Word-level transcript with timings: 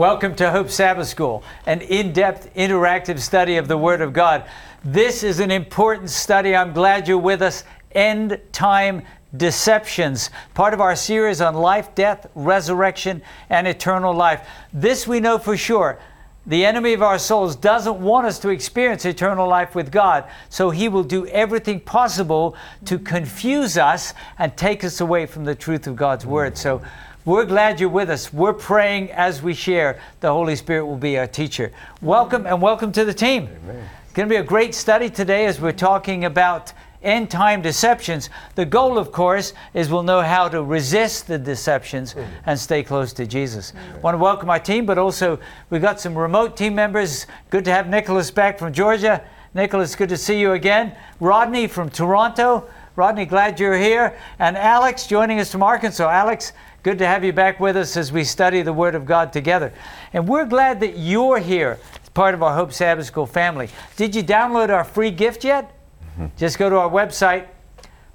Welcome 0.00 0.34
to 0.36 0.50
Hope 0.50 0.70
Sabbath 0.70 1.08
School, 1.08 1.42
an 1.66 1.82
in 1.82 2.14
depth, 2.14 2.54
interactive 2.54 3.18
study 3.18 3.58
of 3.58 3.68
the 3.68 3.76
Word 3.76 4.00
of 4.00 4.14
God. 4.14 4.46
This 4.82 5.22
is 5.22 5.40
an 5.40 5.50
important 5.50 6.08
study. 6.08 6.56
I'm 6.56 6.72
glad 6.72 7.06
you're 7.06 7.18
with 7.18 7.42
us. 7.42 7.64
End 7.92 8.40
time 8.50 9.02
deceptions, 9.36 10.30
part 10.54 10.72
of 10.72 10.80
our 10.80 10.96
series 10.96 11.42
on 11.42 11.54
life, 11.54 11.94
death, 11.94 12.30
resurrection, 12.34 13.20
and 13.50 13.68
eternal 13.68 14.14
life. 14.14 14.48
This 14.72 15.06
we 15.06 15.20
know 15.20 15.36
for 15.36 15.54
sure. 15.54 15.98
The 16.46 16.64
enemy 16.64 16.94
of 16.94 17.02
our 17.02 17.18
souls 17.18 17.54
doesn't 17.54 18.00
want 18.00 18.26
us 18.26 18.38
to 18.38 18.48
experience 18.48 19.04
eternal 19.04 19.46
life 19.46 19.74
with 19.74 19.92
God, 19.92 20.24
so 20.48 20.70
he 20.70 20.88
will 20.88 21.04
do 21.04 21.26
everything 21.26 21.78
possible 21.78 22.56
to 22.86 22.98
confuse 22.98 23.76
us 23.76 24.14
and 24.38 24.56
take 24.56 24.82
us 24.82 25.02
away 25.02 25.26
from 25.26 25.44
the 25.44 25.54
truth 25.54 25.86
of 25.86 25.96
God's 25.96 26.24
Word. 26.24 26.56
So, 26.56 26.80
we're 27.24 27.44
glad 27.44 27.80
you're 27.80 27.90
with 27.90 28.08
us. 28.08 28.32
We're 28.32 28.54
praying 28.54 29.10
as 29.10 29.42
we 29.42 29.52
share. 29.52 30.00
The 30.20 30.32
Holy 30.32 30.56
Spirit 30.56 30.86
will 30.86 30.96
be 30.96 31.18
our 31.18 31.26
teacher. 31.26 31.70
Welcome 32.00 32.46
and 32.46 32.62
welcome 32.62 32.92
to 32.92 33.04
the 33.04 33.12
team. 33.12 33.48
Amen. 33.64 33.88
It's 34.04 34.14
going 34.14 34.28
to 34.28 34.32
be 34.32 34.38
a 34.38 34.42
great 34.42 34.74
study 34.74 35.10
today 35.10 35.44
as 35.44 35.60
we're 35.60 35.72
talking 35.72 36.24
about 36.24 36.72
end 37.02 37.30
time 37.30 37.60
deceptions. 37.60 38.30
The 38.54 38.64
goal, 38.64 38.96
of 38.96 39.12
course, 39.12 39.52
is 39.74 39.90
we'll 39.90 40.02
know 40.02 40.22
how 40.22 40.48
to 40.48 40.62
resist 40.62 41.26
the 41.26 41.38
deceptions 41.38 42.14
mm. 42.14 42.26
and 42.46 42.58
stay 42.58 42.82
close 42.82 43.12
to 43.14 43.26
Jesus. 43.26 43.74
I 43.94 43.98
want 43.98 44.14
to 44.14 44.18
welcome 44.18 44.48
our 44.48 44.58
team, 44.58 44.86
but 44.86 44.96
also 44.96 45.38
we've 45.68 45.82
got 45.82 46.00
some 46.00 46.16
remote 46.16 46.56
team 46.56 46.74
members. 46.74 47.26
Good 47.50 47.66
to 47.66 47.72
have 47.72 47.88
Nicholas 47.88 48.30
back 48.30 48.58
from 48.58 48.72
Georgia. 48.72 49.22
Nicholas, 49.52 49.94
good 49.94 50.08
to 50.08 50.16
see 50.16 50.40
you 50.40 50.52
again. 50.52 50.96
Rodney 51.18 51.66
from 51.66 51.90
Toronto. 51.90 52.68
Rodney, 52.96 53.24
glad 53.24 53.58
you're 53.60 53.78
here. 53.78 54.18
And 54.38 54.56
Alex 54.56 55.06
joining 55.06 55.40
us 55.40 55.50
from 55.50 55.62
Arkansas. 55.62 56.08
Alex, 56.08 56.52
Good 56.82 56.98
to 57.00 57.06
have 57.06 57.24
you 57.24 57.34
back 57.34 57.60
with 57.60 57.76
us 57.76 57.94
as 57.98 58.10
we 58.10 58.24
study 58.24 58.62
the 58.62 58.72
Word 58.72 58.94
of 58.94 59.04
God 59.04 59.34
together. 59.34 59.70
And 60.14 60.26
we're 60.26 60.46
glad 60.46 60.80
that 60.80 60.96
you're 60.96 61.38
here 61.38 61.78
as 62.02 62.08
part 62.08 62.32
of 62.32 62.42
our 62.42 62.54
Hope 62.54 62.72
Sabbath 62.72 63.04
School 63.04 63.26
family. 63.26 63.68
Did 63.96 64.14
you 64.14 64.22
download 64.22 64.70
our 64.70 64.84
free 64.84 65.10
gift 65.10 65.44
yet? 65.44 65.76
Mm-hmm. 66.12 66.28
Just 66.38 66.56
go 66.56 66.70
to 66.70 66.78
our 66.78 66.88
website, 66.88 67.48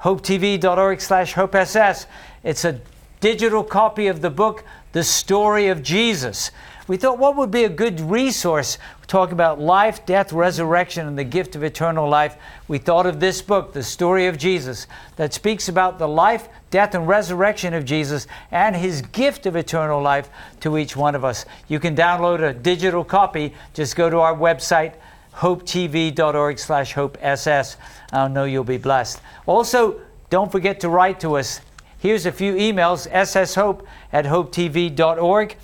hopetv.org 0.01 0.99
slash 0.99 1.33
hopess. 1.33 2.07
It's 2.43 2.65
a 2.65 2.79
digital 3.19 3.63
copy 3.63 4.07
of 4.07 4.21
the 4.21 4.31
book, 4.31 4.63
The 4.93 5.03
Story 5.03 5.67
of 5.67 5.83
Jesus. 5.83 6.49
We 6.87 6.97
thought 6.97 7.17
what 7.17 7.35
would 7.35 7.51
be 7.51 7.63
a 7.63 7.69
good 7.69 7.99
resource 7.99 8.77
talk 9.07 9.31
about 9.31 9.59
life, 9.59 10.05
death, 10.05 10.33
resurrection, 10.33 11.07
and 11.07 11.17
the 11.17 11.23
gift 11.23 11.55
of 11.55 11.63
eternal 11.63 12.09
life. 12.09 12.35
We 12.67 12.79
thought 12.79 13.05
of 13.05 13.19
this 13.19 13.41
book, 13.41 13.73
The 13.73 13.83
Story 13.83 14.27
of 14.27 14.37
Jesus, 14.37 14.87
that 15.15 15.33
speaks 15.33 15.69
about 15.69 15.99
the 15.99 16.07
life, 16.07 16.49
death, 16.69 16.95
and 16.95 17.07
resurrection 17.07 17.73
of 17.73 17.85
Jesus 17.85 18.27
and 18.51 18.75
his 18.75 19.01
gift 19.01 19.45
of 19.45 19.55
eternal 19.55 20.01
life 20.01 20.29
to 20.61 20.77
each 20.77 20.95
one 20.95 21.15
of 21.15 21.23
us. 21.23 21.45
You 21.67 21.79
can 21.79 21.95
download 21.95 22.41
a 22.41 22.53
digital 22.53 23.03
copy. 23.03 23.53
Just 23.73 23.95
go 23.95 24.09
to 24.09 24.19
our 24.19 24.35
website, 24.35 24.95
hopetv.org 25.35 26.59
slash 26.59 26.93
hopess. 26.93 27.77
I 28.11 28.27
know 28.27 28.45
you'll 28.45 28.63
be 28.63 28.77
blessed. 28.77 29.21
Also, 29.45 30.01
don't 30.29 30.51
forget 30.51 30.79
to 30.81 30.89
write 30.89 31.19
to 31.21 31.37
us. 31.37 31.61
Here's 31.99 32.25
a 32.25 32.31
few 32.31 32.53
emails, 32.55 33.09
sshope 33.09 33.85
at 34.11 34.25
hopetv.org. 34.25 35.55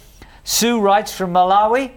Sue 0.44 0.80
writes 0.80 1.16
from 1.16 1.34
Malawi, 1.34 1.92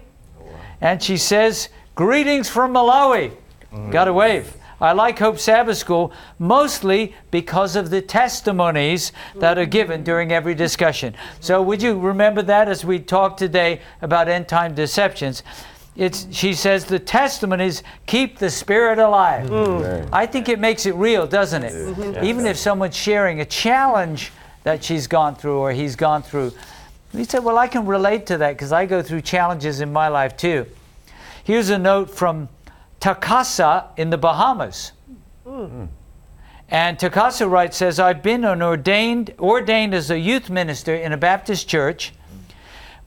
and 0.81 1.01
she 1.01 1.17
says, 1.17 1.69
Greetings 1.95 2.49
from 2.49 2.73
Malawi. 2.73 3.31
Mm. 3.73 3.91
Got 3.91 4.07
a 4.07 4.13
wave. 4.13 4.55
I 4.81 4.91
like 4.91 5.19
Hope 5.19 5.39
Sabbath 5.39 5.77
School 5.77 6.11
mostly 6.37 7.15
because 7.31 7.75
of 7.77 7.89
the 7.89 8.01
testimonies 8.01 9.13
that 9.35 9.57
are 9.57 9.65
given 9.65 10.03
during 10.03 10.33
every 10.33 10.53
discussion. 10.53 11.15
So, 11.39 11.61
would 11.61 11.81
you 11.81 11.97
remember 11.97 12.41
that 12.43 12.67
as 12.67 12.83
we 12.83 12.99
talk 12.99 13.37
today 13.37 13.81
about 14.01 14.27
end 14.27 14.49
time 14.49 14.75
deceptions? 14.75 15.43
It's, 15.95 16.27
she 16.29 16.53
says 16.53 16.83
the 16.83 16.99
testimonies 16.99 17.81
keep 18.05 18.37
the 18.37 18.49
spirit 18.49 18.99
alive. 18.99 19.49
Mm. 19.49 20.09
I 20.11 20.25
think 20.25 20.49
it 20.49 20.59
makes 20.59 20.85
it 20.85 20.93
real, 20.95 21.25
doesn't 21.25 21.63
it? 21.63 21.71
Mm-hmm. 21.71 22.25
Even 22.25 22.45
if 22.45 22.57
someone's 22.57 22.97
sharing 22.97 23.39
a 23.39 23.45
challenge 23.45 24.33
that 24.63 24.83
she's 24.83 25.07
gone 25.07 25.35
through 25.35 25.59
or 25.59 25.71
he's 25.71 25.95
gone 25.95 26.21
through, 26.21 26.51
he 27.17 27.23
said, 27.25 27.43
Well, 27.43 27.57
I 27.57 27.67
can 27.67 27.85
relate 27.85 28.25
to 28.27 28.37
that 28.37 28.53
because 28.53 28.71
I 28.71 28.85
go 28.85 29.01
through 29.01 29.21
challenges 29.21 29.81
in 29.81 29.91
my 29.91 30.07
life 30.07 30.35
too. 30.37 30.65
Here's 31.43 31.69
a 31.69 31.77
note 31.77 32.09
from 32.09 32.49
Takasa 32.99 33.87
in 33.97 34.09
the 34.09 34.17
Bahamas. 34.17 34.91
Mm. 35.45 35.89
And 36.69 36.97
Takasa 36.97 37.49
writes, 37.49 37.77
says, 37.77 37.99
I've 37.99 38.23
been 38.23 38.43
an 38.43 38.61
ordained, 38.61 39.33
ordained 39.39 39.93
as 39.93 40.09
a 40.09 40.17
youth 40.17 40.49
minister 40.49 40.95
in 40.95 41.11
a 41.11 41.17
Baptist 41.17 41.69
church, 41.69 42.13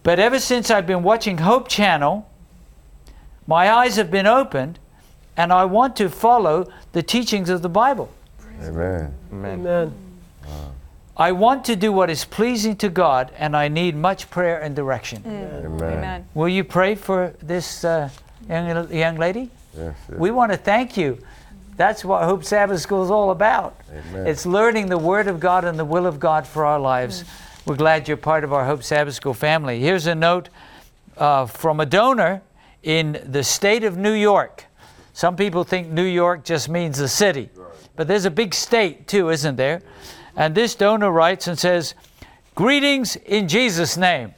but 0.04 0.20
ever 0.20 0.38
since 0.38 0.70
I've 0.70 0.86
been 0.86 1.02
watching 1.02 1.38
Hope 1.38 1.66
Channel, 1.66 2.30
my 3.46 3.70
eyes 3.70 3.96
have 3.96 4.10
been 4.10 4.26
opened, 4.26 4.78
and 5.36 5.52
I 5.52 5.64
want 5.64 5.96
to 5.96 6.08
follow 6.08 6.70
the 6.92 7.02
teachings 7.02 7.50
of 7.50 7.62
the 7.62 7.68
Bible. 7.68 8.12
Amen. 8.62 9.12
Amen. 9.32 9.60
Amen. 9.60 10.07
I 11.18 11.32
want 11.32 11.64
to 11.64 11.74
do 11.74 11.90
what 11.90 12.10
is 12.10 12.24
pleasing 12.24 12.76
to 12.76 12.88
God, 12.88 13.32
and 13.36 13.56
I 13.56 13.66
need 13.66 13.96
much 13.96 14.30
prayer 14.30 14.60
and 14.60 14.76
direction. 14.76 15.22
Mm. 15.22 15.64
Amen. 15.64 15.92
Amen. 15.98 16.28
Will 16.34 16.48
you 16.48 16.62
pray 16.62 16.94
for 16.94 17.34
this 17.42 17.84
uh, 17.84 18.08
young, 18.48 18.92
young 18.92 19.16
lady? 19.16 19.50
Yes, 19.76 19.96
yes. 20.08 20.18
We 20.18 20.30
want 20.30 20.52
to 20.52 20.58
thank 20.58 20.96
you. 20.96 21.18
That's 21.76 22.04
what 22.04 22.22
Hope 22.22 22.44
Sabbath 22.44 22.80
School 22.80 23.02
is 23.02 23.10
all 23.10 23.32
about. 23.32 23.80
Amen. 23.90 24.28
It's 24.28 24.46
learning 24.46 24.88
the 24.88 24.98
Word 24.98 25.26
of 25.26 25.40
God 25.40 25.64
and 25.64 25.76
the 25.76 25.84
will 25.84 26.06
of 26.06 26.20
God 26.20 26.46
for 26.46 26.64
our 26.64 26.78
lives. 26.78 27.24
Mm. 27.24 27.66
We're 27.66 27.76
glad 27.76 28.06
you're 28.06 28.16
part 28.16 28.44
of 28.44 28.52
our 28.52 28.64
Hope 28.64 28.84
Sabbath 28.84 29.14
School 29.14 29.34
family. 29.34 29.80
Here's 29.80 30.06
a 30.06 30.14
note 30.14 30.50
uh, 31.16 31.46
from 31.46 31.80
a 31.80 31.86
donor 31.86 32.42
in 32.84 33.20
the 33.26 33.42
state 33.42 33.82
of 33.82 33.96
New 33.96 34.12
York. 34.12 34.66
Some 35.14 35.34
people 35.34 35.64
think 35.64 35.88
New 35.88 36.04
York 36.04 36.44
just 36.44 36.68
means 36.68 36.98
the 36.98 37.08
city, 37.08 37.50
but 37.96 38.06
there's 38.06 38.24
a 38.24 38.30
big 38.30 38.54
state 38.54 39.08
too, 39.08 39.30
isn't 39.30 39.56
there? 39.56 39.82
And 40.38 40.54
this 40.54 40.76
donor 40.76 41.10
writes 41.10 41.48
and 41.48 41.58
says, 41.58 41.94
Greetings 42.54 43.16
in 43.16 43.48
Jesus' 43.48 43.96
name. 43.96 44.34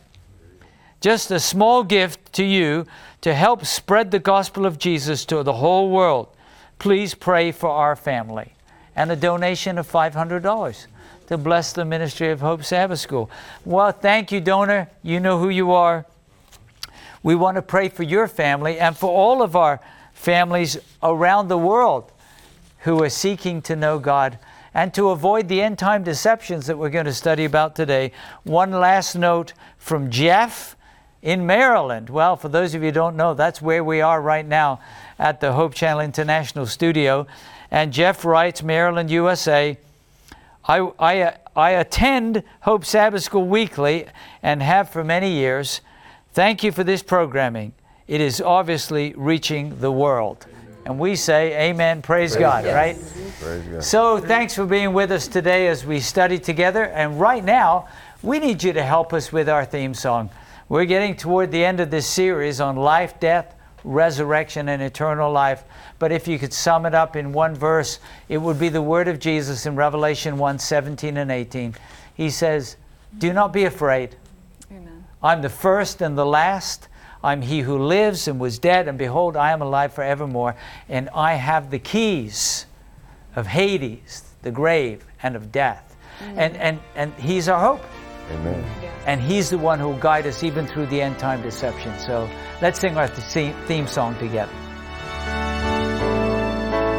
Just 1.03 1.31
a 1.31 1.39
small 1.39 1.85
gift 1.85 2.33
to 2.33 2.45
you 2.45 2.87
to 3.21 3.35
help 3.35 3.67
spread 3.67 4.11
the 4.11 4.19
gospel 4.19 4.65
of 4.65 4.79
Jesus 4.79 5.27
to 5.27 5.43
the 5.43 5.53
whole 5.53 5.91
world. 5.91 6.29
Please 6.79 7.15
pray 7.15 7.53
for 7.53 7.69
our 7.69 7.95
family. 7.95 8.55
And 8.97 9.13
a 9.13 9.17
donation 9.17 9.77
of 9.77 9.91
$500 9.91 10.87
to 11.27 11.39
bless 11.39 11.75
the 11.75 11.85
ministry 11.85 12.31
of 12.31 12.41
Hope 12.41 12.65
Sabbath 12.65 12.99
School. 12.99 13.31
Well, 13.67 13.93
thank 13.93 14.33
you, 14.33 14.41
donor. 14.41 14.89
You 15.03 15.21
know 15.21 15.39
who 15.39 15.51
you 15.51 15.73
are. 15.73 16.07
We 17.23 17.35
want 17.35 17.57
to 17.57 17.63
pray 17.63 17.91
for 17.91 18.05
your 18.05 18.27
family 18.27 18.79
and 18.79 18.97
for 18.97 19.11
all 19.11 19.43
of 19.43 19.55
our 19.55 19.81
families 20.15 20.79
around 21.03 21.49
the 21.49 21.59
world 21.59 22.11
who 22.81 23.03
are 23.03 23.11
seeking 23.11 23.61
to 23.63 23.77
know 23.77 23.99
God 23.99 24.39
and 24.75 24.95
to 24.95 25.11
avoid 25.11 25.49
the 25.49 25.63
end 25.63 25.79
time 25.79 26.05
deceptions 26.05 26.67
that 26.67 26.79
we're 26.79 26.91
going 26.91 27.07
to 27.07 27.15
study 27.15 27.45
about 27.45 27.75
today, 27.75 28.13
one 28.45 28.71
last 28.71 29.17
note 29.17 29.53
from 29.79 30.11
Jeff 30.11 30.77
in 31.23 31.47
Maryland. 31.47 32.09
Well, 32.09 32.37
for 32.37 32.49
those 32.49 32.75
of 32.75 32.83
you 32.83 32.89
who 32.89 32.95
don't 32.95 33.17
know, 33.17 33.35
that's 33.35 33.61
where 33.61 33.85
we 33.85 34.01
are 34.01 34.21
right 34.23 34.47
now 34.47 34.81
at 35.19 35.41
the 35.41 35.53
Hope 35.53 35.75
Channel 35.75 36.01
International 36.01 36.67
studio. 36.67 37.27
And 37.71 37.93
Jeff 37.93 38.25
writes, 38.25 38.63
Maryland, 38.63 39.11
USA. 39.11 39.77
I, 40.65 40.91
I, 40.99 41.37
I 41.57 41.71
attend 41.71 42.43
Hope 42.61 42.85
Sabbath 42.85 43.23
School 43.23 43.45
weekly 43.45 44.07
and 44.43 44.63
have 44.63 44.89
for 44.89 45.03
many 45.03 45.33
years. 45.33 45.81
Thank 46.33 46.63
you 46.63 46.73
for 46.73 46.85
this 46.85 47.03
programming. 47.03 47.73
It 48.07 48.21
is 48.21 48.41
obviously 48.41 49.15
reaching 49.17 49.81
the 49.81 49.93
world. 49.93 50.47
And 50.85 50.99
we 50.99 51.17
say, 51.17 51.71
Amen, 51.71 52.03
praise, 52.03 52.33
praise 52.33 52.41
God, 52.41 52.65
God, 52.65 52.75
right? 52.75 52.97
Praise 53.41 53.65
God. 53.65 53.85
So 53.85 54.19
thanks 54.19 54.55
for 54.55 54.67
being 54.67 54.93
with 54.93 55.13
us 55.13 55.29
today 55.29 55.69
as 55.69 55.85
we 55.85 56.01
study 56.01 56.39
together. 56.39 56.85
And 56.85 57.21
right 57.21 57.45
now, 57.45 57.89
we 58.23 58.39
need 58.39 58.63
you 58.63 58.73
to 58.73 58.83
help 58.83 59.13
us 59.13 59.33
with 59.33 59.49
our 59.49 59.65
theme 59.65 59.95
song. 59.95 60.31
We're 60.69 60.85
getting 60.85 61.17
toward 61.17 61.51
the 61.51 61.65
end 61.65 61.81
of 61.81 61.91
this 61.91 62.07
series 62.07 62.61
on 62.61 62.77
life, 62.77 63.19
death, 63.19 63.55
resurrection, 63.83 64.69
and 64.69 64.83
eternal 64.83 65.33
life. 65.33 65.65
But 65.99 66.13
if 66.13 66.29
you 66.29 66.39
could 66.39 66.53
sum 66.53 66.87
it 66.87 66.95
up 66.95 67.17
in 67.17 67.33
one 67.33 67.55
verse, 67.55 67.99
it 68.29 68.39
would 68.39 68.59
be 68.59 68.69
the 68.69 68.83
word 68.83 69.09
of 69.09 69.19
Jesus 69.19 69.67
in 69.67 69.77
Revelation 69.77 70.39
1 70.39 70.59
17 70.59 71.17
and 71.17 71.31
18. 71.31 71.75
He 72.15 72.31
says, 72.31 72.77
Do 73.19 73.33
not 73.33 73.53
be 73.53 73.65
afraid. 73.65 74.17
Amen. 74.71 75.05
I'm 75.23 75.43
the 75.43 75.49
first 75.49 76.03
and 76.03 76.17
the 76.17 76.27
last. 76.27 76.89
I'm 77.23 77.43
he 77.43 77.61
who 77.61 77.79
lives 77.79 78.29
and 78.29 78.41
was 78.41 78.59
dead, 78.59 78.89
and 78.89 78.97
behold, 78.97 79.37
I 79.37 79.53
am 79.53 79.61
alive 79.61 79.93
forevermore, 79.93 80.57
and 80.89 81.11
I 81.15 81.35
have 81.35 81.71
the 81.71 81.79
keys 81.79 82.67
of 83.37 83.47
Hades, 83.47 84.25
the 84.43 84.51
grave, 84.51 85.05
and 85.23 85.37
of 85.37 85.53
death. 85.53 85.97
Mm. 86.21 86.37
And, 86.37 86.57
and, 86.57 86.81
and 86.95 87.15
he's 87.15 87.49
our 87.49 87.61
hope. 87.61 87.85
Amen. 88.31 88.65
And 89.07 89.21
he's 89.21 89.51
the 89.51 89.59
one 89.59 89.79
who 89.79 89.89
will 89.89 89.99
guide 89.99 90.27
us 90.27 90.43
even 90.43 90.67
through 90.67 90.87
the 90.87 91.01
end 91.01 91.19
time 91.19 91.43
deception. 91.43 91.99
So 91.99 92.29
let's 92.63 92.79
sing 92.79 92.97
our 92.97 93.09
theme 93.09 93.87
song 93.87 94.17
together. 94.19 94.53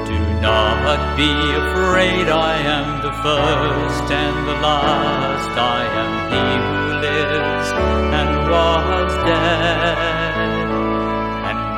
Do 0.05 0.19
not 0.41 1.15
be 1.15 1.31
afraid, 1.31 2.27
I 2.27 2.57
am 2.57 3.01
the 3.01 3.13
first 3.23 4.11
and 4.11 4.47
the 4.47 4.53
last. 4.53 5.57
I 5.57 5.85
am 6.01 6.11
he 6.31 6.47
who 6.67 6.81
lives 7.01 7.71
and 8.13 8.51
was 8.51 9.13
dead 9.25 10.10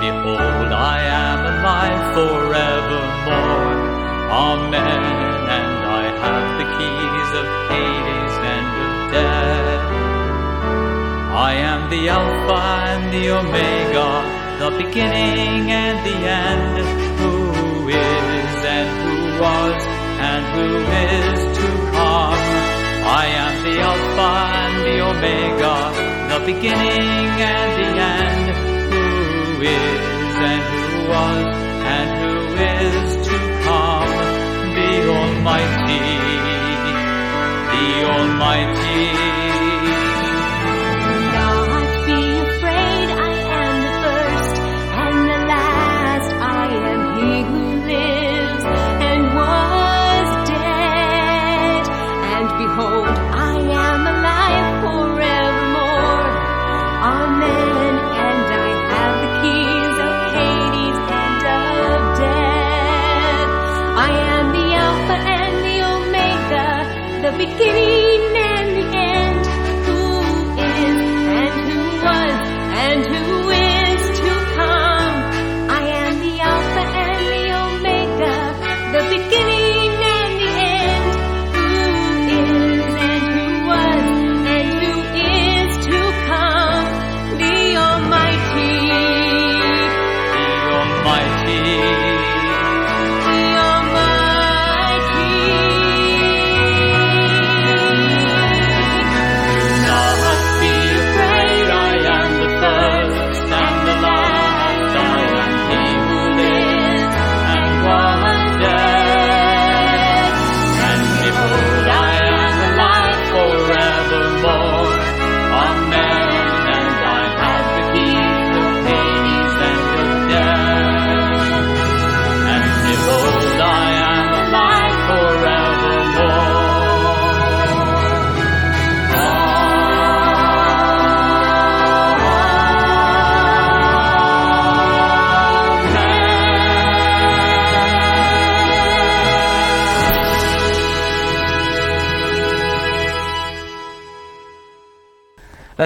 alive 0.10 2.04
forevermore. 2.14 3.74
Amen. 4.30 5.04
And 5.58 5.74
I 5.86 6.06
have 6.24 6.48
the 6.60 6.68
keys 6.76 7.30
of 7.42 7.48
Hades 7.70 8.36
and 8.54 8.70
of 8.86 8.94
death. 9.14 9.86
I 11.34 11.54
am 11.72 11.90
the 11.90 12.10
Alpha 12.10 12.62
and 12.92 13.14
the 13.14 13.26
Omega, 13.40 14.10
the 14.60 14.72
beginning 14.84 15.72
and 15.72 15.98
the 16.06 16.18
end, 16.46 16.76
who 17.20 17.90
is 17.90 18.56
and 18.78 18.90
who 19.04 19.16
was 19.42 19.82
and 20.30 20.44
who 20.54 20.70
is 21.10 21.40
to 21.58 21.68
come. 21.98 22.44
I 23.06 23.26
am 23.44 23.54
the 23.68 23.76
Alpha 23.92 24.32
and 24.62 24.76
the 24.88 24.98
Omega, 25.12 25.76
the 26.32 26.40
beginning 26.46 27.30
and 27.54 27.72
the 27.82 27.90
end, 28.00 28.73
is 29.66 30.36
and 30.52 30.64
who 30.72 31.10
was 31.10 31.56
and 31.96 32.10
who 32.22 32.34
is 32.72 33.28
to 33.28 33.38
come. 33.64 34.14
The 34.76 34.92
Almighty, 35.10 36.04
the 37.72 37.88
Almighty. 38.16 39.23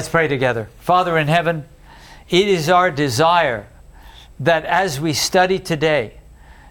Let's 0.08 0.14
pray 0.14 0.30
together. 0.30 0.70
Father 0.80 1.18
in 1.18 1.28
heaven, 1.28 1.66
it 2.30 2.48
is 2.48 2.70
our 2.70 2.90
desire 2.90 3.68
that 4.40 4.64
as 4.64 5.02
we 5.02 5.12
study 5.12 5.60
today, 5.60 6.14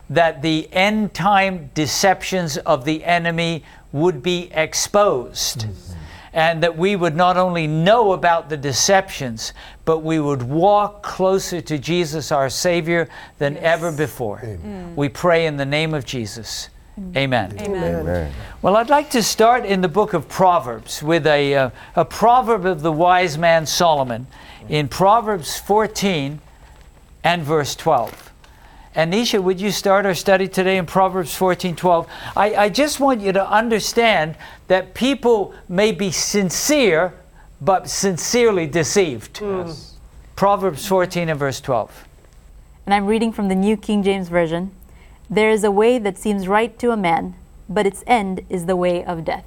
that 0.08 0.40
the 0.40 0.72
end 0.72 1.12
time 1.12 1.70
deceptions 1.74 2.56
of 2.56 2.86
the 2.86 3.04
enemy 3.04 3.62
would 3.92 4.22
be 4.22 4.48
exposed. 4.52 5.66
Mm-hmm. 5.66 5.98
And 6.32 6.62
that 6.62 6.78
we 6.78 6.96
would 6.96 7.14
not 7.14 7.36
only 7.36 7.66
know 7.66 8.12
about 8.12 8.48
the 8.48 8.56
deceptions, 8.56 9.52
but 9.84 9.98
we 9.98 10.18
would 10.18 10.42
walk 10.42 11.02
closer 11.02 11.60
to 11.60 11.76
Jesus, 11.76 12.32
our 12.32 12.48
Savior, 12.48 13.06
than 13.36 13.58
ever 13.58 13.92
before. 13.92 14.58
We 14.96 15.10
pray 15.10 15.44
in 15.44 15.58
the 15.58 15.66
name 15.66 15.92
of 15.92 16.06
Jesus. 16.06 16.70
Amen. 16.98 17.54
Amen. 17.60 18.32
Well, 18.62 18.76
I'd 18.76 18.88
like 18.88 19.10
to 19.10 19.22
start 19.22 19.66
in 19.66 19.82
the 19.82 19.88
book 19.88 20.14
of 20.14 20.28
Proverbs 20.28 21.02
with 21.02 21.26
a, 21.26 21.54
uh, 21.54 21.70
a 21.94 22.04
proverb 22.06 22.64
of 22.64 22.80
the 22.80 22.92
wise 22.92 23.36
man 23.36 23.66
Solomon 23.66 24.26
in 24.68 24.88
Proverbs 24.88 25.58
14 25.58 26.40
and 27.22 27.42
verse 27.42 27.76
12. 27.76 28.32
And 28.94 29.12
Nisha, 29.12 29.42
would 29.42 29.60
you 29.60 29.70
start 29.72 30.06
our 30.06 30.14
study 30.14 30.48
today 30.48 30.78
in 30.78 30.86
Proverbs 30.86 31.34
14 31.34 31.76
12? 31.76 32.08
I, 32.34 32.54
I 32.54 32.68
just 32.70 32.98
want 32.98 33.20
you 33.20 33.32
to 33.32 33.46
understand 33.46 34.36
that 34.68 34.94
people 34.94 35.54
may 35.68 35.92
be 35.92 36.10
sincere, 36.10 37.12
but 37.60 37.90
sincerely 37.90 38.66
deceived. 38.66 39.42
Proverbs 40.34 40.86
14 40.86 41.28
and 41.28 41.38
verse 41.38 41.60
12. 41.60 42.08
And 42.86 42.94
I'm 42.94 43.06
reading 43.06 43.32
from 43.32 43.48
the 43.48 43.54
New 43.54 43.76
King 43.76 44.02
James 44.02 44.30
Version. 44.30 44.70
There 45.28 45.50
is 45.50 45.64
a 45.64 45.70
way 45.70 45.98
that 45.98 46.16
seems 46.18 46.46
right 46.48 46.78
to 46.78 46.90
a 46.92 46.96
man, 46.96 47.34
but 47.68 47.86
its 47.86 48.04
end 48.06 48.42
is 48.48 48.66
the 48.66 48.76
way 48.76 49.04
of 49.04 49.24
death. 49.24 49.44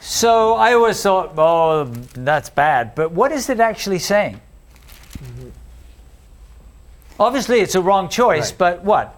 So 0.00 0.54
I 0.54 0.74
always 0.74 1.02
thought, 1.02 1.32
oh, 1.36 1.84
that's 2.14 2.50
bad. 2.50 2.94
But 2.94 3.10
what 3.12 3.32
is 3.32 3.50
it 3.50 3.58
actually 3.58 3.98
saying? 3.98 4.40
Mm-hmm. 5.14 5.48
Obviously, 7.18 7.60
it's 7.60 7.74
a 7.74 7.80
wrong 7.82 8.08
choice, 8.08 8.50
Right. 8.52 8.58
but 8.58 8.84
what? 8.84 9.14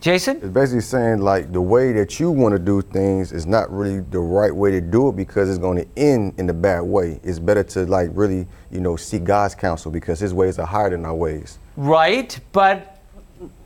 Jason? 0.00 0.38
It's 0.38 0.46
basically 0.46 0.80
saying 0.80 1.18
like 1.18 1.52
the 1.52 1.60
way 1.60 1.92
that 1.92 2.18
you 2.18 2.30
want 2.30 2.54
to 2.54 2.58
do 2.58 2.80
things 2.80 3.32
is 3.32 3.44
not 3.44 3.70
really 3.70 4.00
the 4.00 4.18
right 4.18 4.54
way 4.54 4.70
to 4.70 4.80
do 4.80 5.10
it 5.10 5.16
because 5.16 5.50
it's 5.50 5.58
going 5.58 5.76
to 5.76 5.86
end 5.98 6.32
in 6.38 6.48
a 6.48 6.54
bad 6.54 6.80
way. 6.80 7.20
It's 7.22 7.38
better 7.38 7.62
to 7.64 7.84
like 7.84 8.08
really, 8.14 8.46
you 8.70 8.80
know, 8.80 8.96
seek 8.96 9.24
God's 9.24 9.54
counsel 9.54 9.90
because 9.90 10.18
His 10.18 10.32
ways 10.32 10.58
are 10.58 10.66
higher 10.66 10.88
than 10.88 11.04
our 11.04 11.14
ways. 11.14 11.58
Right, 11.76 12.38
but 12.52 12.93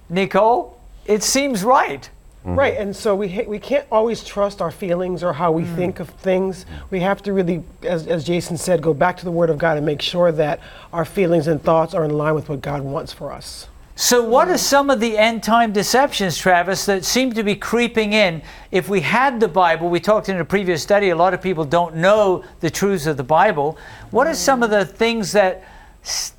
Nicole, 0.08 0.80
it 1.06 1.22
seems 1.22 1.64
right. 1.64 2.08
Mm-hmm. 2.44 2.58
Right, 2.58 2.76
and 2.76 2.94
so 2.94 3.16
we 3.16 3.28
ha- 3.28 3.46
we 3.48 3.58
can't 3.58 3.84
always 3.90 4.22
trust 4.22 4.62
our 4.62 4.70
feelings 4.70 5.24
or 5.24 5.32
how 5.32 5.50
we 5.50 5.64
mm. 5.64 5.74
think 5.74 5.98
of 5.98 6.08
things. 6.08 6.66
We 6.88 7.00
have 7.00 7.20
to 7.24 7.32
really, 7.32 7.64
as, 7.82 8.06
as 8.06 8.24
Jason 8.24 8.56
said, 8.56 8.80
go 8.80 8.94
back 8.94 9.16
to 9.18 9.24
the 9.24 9.32
Word 9.32 9.50
of 9.50 9.58
God 9.58 9.76
and 9.76 9.84
make 9.84 10.00
sure 10.00 10.30
that 10.30 10.60
our 10.92 11.04
feelings 11.04 11.48
and 11.48 11.60
thoughts 11.60 11.94
are 11.94 12.04
in 12.04 12.16
line 12.16 12.34
with 12.34 12.48
what 12.48 12.62
God 12.62 12.82
wants 12.82 13.12
for 13.12 13.32
us. 13.32 13.66
So, 13.96 14.22
what 14.22 14.48
are 14.48 14.56
some 14.56 14.90
of 14.90 15.00
the 15.00 15.18
end 15.18 15.42
time 15.42 15.72
deceptions, 15.72 16.38
Travis, 16.38 16.86
that 16.86 17.04
seem 17.04 17.32
to 17.32 17.42
be 17.42 17.56
creeping 17.56 18.12
in? 18.12 18.42
If 18.70 18.88
we 18.88 19.00
had 19.00 19.40
the 19.40 19.48
Bible, 19.48 19.88
we 19.88 19.98
talked 19.98 20.28
in 20.28 20.38
a 20.38 20.44
previous 20.44 20.80
study, 20.80 21.08
a 21.08 21.16
lot 21.16 21.34
of 21.34 21.42
people 21.42 21.64
don't 21.64 21.96
know 21.96 22.44
the 22.60 22.70
truths 22.70 23.06
of 23.06 23.16
the 23.16 23.24
Bible. 23.24 23.76
What 24.12 24.28
are 24.28 24.34
some 24.34 24.62
of 24.62 24.70
the 24.70 24.86
things 24.86 25.32
that 25.32 25.56
s- 25.56 25.64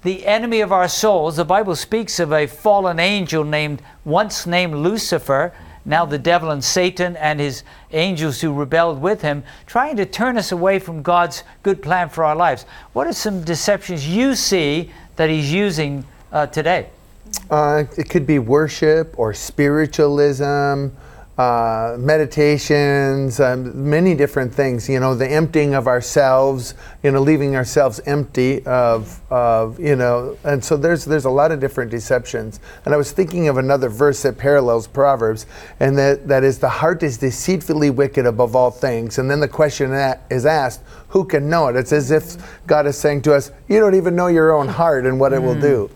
the 0.02 0.26
enemy 0.26 0.62
of 0.62 0.72
our 0.72 0.88
souls, 0.88 1.36
the 1.36 1.46
Bible 1.46 1.76
speaks 1.76 2.20
of 2.20 2.32
a 2.32 2.48
fallen 2.48 3.00
angel 3.00 3.44
named, 3.44 3.82
once 4.06 4.48
named 4.48 4.74
Lucifer, 4.74 5.54
now 5.86 6.06
the 6.06 6.18
devil 6.18 6.52
and 6.52 6.64
Satan 6.64 7.16
and 7.18 7.40
his 7.40 7.64
angels 7.92 8.42
who 8.42 8.54
rebelled 8.54 9.02
with 9.02 9.22
him, 9.22 9.44
trying 9.66 9.96
to 9.98 10.06
turn 10.06 10.38
us 10.38 10.52
away 10.52 10.80
from 10.80 11.02
God's 11.02 11.44
good 11.64 11.82
plan 11.82 12.10
for 12.10 12.24
our 12.24 12.36
lives. 12.36 12.66
What 12.94 13.08
are 13.08 13.14
some 13.14 13.44
deceptions 13.44 14.08
you 14.08 14.36
see 14.36 14.92
that 15.16 15.30
he's 15.30 15.52
using 15.52 16.06
uh, 16.32 16.48
today? 16.48 16.90
Uh, 17.50 17.84
it 17.98 18.10
could 18.10 18.26
be 18.26 18.40
worship 18.40 19.18
or 19.18 19.34
spiritualism, 19.34 20.88
uh, 21.40 21.96
meditations, 21.98 23.40
um, 23.40 23.90
many 23.90 24.14
different 24.14 24.54
things. 24.54 24.90
You 24.90 25.00
know, 25.00 25.16
the 25.16 25.26
emptying 25.26 25.74
of 25.74 25.88
ourselves, 25.88 26.74
you 27.02 27.12
know, 27.12 27.22
leaving 27.22 27.56
ourselves 27.56 28.02
empty 28.06 28.62
of, 28.66 29.22
of 29.32 29.80
you 29.80 29.96
know, 29.96 30.38
and 30.44 30.62
so 30.62 30.76
there's 30.76 31.06
there's 31.06 31.24
a 31.24 31.30
lot 31.30 31.54
of 31.54 31.62
different 31.62 31.92
deceptions. 31.92 32.60
And 32.84 32.94
I 32.94 32.98
was 32.98 33.14
thinking 33.14 33.48
of 33.48 33.58
another 33.58 33.88
verse 33.88 34.22
that 34.24 34.38
parallels 34.38 34.86
Proverbs, 34.86 35.46
and 35.80 35.98
that, 35.98 36.28
that 36.28 36.44
is 36.44 36.60
the 36.60 36.68
heart 36.68 37.04
is 37.04 37.18
deceitfully 37.18 37.90
wicked 37.90 38.26
above 38.26 38.54
all 38.54 38.70
things. 38.70 39.18
And 39.18 39.32
then 39.32 39.40
the 39.40 39.48
question 39.48 39.94
a- 39.94 40.20
is 40.30 40.46
asked, 40.46 40.82
who 41.08 41.24
can 41.24 41.50
know 41.50 41.70
it? 41.70 41.78
It's 41.78 41.94
as 41.94 42.12
if 42.12 42.36
God 42.68 42.86
is 42.86 42.98
saying 42.98 43.22
to 43.22 43.34
us, 43.34 43.52
you 43.70 43.80
don't 43.80 43.96
even 43.96 44.14
know 44.14 44.28
your 44.28 44.52
own 44.52 44.68
heart 44.68 45.06
and 45.06 45.18
what 45.22 45.32
it 45.32 45.42
will 45.42 45.56
do. 45.62 45.90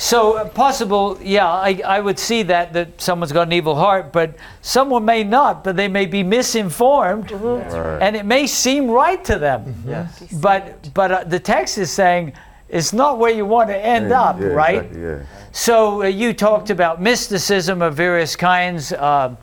So 0.00 0.38
uh, 0.38 0.48
possible, 0.48 1.18
yeah, 1.22 1.46
I, 1.46 1.78
I 1.86 2.00
would 2.00 2.18
see 2.18 2.42
that 2.44 2.72
that 2.72 2.98
someone's 2.98 3.32
got 3.32 3.48
an 3.48 3.52
evil 3.52 3.74
heart, 3.74 4.12
but 4.12 4.34
someone 4.62 5.04
may 5.04 5.22
not, 5.22 5.62
but 5.62 5.76
they 5.76 5.88
may 5.88 6.06
be 6.06 6.22
misinformed, 6.22 7.30
and 7.32 8.16
it 8.16 8.24
may 8.24 8.46
seem 8.46 8.90
right 8.90 9.22
to 9.26 9.38
them. 9.38 9.74
Yes. 9.86 10.24
But 10.40 10.88
but 10.94 11.12
uh, 11.12 11.24
the 11.24 11.38
text 11.38 11.76
is 11.76 11.90
saying 11.90 12.32
it's 12.70 12.94
not 12.94 13.18
where 13.18 13.30
you 13.30 13.44
want 13.44 13.68
to 13.68 13.76
end 13.76 14.08
Yeah, 14.08 14.22
up, 14.22 14.40
yeah, 14.40 14.46
right? 14.46 14.84
exactly, 14.84 15.02
yeah. 15.02 15.22
So 15.52 16.02
uh, 16.02 16.06
you 16.06 16.32
talked 16.32 16.70
about 16.70 17.02
mysticism 17.02 17.82
of 17.82 17.94
various 17.94 18.36
kinds, 18.36 18.92
uh, 18.92 19.36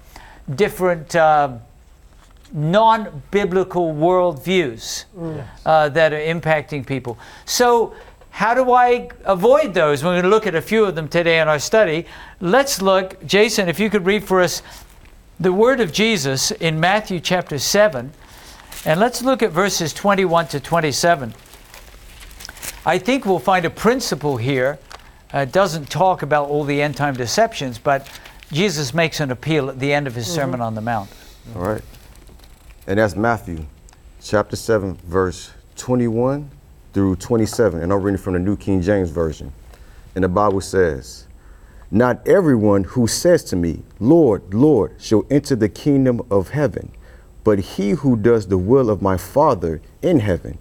different 0.55 1.15
uh, 1.15 1.59
non-biblical 2.53 3.93
worldviews 3.93 5.05
uh, 5.65 5.89
that 5.89 6.13
are 6.13 6.19
impacting 6.19 6.83
people. 6.83 7.17
So 7.45 7.93
how 8.37 8.53
do 8.53 8.71
I 8.71 9.09
avoid 9.25 9.73
those? 9.73 10.03
We're 10.03 10.11
going 10.11 10.21
to 10.21 10.29
look 10.29 10.45
at 10.45 10.53
a 10.53 10.61
few 10.61 10.85
of 10.85 10.93
them 10.93 11.07
today 11.07 11.39
in 11.39 11.47
our 11.47 11.57
study. 11.57 12.05
Let's 12.39 12.83
look, 12.83 13.25
Jason, 13.25 13.67
if 13.67 13.79
you 13.79 13.89
could 13.89 14.05
read 14.05 14.23
for 14.23 14.41
us 14.41 14.61
the 15.39 15.51
word 15.51 15.79
of 15.79 15.91
Jesus 15.91 16.51
in 16.51 16.79
Matthew 16.79 17.19
chapter 17.19 17.57
7, 17.57 18.11
and 18.85 18.99
let's 18.99 19.23
look 19.23 19.41
at 19.41 19.49
verses 19.49 19.91
21 19.91 20.49
to 20.49 20.59
27. 20.59 21.33
I 22.85 22.99
think 22.99 23.25
we'll 23.25 23.39
find 23.39 23.65
a 23.65 23.71
principle 23.71 24.37
here. 24.37 24.77
Uh, 25.33 25.39
it 25.39 25.51
doesn't 25.51 25.89
talk 25.89 26.21
about 26.21 26.47
all 26.47 26.63
the 26.63 26.79
end 26.79 26.95
time 26.95 27.15
deceptions, 27.15 27.79
but 27.79 28.07
Jesus 28.51 28.93
makes 28.93 29.19
an 29.19 29.31
appeal 29.31 29.67
at 29.67 29.79
the 29.79 29.91
end 29.91 30.05
of 30.05 30.13
his 30.13 30.31
Sermon 30.31 30.61
on 30.61 30.75
the 30.75 30.81
Mount. 30.81 31.09
All 31.55 31.63
right. 31.63 31.81
And 32.85 32.99
that's 32.99 33.15
Matthew 33.15 33.65
chapter 34.21 34.55
7, 34.55 34.93
verse 34.97 35.49
21 35.77 36.51
through 36.97 37.15
27. 37.15 37.83
And 37.83 37.93
I'm 37.93 38.01
reading 38.01 38.17
from 38.17 38.33
the 38.33 38.39
New 38.39 38.57
King 38.57 38.81
James 38.81 39.11
Version. 39.11 39.53
And 40.15 40.23
the 40.23 40.27
Bible 40.27 40.61
says, 40.61 41.27
Not 41.91 42.27
everyone 42.27 42.85
who 42.85 43.05
says 43.05 43.43
to 43.43 43.55
me, 43.55 43.83
Lord, 43.99 44.51
Lord, 44.51 44.95
shall 44.97 45.23
enter 45.29 45.55
the 45.55 45.69
kingdom 45.69 46.23
of 46.31 46.49
heaven, 46.49 46.91
but 47.43 47.59
he 47.59 47.91
who 47.91 48.17
does 48.17 48.47
the 48.47 48.57
will 48.57 48.89
of 48.89 49.03
my 49.03 49.15
Father 49.15 49.79
in 50.01 50.21
heaven. 50.21 50.57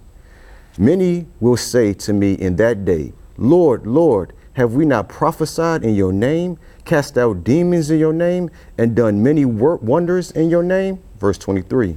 Many 0.77 1.25
will 1.41 1.57
say 1.57 1.95
to 1.95 2.13
me 2.13 2.35
in 2.35 2.57
that 2.57 2.85
day, 2.85 3.15
Lord, 3.39 3.87
Lord, 3.87 4.35
have 4.53 4.75
we 4.75 4.85
not 4.85 5.09
prophesied 5.09 5.85
in 5.85 5.95
your 5.95 6.13
name, 6.13 6.59
cast 6.85 7.17
out 7.17 7.45
demons 7.45 7.91
in 7.91 7.99
your 7.99 8.13
name, 8.13 8.51
and 8.77 8.95
done 8.95 9.23
many 9.23 9.47
wor- 9.47 9.77
wonders 9.77 10.33
in 10.33 10.51
your 10.51 10.63
name? 10.63 11.03
Verse 11.19 11.39
23. 11.39 11.97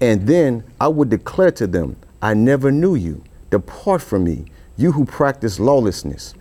And 0.00 0.26
then 0.26 0.64
I 0.80 0.88
would 0.88 1.10
declare 1.10 1.52
to 1.52 1.68
them, 1.68 1.94
I 2.20 2.34
never 2.34 2.72
knew 2.72 2.96
you. 2.96 3.22
Depart 3.50 4.02
from 4.02 4.24
me, 4.24 4.46
you 4.76 4.92
who 4.92 5.04
practice 5.04 5.58
lawlessness. 5.58 6.34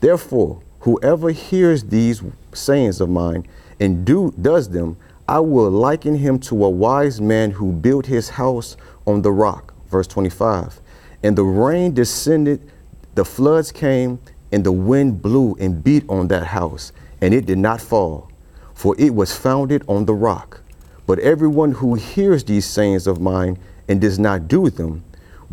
Therefore, 0.00 0.60
whoever 0.80 1.30
hears 1.30 1.84
these 1.84 2.22
sayings 2.52 3.00
of 3.00 3.08
mine 3.08 3.46
and 3.80 4.04
do 4.04 4.34
does 4.40 4.68
them, 4.68 4.96
I 5.28 5.40
will 5.40 5.70
liken 5.70 6.16
him 6.16 6.38
to 6.40 6.64
a 6.64 6.70
wise 6.70 7.20
man 7.20 7.50
who 7.50 7.72
built 7.72 8.06
his 8.06 8.28
house 8.30 8.76
on 9.06 9.22
the 9.22 9.32
rock. 9.32 9.72
Verse 9.88 10.06
25. 10.06 10.80
And 11.22 11.36
the 11.36 11.44
rain 11.44 11.94
descended, 11.94 12.70
the 13.14 13.24
floods 13.24 13.72
came, 13.72 14.18
and 14.52 14.64
the 14.64 14.72
wind 14.72 15.22
blew 15.22 15.56
and 15.58 15.82
beat 15.82 16.04
on 16.08 16.28
that 16.28 16.46
house, 16.46 16.92
and 17.20 17.32
it 17.32 17.46
did 17.46 17.58
not 17.58 17.80
fall, 17.80 18.30
for 18.74 18.94
it 18.98 19.14
was 19.14 19.34
founded 19.36 19.82
on 19.88 20.04
the 20.04 20.14
rock. 20.14 20.60
But 21.06 21.18
everyone 21.20 21.72
who 21.72 21.94
hears 21.94 22.44
these 22.44 22.66
sayings 22.66 23.06
of 23.06 23.20
mine 23.20 23.58
and 23.88 24.00
does 24.00 24.18
not 24.18 24.48
do 24.48 24.70
them 24.70 25.04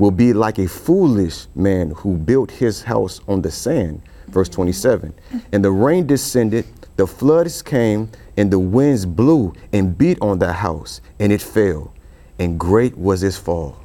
will 0.01 0.10
be 0.10 0.34
like 0.34 0.58
a 0.58 0.67
foolish 0.67 1.46
man 1.53 1.91
who 1.91 2.17
built 2.17 2.50
his 2.50 2.81
house 2.81 3.22
on 3.27 3.39
the 3.43 3.51
sand. 3.51 4.01
Verse 4.29 4.50
27. 4.50 5.13
And 5.51 5.63
the 5.63 5.70
rain 5.70 6.08
descended, 6.08 6.65
the 6.96 7.05
floods 7.05 7.62
came, 7.62 8.10
and 8.36 8.50
the 8.50 8.58
winds 8.58 9.05
blew 9.05 9.53
and 9.72 9.96
beat 9.96 10.17
on 10.20 10.39
that 10.39 10.53
house, 10.53 11.01
and 11.20 11.31
it 11.31 11.39
fell, 11.39 11.93
and 12.39 12.60
great 12.60 12.98
was 12.98 13.22
its 13.22 13.38
fall. 13.38 13.77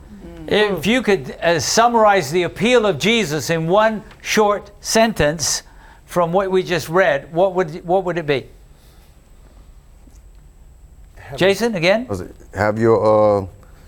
If 0.47 0.87
you 0.87 1.03
could 1.03 1.33
uh, 1.33 1.61
summarize 1.61 2.31
the 2.31 2.45
appeal 2.45 2.87
of 2.87 2.99
Jesus 2.99 3.51
in 3.51 3.67
one 3.67 4.03
short 4.23 4.71
sentence 4.81 5.65
from 6.07 6.33
what 6.33 6.51
we 6.51 6.63
just 6.63 6.89
read, 6.89 7.31
what 7.31 7.53
would, 7.55 7.85
what 7.85 8.05
would 8.05 8.17
it 8.17 8.27
be? 8.27 8.47
Jason, 11.37 11.75
again? 11.75 12.09
Have 12.55 12.79
your 12.79 13.43
uh, 13.43 13.47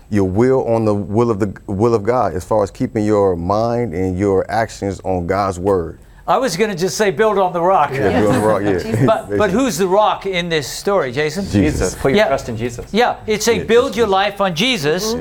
your 0.09 0.25
will 0.25 0.67
on 0.67 0.85
the 0.85 0.93
will 0.93 1.29
of 1.29 1.39
the 1.39 1.55
will 1.67 1.93
of 1.93 2.03
God, 2.03 2.33
as 2.33 2.43
far 2.43 2.63
as 2.63 2.71
keeping 2.71 3.05
your 3.05 3.35
mind 3.35 3.93
and 3.93 4.17
your 4.17 4.49
actions 4.49 4.99
on 5.01 5.27
God's 5.27 5.59
word. 5.59 5.99
I 6.29 6.37
was 6.37 6.55
going 6.55 6.69
to 6.69 6.75
just 6.75 6.95
say 6.95 7.09
build 7.09 7.39
on 7.39 7.53
the 7.53 7.61
rock. 7.61 7.91
Yeah, 7.91 8.21
be 8.21 8.27
on 8.27 8.33
the 8.33 8.47
rock, 8.47 8.61
yeah. 8.61 9.05
But, 9.05 9.35
but 9.35 9.49
who's 9.49 9.79
the 9.79 9.87
rock 9.87 10.27
in 10.27 10.47
this 10.47 10.67
story, 10.67 11.11
Jason? 11.11 11.45
Jesus. 11.45 11.95
Put 11.95 12.09
your 12.09 12.17
Yeah. 12.17 12.27
trust 12.27 12.49
in 12.49 12.55
Jesus. 12.55 12.93
Yeah, 12.93 13.17
it's 13.25 13.45
saying 13.45 13.61
Yeah, 13.61 13.65
build 13.65 13.95
your 13.95 14.05
life 14.05 14.39
on 14.39 14.53
Jesus 14.53 15.15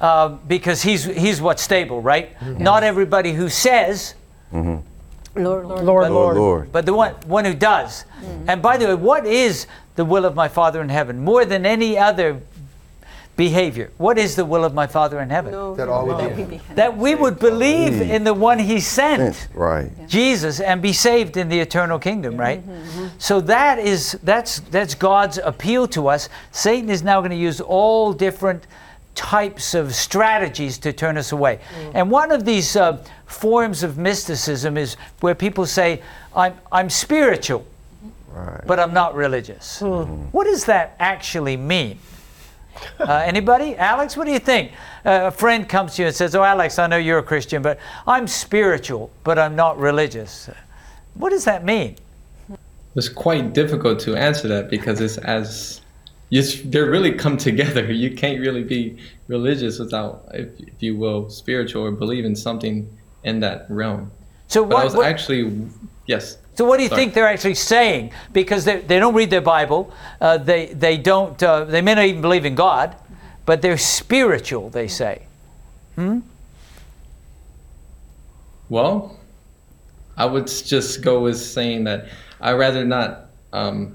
uh, 0.00 0.28
because 0.28 0.82
he's, 0.82 1.04
he's 1.04 1.40
what's 1.42 1.62
stable, 1.62 2.00
right? 2.00 2.34
Mm-hmm. 2.38 2.62
Not 2.62 2.82
everybody 2.82 3.34
who 3.34 3.50
says, 3.50 4.14
mm-hmm. 4.52 4.80
Lord, 5.42 5.66
Lord. 5.66 5.84
Lord, 5.84 5.84
Lord, 5.84 6.12
Lord. 6.12 6.36
Lord. 6.36 6.72
but 6.72 6.86
the 6.86 6.94
one, 6.94 7.12
one 7.26 7.44
who 7.44 7.54
does. 7.54 8.04
Mm-hmm. 8.22 8.50
And 8.50 8.62
by 8.62 8.78
the 8.78 8.86
way, 8.86 8.94
what 8.94 9.26
is 9.26 9.66
the 9.96 10.04
will 10.04 10.24
of 10.24 10.34
my 10.34 10.48
Father 10.48 10.80
in 10.80 10.88
heaven? 10.88 11.22
More 11.22 11.44
than 11.44 11.66
any 11.66 11.98
other 11.98 12.40
behavior, 13.36 13.90
what 13.98 14.16
is 14.18 14.36
the 14.36 14.44
will 14.44 14.64
of 14.64 14.74
my 14.74 14.86
Father 14.86 15.20
in 15.20 15.28
heaven? 15.30 15.52
That 15.76 15.88
all 15.88 16.06
would 16.06 16.36
be. 16.36 16.60
That 16.74 16.96
we 16.96 17.14
would 17.14 17.38
believe 17.38 18.00
in 18.00 18.24
the 18.24 18.34
one 18.34 18.58
he 18.58 18.80
sent. 18.80 19.48
Right. 19.54 19.90
Jesus 20.06 20.60
and 20.60 20.80
be 20.80 20.92
saved 20.92 21.36
in 21.36 21.48
the 21.48 21.58
eternal 21.58 21.98
kingdom, 21.98 22.36
right? 22.36 22.62
So 23.18 23.40
that 23.42 23.78
is 23.78 24.18
that's 24.22 24.60
that's 24.70 24.94
God's 24.94 25.38
appeal 25.38 25.88
to 25.88 26.08
us. 26.08 26.28
Satan 26.52 26.90
is 26.90 27.02
now 27.02 27.20
going 27.20 27.30
to 27.30 27.36
use 27.36 27.60
all 27.60 28.12
different 28.12 28.66
types 29.14 29.74
of 29.74 29.94
strategies 29.94 30.78
to 30.78 30.92
turn 30.92 31.16
us 31.16 31.32
away. 31.32 31.60
And 31.94 32.10
one 32.10 32.32
of 32.32 32.44
these 32.44 32.76
uh, 32.76 33.04
forms 33.26 33.82
of 33.82 33.96
mysticism 33.98 34.76
is 34.76 34.96
where 35.20 35.34
people 35.34 35.66
say, 35.66 36.02
"I'm 36.36 36.54
I'm 36.70 36.90
spiritual, 36.90 37.66
Right. 38.32 38.62
but 38.66 38.78
I'm 38.78 38.92
not 38.92 39.14
religious." 39.14 39.80
Mm-hmm. 39.80 40.30
What 40.32 40.44
does 40.44 40.64
that 40.66 40.94
actually 40.98 41.56
mean? 41.56 41.98
Uh, 42.98 43.22
anybody? 43.24 43.76
Alex, 43.76 44.16
what 44.16 44.24
do 44.26 44.32
you 44.32 44.38
think? 44.38 44.72
Uh, 45.04 45.22
a 45.24 45.30
friend 45.30 45.68
comes 45.68 45.94
to 45.96 46.02
you 46.02 46.08
and 46.08 46.16
says, 46.16 46.34
Oh, 46.34 46.42
Alex, 46.42 46.78
I 46.78 46.86
know 46.86 46.96
you're 46.96 47.18
a 47.18 47.22
Christian, 47.22 47.62
but 47.62 47.78
I'm 48.06 48.26
spiritual, 48.26 49.10
but 49.24 49.38
I'm 49.38 49.56
not 49.56 49.78
religious. 49.78 50.48
What 51.14 51.30
does 51.30 51.44
that 51.44 51.64
mean? 51.64 51.96
It's 52.96 53.08
quite 53.08 53.52
difficult 53.52 53.98
to 54.00 54.16
answer 54.16 54.48
that 54.48 54.70
because 54.70 55.00
it's 55.00 55.18
as 55.18 55.80
it's, 56.30 56.62
they're 56.62 56.90
really 56.90 57.12
come 57.12 57.36
together. 57.36 57.92
You 57.92 58.10
can't 58.14 58.40
really 58.40 58.64
be 58.64 58.98
religious 59.28 59.78
without, 59.78 60.24
if, 60.34 60.48
if 60.60 60.82
you 60.82 60.96
will, 60.96 61.30
spiritual 61.30 61.84
or 61.84 61.90
believe 61.92 62.24
in 62.24 62.34
something 62.34 62.88
in 63.22 63.40
that 63.40 63.66
realm. 63.68 64.10
So 64.48 64.64
But 64.64 64.76
I 64.76 64.84
was 64.84 64.94
what- 64.96 65.06
actually, 65.06 65.68
yes. 66.06 66.38
So 66.54 66.64
what 66.64 66.76
do 66.76 66.82
you 66.82 66.88
sorry. 66.88 67.02
think 67.02 67.14
they're 67.14 67.28
actually 67.28 67.54
saying? 67.54 68.12
Because 68.32 68.64
they, 68.64 68.80
they 68.80 68.98
don't 68.98 69.14
read 69.14 69.30
their 69.30 69.40
Bible, 69.40 69.92
uh, 70.20 70.38
they, 70.38 70.66
they 70.66 70.96
don't, 70.96 71.40
uh, 71.42 71.64
they 71.64 71.82
may 71.82 71.94
not 71.94 72.04
even 72.04 72.22
believe 72.22 72.44
in 72.44 72.54
God, 72.54 72.96
but 73.46 73.62
they're 73.62 73.78
spiritual, 73.78 74.70
they 74.70 74.88
say. 74.88 75.22
hmm. 75.96 76.20
Well, 78.68 79.18
I 80.16 80.24
would 80.26 80.46
just 80.46 81.02
go 81.02 81.20
with 81.20 81.36
saying 81.36 81.84
that 81.84 82.06
I 82.40 82.52
rather 82.52 82.84
not 82.84 83.26
um, 83.52 83.94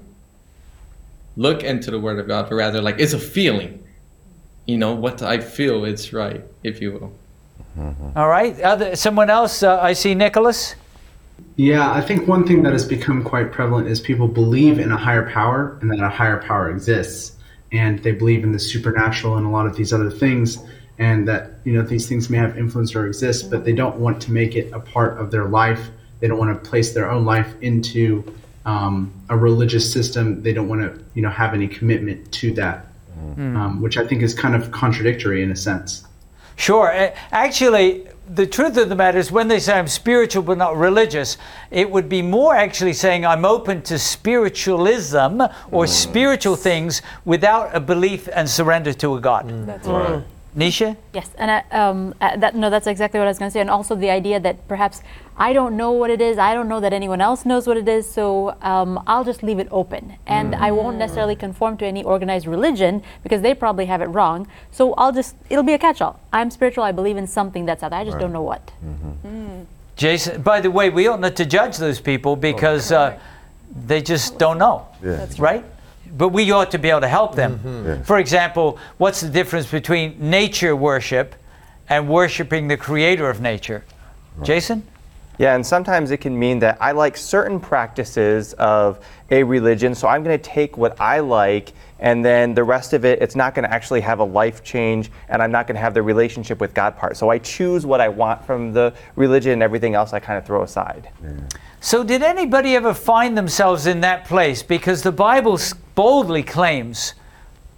look 1.36 1.64
into 1.64 1.90
the 1.90 1.98
Word 1.98 2.18
of 2.18 2.28
God, 2.28 2.48
but 2.48 2.54
rather 2.54 2.80
like 2.80 2.98
it's 2.98 3.12
a 3.12 3.18
feeling. 3.18 3.82
You 4.66 4.78
know 4.78 4.94
what 4.94 5.22
I 5.22 5.38
feel, 5.38 5.84
it's 5.84 6.12
right, 6.12 6.42
if 6.62 6.80
you 6.80 6.92
will. 6.92 7.12
All 8.16 8.28
right? 8.28 8.60
Other, 8.60 8.94
someone 8.96 9.30
else? 9.30 9.62
Uh, 9.62 9.80
I 9.80 9.92
see 9.94 10.14
Nicholas. 10.14 10.74
Yeah, 11.56 11.92
I 11.92 12.00
think 12.00 12.26
one 12.26 12.46
thing 12.46 12.62
that 12.62 12.72
has 12.72 12.86
become 12.86 13.22
quite 13.22 13.52
prevalent 13.52 13.88
is 13.88 14.00
people 14.00 14.28
believe 14.28 14.78
in 14.78 14.92
a 14.92 14.96
higher 14.96 15.28
power 15.30 15.78
and 15.80 15.90
that 15.90 16.00
a 16.00 16.08
higher 16.08 16.38
power 16.38 16.70
exists. 16.70 17.36
And 17.72 18.00
they 18.00 18.10
believe 18.10 18.42
in 18.42 18.50
the 18.50 18.58
supernatural 18.58 19.36
and 19.36 19.46
a 19.46 19.50
lot 19.50 19.66
of 19.66 19.76
these 19.76 19.92
other 19.92 20.10
things, 20.10 20.58
and 20.98 21.28
that, 21.28 21.52
you 21.64 21.72
know, 21.72 21.82
these 21.82 22.08
things 22.08 22.28
may 22.28 22.36
have 22.36 22.58
influence 22.58 22.96
or 22.96 23.06
exist, 23.06 23.48
but 23.48 23.64
they 23.64 23.72
don't 23.72 23.96
want 23.96 24.20
to 24.22 24.32
make 24.32 24.56
it 24.56 24.72
a 24.72 24.80
part 24.80 25.18
of 25.18 25.30
their 25.30 25.44
life. 25.44 25.88
They 26.18 26.26
don't 26.26 26.36
want 26.38 26.52
to 26.52 26.68
place 26.68 26.92
their 26.94 27.08
own 27.08 27.24
life 27.24 27.54
into 27.60 28.24
um, 28.66 29.12
a 29.28 29.36
religious 29.36 29.90
system. 29.90 30.42
They 30.42 30.52
don't 30.52 30.68
want 30.68 30.80
to, 30.82 31.04
you 31.14 31.22
know, 31.22 31.30
have 31.30 31.54
any 31.54 31.68
commitment 31.68 32.32
to 32.32 32.52
that, 32.54 32.88
um, 33.36 33.80
which 33.80 33.96
I 33.96 34.04
think 34.04 34.22
is 34.22 34.34
kind 34.34 34.56
of 34.56 34.72
contradictory 34.72 35.42
in 35.42 35.52
a 35.52 35.56
sense. 35.56 36.04
Sure. 36.56 36.90
Actually, 37.32 38.06
the 38.32 38.46
truth 38.46 38.76
of 38.76 38.88
the 38.88 38.94
matter 38.94 39.18
is 39.18 39.32
when 39.32 39.48
they 39.48 39.58
say 39.58 39.78
I'm 39.78 39.88
spiritual 39.88 40.42
but 40.42 40.56
not 40.56 40.76
religious, 40.76 41.36
it 41.70 41.90
would 41.90 42.08
be 42.08 42.22
more 42.22 42.54
actually 42.54 42.92
saying 42.92 43.26
I'm 43.26 43.44
open 43.44 43.82
to 43.82 43.98
spiritualism 43.98 45.42
or 45.70 45.84
mm. 45.84 45.88
spiritual 45.88 46.56
things 46.56 47.02
without 47.24 47.74
a 47.74 47.80
belief 47.80 48.28
and 48.32 48.48
surrender 48.48 48.92
to 48.94 49.16
a 49.16 49.20
God. 49.20 49.66
That's 49.66 49.86
Right. 49.86 50.10
right. 50.10 50.24
Nisha? 50.56 50.96
Yes, 51.14 51.30
and 51.38 51.50
I, 51.50 51.64
um, 51.70 52.14
uh, 52.20 52.36
that, 52.36 52.56
no, 52.56 52.70
that's 52.70 52.88
exactly 52.88 53.20
what 53.20 53.26
I 53.26 53.30
was 53.30 53.38
going 53.38 53.50
to 53.50 53.52
say. 53.52 53.60
And 53.60 53.70
also 53.70 53.94
the 53.94 54.10
idea 54.10 54.40
that 54.40 54.66
perhaps 54.66 55.00
I 55.36 55.52
don't 55.52 55.76
know 55.76 55.92
what 55.92 56.10
it 56.10 56.20
is, 56.20 56.38
I 56.38 56.54
don't 56.54 56.68
know 56.68 56.80
that 56.80 56.92
anyone 56.92 57.20
else 57.20 57.46
knows 57.46 57.66
what 57.66 57.76
it 57.76 57.88
is, 57.88 58.10
so 58.10 58.56
um, 58.60 59.02
I'll 59.06 59.24
just 59.24 59.42
leave 59.42 59.58
it 59.60 59.68
open. 59.70 60.14
And 60.26 60.54
I 60.56 60.72
won't 60.72 60.98
necessarily 60.98 61.36
conform 61.36 61.76
to 61.78 61.86
any 61.86 62.02
organized 62.02 62.46
religion 62.46 63.02
because 63.22 63.42
they 63.42 63.54
probably 63.54 63.86
have 63.86 64.02
it 64.02 64.06
wrong. 64.06 64.48
So 64.72 64.92
I'll 64.94 65.12
just, 65.12 65.36
it'll 65.48 65.62
be 65.62 65.72
a 65.72 65.78
catch 65.78 66.00
all. 66.00 66.18
I'm 66.32 66.50
spiritual, 66.50 66.82
I 66.84 66.92
believe 66.92 67.16
in 67.16 67.26
something 67.26 67.64
that's 67.64 67.82
out 67.82 67.90
there, 67.90 68.00
I 68.00 68.04
just 68.04 68.18
don't 68.18 68.32
know 68.32 68.42
what. 68.42 68.72
Jason, 69.96 70.42
by 70.42 70.60
the 70.60 70.70
way, 70.70 70.90
we 70.90 71.06
ought 71.06 71.20
not 71.20 71.36
to 71.36 71.46
judge 71.46 71.76
those 71.76 72.00
people 72.00 72.34
because 72.34 72.90
uh, 72.90 73.18
they 73.86 74.02
just 74.02 74.38
don't 74.38 74.58
know, 74.58 74.86
Yeah. 75.02 75.16
That's 75.16 75.38
right? 75.38 75.64
But 76.16 76.30
we 76.30 76.50
ought 76.50 76.70
to 76.72 76.78
be 76.78 76.90
able 76.90 77.02
to 77.02 77.08
help 77.08 77.34
them. 77.34 77.58
Mm-hmm. 77.58 77.86
Yeah. 77.86 78.02
For 78.02 78.18
example, 78.18 78.78
what's 78.98 79.20
the 79.20 79.28
difference 79.28 79.70
between 79.70 80.16
nature 80.18 80.74
worship 80.74 81.34
and 81.88 82.08
worshiping 82.08 82.68
the 82.68 82.76
creator 82.76 83.28
of 83.30 83.40
nature? 83.40 83.84
Jason? 84.42 84.86
Yeah, 85.38 85.54
and 85.54 85.66
sometimes 85.66 86.10
it 86.10 86.18
can 86.18 86.38
mean 86.38 86.58
that 86.58 86.76
I 86.80 86.92
like 86.92 87.16
certain 87.16 87.60
practices 87.60 88.52
of 88.54 89.04
a 89.30 89.42
religion, 89.42 89.94
so 89.94 90.06
I'm 90.06 90.22
going 90.22 90.38
to 90.38 90.44
take 90.44 90.76
what 90.76 91.00
I 91.00 91.20
like, 91.20 91.72
and 91.98 92.22
then 92.22 92.52
the 92.52 92.64
rest 92.64 92.92
of 92.92 93.06
it, 93.06 93.22
it's 93.22 93.34
not 93.34 93.54
going 93.54 93.66
to 93.66 93.72
actually 93.72 94.02
have 94.02 94.18
a 94.18 94.24
life 94.24 94.62
change, 94.62 95.10
and 95.30 95.42
I'm 95.42 95.50
not 95.50 95.66
going 95.66 95.76
to 95.76 95.80
have 95.80 95.94
the 95.94 96.02
relationship 96.02 96.60
with 96.60 96.74
God 96.74 96.96
part. 96.96 97.16
So 97.16 97.30
I 97.30 97.38
choose 97.38 97.86
what 97.86 98.02
I 98.02 98.08
want 98.08 98.44
from 98.44 98.74
the 98.74 98.92
religion, 99.16 99.52
and 99.52 99.62
everything 99.62 99.94
else 99.94 100.12
I 100.12 100.20
kind 100.20 100.36
of 100.36 100.44
throw 100.44 100.62
aside. 100.62 101.08
So, 101.82 102.04
did 102.04 102.22
anybody 102.22 102.76
ever 102.76 102.92
find 102.92 103.38
themselves 103.38 103.86
in 103.86 104.02
that 104.02 104.26
place? 104.26 104.62
Because 104.62 105.02
the 105.02 105.12
Bible 105.12 105.58
boldly 105.94 106.42
claims, 106.42 107.14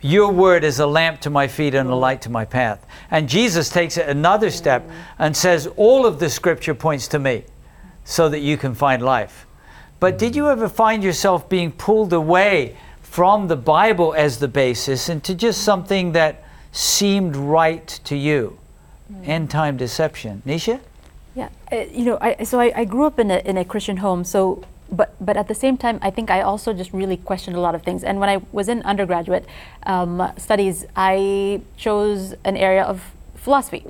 Your 0.00 0.32
word 0.32 0.64
is 0.64 0.80
a 0.80 0.86
lamp 0.88 1.20
to 1.20 1.30
my 1.30 1.46
feet 1.46 1.72
and 1.76 1.88
a 1.88 1.94
light 1.94 2.20
to 2.22 2.30
my 2.30 2.44
path. 2.44 2.84
And 3.12 3.28
Jesus 3.28 3.68
takes 3.68 3.96
it 3.96 4.08
another 4.08 4.50
step 4.50 4.90
and 5.20 5.36
says, 5.36 5.68
All 5.76 6.04
of 6.04 6.18
the 6.18 6.28
scripture 6.28 6.74
points 6.74 7.06
to 7.08 7.20
me 7.20 7.44
so 8.04 8.28
that 8.28 8.40
you 8.40 8.56
can 8.56 8.74
find 8.74 9.02
life. 9.02 9.46
But 10.00 10.18
did 10.18 10.34
you 10.34 10.48
ever 10.48 10.68
find 10.68 11.04
yourself 11.04 11.48
being 11.48 11.70
pulled 11.70 12.12
away 12.12 12.76
from 13.02 13.46
the 13.46 13.56
Bible 13.56 14.14
as 14.14 14.40
the 14.40 14.48
basis 14.48 15.08
into 15.08 15.32
just 15.32 15.62
something 15.62 16.10
that 16.10 16.42
seemed 16.72 17.36
right 17.36 17.86
to 17.86 18.16
you? 18.16 18.58
Hmm. 19.06 19.30
End 19.30 19.50
time 19.50 19.76
deception. 19.76 20.42
Nisha? 20.44 20.80
Yeah, 21.34 21.48
uh, 21.72 21.76
you 21.90 22.04
know, 22.04 22.18
I, 22.20 22.44
so 22.44 22.60
I, 22.60 22.72
I 22.76 22.84
grew 22.84 23.06
up 23.06 23.18
in 23.18 23.30
a, 23.30 23.38
in 23.38 23.56
a 23.56 23.64
Christian 23.64 23.98
home, 23.98 24.24
so 24.24 24.64
but 24.90 25.14
but 25.18 25.36
at 25.36 25.48
the 25.48 25.54
same 25.54 25.76
time, 25.78 25.98
I 26.02 26.10
think 26.10 26.30
I 26.30 26.42
also 26.42 26.74
just 26.74 26.92
really 26.92 27.16
questioned 27.16 27.56
a 27.56 27.60
lot 27.60 27.74
of 27.74 27.82
things. 27.82 28.04
And 28.04 28.20
when 28.20 28.28
I 28.28 28.42
was 28.52 28.68
in 28.68 28.82
undergraduate 28.82 29.46
um, 29.84 30.30
studies, 30.36 30.84
I 30.94 31.62
chose 31.76 32.34
an 32.44 32.56
area 32.56 32.82
of 32.82 33.12
philosophy. 33.34 33.84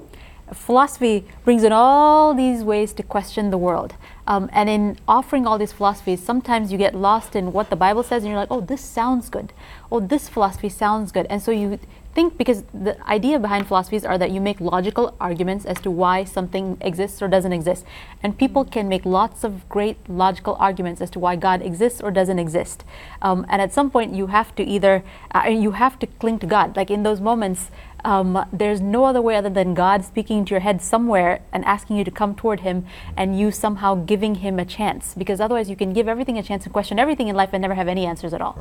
Philosophy 0.53 1.25
brings 1.45 1.65
in 1.65 1.73
all 1.73 2.35
these 2.35 2.63
ways 2.63 2.93
to 2.93 3.03
question 3.03 3.51
the 3.51 3.59
world. 3.59 3.95
Um, 4.27 4.49
and 4.53 4.69
in 4.69 4.99
offering 5.09 5.47
all 5.47 5.59
these 5.59 5.73
philosophies, 5.73 6.23
sometimes 6.23 6.71
you 6.71 6.79
get 6.79 6.95
lost 6.95 7.35
in 7.35 7.53
what 7.53 7.71
the 7.71 7.77
Bible 7.77 8.03
says, 8.03 8.23
and 8.23 8.31
you're 8.31 8.39
like, 8.39 8.51
oh, 8.51 8.61
this 8.61 8.83
sounds 8.83 9.29
good. 9.29 9.53
Oh, 9.91 9.99
this 9.99 10.29
philosophy 10.29 10.69
sounds 10.69 11.11
good. 11.11 11.27
And 11.29 11.43
so 11.43 11.51
you 11.51 11.81
think 12.15 12.37
because 12.37 12.65
the 12.75 12.97
idea 13.09 13.39
behind 13.39 13.67
philosophies 13.67 14.05
are 14.05 14.19
that 14.19 14.31
you 14.31 14.41
make 14.41 14.61
logical 14.61 15.15
arguments 15.21 15.65
as 15.65 15.81
to 15.81 15.91
why 15.91 16.25
something 16.25 16.77
exists 16.81 17.23
or 17.23 17.29
doesn't 17.29 17.53
exist. 17.53 17.85
And 18.23 18.37
people 18.37 18.65
can 18.65 18.89
make 18.89 19.05
lots 19.05 19.45
of 19.45 19.69
great 19.69 19.97
logical 20.09 20.57
arguments 20.61 21.01
as 21.01 21.11
to 21.11 21.19
why 21.19 21.37
god 21.37 21.63
exists 21.63 22.01
or 22.01 22.11
doesn't 22.11 22.39
exist. 22.39 22.85
Um, 23.23 23.47
and 23.49 23.63
at 23.63 23.73
some 23.73 23.91
point 23.91 24.15
you 24.15 24.27
have 24.29 24.55
to 24.57 24.63
either 24.63 25.03
uh, 25.35 25.49
you 25.49 25.73
have 25.73 25.99
to 26.01 26.07
cling 26.07 26.39
to 26.41 26.47
god. 26.47 26.77
Like 26.77 26.91
in 26.91 27.03
those 27.03 27.21
moments 27.21 27.71
um, 28.05 28.45
there's 28.53 28.81
no 28.81 29.05
other 29.05 29.23
way 29.23 29.37
other 29.37 29.51
than 29.51 29.75
God 29.75 30.05
speaking 30.05 30.45
to 30.45 30.51
your 30.51 30.61
head 30.61 30.83
somewhere 30.83 31.43
and 31.53 31.65
asking 31.65 31.97
you 31.97 32.05
to 32.05 32.11
come 32.11 32.35
toward 32.35 32.61
Him 32.61 32.87
and 33.17 33.39
you 33.39 33.51
somehow 33.51 33.95
giving 33.95 34.37
Him 34.37 34.59
a 34.59 34.65
chance. 34.65 35.15
Because 35.15 35.41
otherwise, 35.41 35.71
you 35.71 35.77
can 35.77 35.93
give 35.93 36.09
everything 36.09 36.39
a 36.39 36.43
chance 36.43 36.65
and 36.65 36.73
question 36.73 36.99
everything 36.99 37.29
in 37.29 37.37
life 37.37 37.51
and 37.53 37.63
never 37.63 37.75
have 37.75 37.89
any 37.89 38.07
answers 38.07 38.33
at 38.35 38.41
all. 38.41 38.59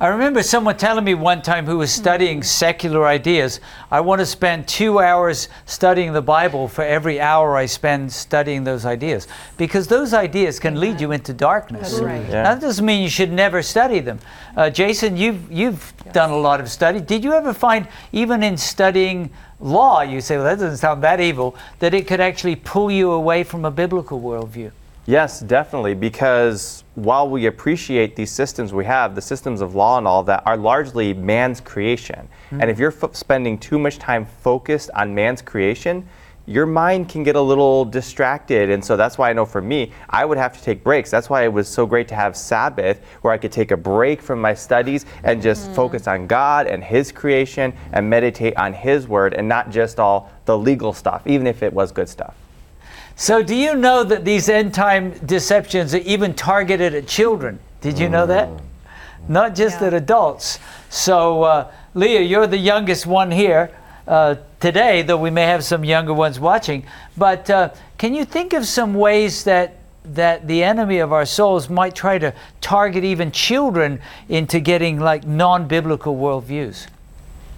I 0.00 0.08
remember 0.08 0.42
someone 0.42 0.76
telling 0.76 1.04
me 1.04 1.14
one 1.14 1.42
time 1.42 1.66
who 1.66 1.78
was 1.78 1.92
studying 1.92 2.42
secular 2.42 3.06
ideas, 3.06 3.60
I 3.90 4.00
want 4.00 4.20
to 4.20 4.26
spend 4.26 4.66
two 4.66 5.00
hours 5.00 5.48
studying 5.66 6.12
the 6.12 6.22
Bible 6.22 6.68
for 6.68 6.82
every 6.82 7.20
hour 7.20 7.56
I 7.56 7.66
spend 7.66 8.12
studying 8.12 8.64
those 8.64 8.84
ideas. 8.84 9.28
Because 9.56 9.86
those 9.86 10.14
ideas 10.14 10.58
can 10.58 10.80
lead 10.80 11.00
you 11.00 11.12
into 11.12 11.32
darkness. 11.32 12.00
Right. 12.00 12.22
Yeah. 12.22 12.42
That 12.42 12.60
doesn't 12.60 12.84
mean 12.84 13.02
you 13.02 13.08
should 13.08 13.32
never 13.32 13.62
study 13.62 14.00
them. 14.00 14.18
Uh, 14.56 14.70
Jason, 14.70 15.16
you've, 15.16 15.50
you've 15.50 15.92
done 16.12 16.30
a 16.30 16.36
lot 16.36 16.60
of 16.60 16.70
study. 16.70 17.00
Did 17.00 17.24
you 17.24 17.32
ever 17.32 17.52
find, 17.52 17.88
even 18.12 18.42
in 18.44 18.56
studying 18.56 19.30
law, 19.58 20.02
you 20.02 20.20
say, 20.20 20.36
well, 20.36 20.44
that 20.44 20.60
doesn't 20.60 20.76
sound 20.76 21.02
that 21.02 21.20
evil, 21.20 21.56
that 21.80 21.92
it 21.92 22.06
could 22.06 22.20
actually 22.20 22.54
pull 22.54 22.90
you 22.90 23.10
away 23.10 23.42
from 23.42 23.64
a 23.64 23.70
biblical 23.70 24.20
worldview? 24.20 24.70
Yes, 25.06 25.40
definitely, 25.40 25.94
because 25.94 26.84
while 26.94 27.28
we 27.28 27.46
appreciate 27.46 28.16
these 28.16 28.30
systems 28.30 28.72
we 28.72 28.84
have, 28.84 29.14
the 29.14 29.20
systems 29.20 29.60
of 29.60 29.74
law 29.74 29.98
and 29.98 30.06
all 30.06 30.22
that 30.22 30.42
are 30.46 30.56
largely 30.56 31.12
man's 31.12 31.60
creation. 31.60 32.28
And 32.52 32.70
if 32.70 32.78
you're 32.78 32.94
f- 33.02 33.14
spending 33.14 33.58
too 33.58 33.78
much 33.78 33.98
time 33.98 34.24
focused 34.24 34.90
on 34.94 35.14
man's 35.14 35.42
creation, 35.42 36.08
your 36.46 36.66
mind 36.66 37.08
can 37.08 37.22
get 37.22 37.36
a 37.36 37.40
little 37.40 37.84
distracted. 37.84 38.70
And 38.70 38.84
so 38.84 38.96
that's 38.96 39.16
why 39.16 39.30
I 39.30 39.32
know 39.32 39.46
for 39.46 39.62
me, 39.62 39.92
I 40.10 40.24
would 40.24 40.36
have 40.36 40.56
to 40.56 40.62
take 40.62 40.84
breaks. 40.84 41.10
That's 41.10 41.30
why 41.30 41.44
it 41.44 41.52
was 41.52 41.68
so 41.68 41.86
great 41.86 42.06
to 42.08 42.14
have 42.14 42.36
Sabbath, 42.36 43.00
where 43.22 43.32
I 43.32 43.38
could 43.38 43.52
take 43.52 43.70
a 43.70 43.76
break 43.76 44.20
from 44.20 44.40
my 44.40 44.52
studies 44.52 45.06
and 45.22 45.40
just 45.40 45.70
focus 45.72 46.06
on 46.06 46.26
God 46.26 46.66
and 46.66 46.84
His 46.84 47.12
creation 47.12 47.72
and 47.92 48.08
meditate 48.08 48.56
on 48.56 48.74
His 48.74 49.08
word 49.08 49.32
and 49.32 49.48
not 49.48 49.70
just 49.70 49.98
all 49.98 50.30
the 50.44 50.56
legal 50.56 50.92
stuff, 50.92 51.26
even 51.26 51.46
if 51.46 51.62
it 51.62 51.72
was 51.72 51.92
good 51.92 52.08
stuff. 52.08 52.34
So, 53.16 53.42
do 53.42 53.54
you 53.54 53.76
know 53.76 54.02
that 54.02 54.24
these 54.24 54.48
end 54.48 54.74
time 54.74 55.12
deceptions 55.24 55.94
are 55.94 55.98
even 55.98 56.34
targeted 56.34 56.94
at 56.94 57.06
children? 57.06 57.60
Did 57.80 57.98
you 57.98 58.08
know 58.08 58.26
that? 58.26 58.50
Not 59.28 59.54
just 59.54 59.80
at 59.80 59.94
adults. 59.94 60.58
So, 60.90 61.44
uh, 61.44 61.72
Leah, 61.94 62.20
you're 62.20 62.46
the 62.46 62.58
youngest 62.58 63.06
one 63.06 63.30
here 63.30 63.70
uh, 64.06 64.36
today, 64.64 65.02
though 65.02 65.18
we 65.18 65.28
may 65.28 65.42
have 65.42 65.62
some 65.62 65.84
younger 65.84 66.14
ones 66.14 66.40
watching. 66.40 66.86
But 67.18 67.50
uh, 67.50 67.68
can 67.98 68.14
you 68.14 68.24
think 68.24 68.54
of 68.54 68.66
some 68.66 68.94
ways 68.94 69.44
that 69.44 69.76
that 70.06 70.46
the 70.46 70.62
enemy 70.62 71.00
of 71.00 71.12
our 71.12 71.26
souls 71.26 71.68
might 71.68 71.94
try 71.94 72.16
to 72.18 72.32
target 72.62 73.04
even 73.04 73.30
children 73.30 74.00
into 74.30 74.60
getting 74.60 74.98
like 74.98 75.26
non-biblical 75.26 76.16
worldviews? 76.16 76.86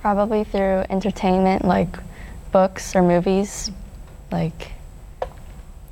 Probably 0.01 0.43
through 0.43 0.85
entertainment 0.91 1.65
like 1.65 1.97
books 2.51 2.97
or 2.97 3.03
movies. 3.03 3.71
Like, 4.33 4.73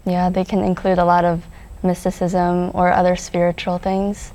yeah, 0.04 0.30
they 0.30 0.44
can 0.44 0.64
include 0.64 0.98
a 0.98 1.04
lot 1.04 1.24
of 1.24 1.44
mysticism 1.84 2.72
or 2.74 2.92
other 2.92 3.14
spiritual 3.14 3.78
things 3.78 4.32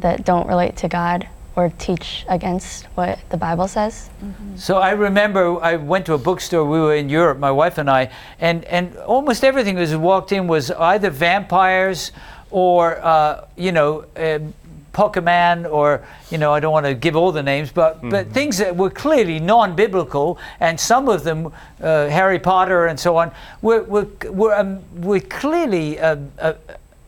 that 0.00 0.24
don't 0.24 0.48
relate 0.48 0.76
to 0.78 0.88
God 0.88 1.28
or 1.56 1.72
teach 1.78 2.24
against 2.28 2.84
what 2.94 3.18
the 3.30 3.36
Bible 3.36 3.66
says. 3.66 4.10
So 4.56 4.76
I 4.76 4.90
remember 4.90 5.58
I 5.62 5.76
went 5.76 6.06
to 6.06 6.14
a 6.14 6.18
bookstore. 6.18 6.64
We 6.64 6.78
were 6.78 6.94
in 6.94 7.08
Europe, 7.08 7.38
my 7.38 7.50
wife 7.50 7.78
and 7.78 7.90
I, 7.90 8.10
and 8.38 8.64
and 8.66 8.96
almost 8.98 9.42
everything 9.42 9.78
as 9.78 9.90
we 9.90 9.96
walked 9.96 10.32
in 10.32 10.46
was 10.46 10.70
either 10.70 11.10
vampires 11.10 12.12
or 12.50 12.98
uh, 13.02 13.46
you 13.56 13.72
know. 13.72 14.04
Uh, 14.16 14.38
Pokemon, 14.96 15.70
or 15.70 16.02
you 16.30 16.38
know, 16.38 16.54
I 16.54 16.60
don't 16.60 16.72
want 16.72 16.86
to 16.86 16.94
give 16.94 17.16
all 17.16 17.30
the 17.30 17.42
names, 17.42 17.70
but 17.70 18.00
but 18.08 18.32
things 18.32 18.56
that 18.56 18.74
were 18.74 18.88
clearly 18.88 19.38
non-biblical, 19.38 20.38
and 20.58 20.80
some 20.80 21.10
of 21.10 21.22
them, 21.22 21.52
uh, 21.82 22.08
Harry 22.08 22.38
Potter 22.38 22.86
and 22.86 22.98
so 22.98 23.18
on, 23.18 23.30
were 23.60 23.82
were 23.82 24.06
were, 24.30 24.54
um, 24.54 24.80
were 25.02 25.20
clearly 25.20 26.00
uh, 26.00 26.16
uh, 26.38 26.54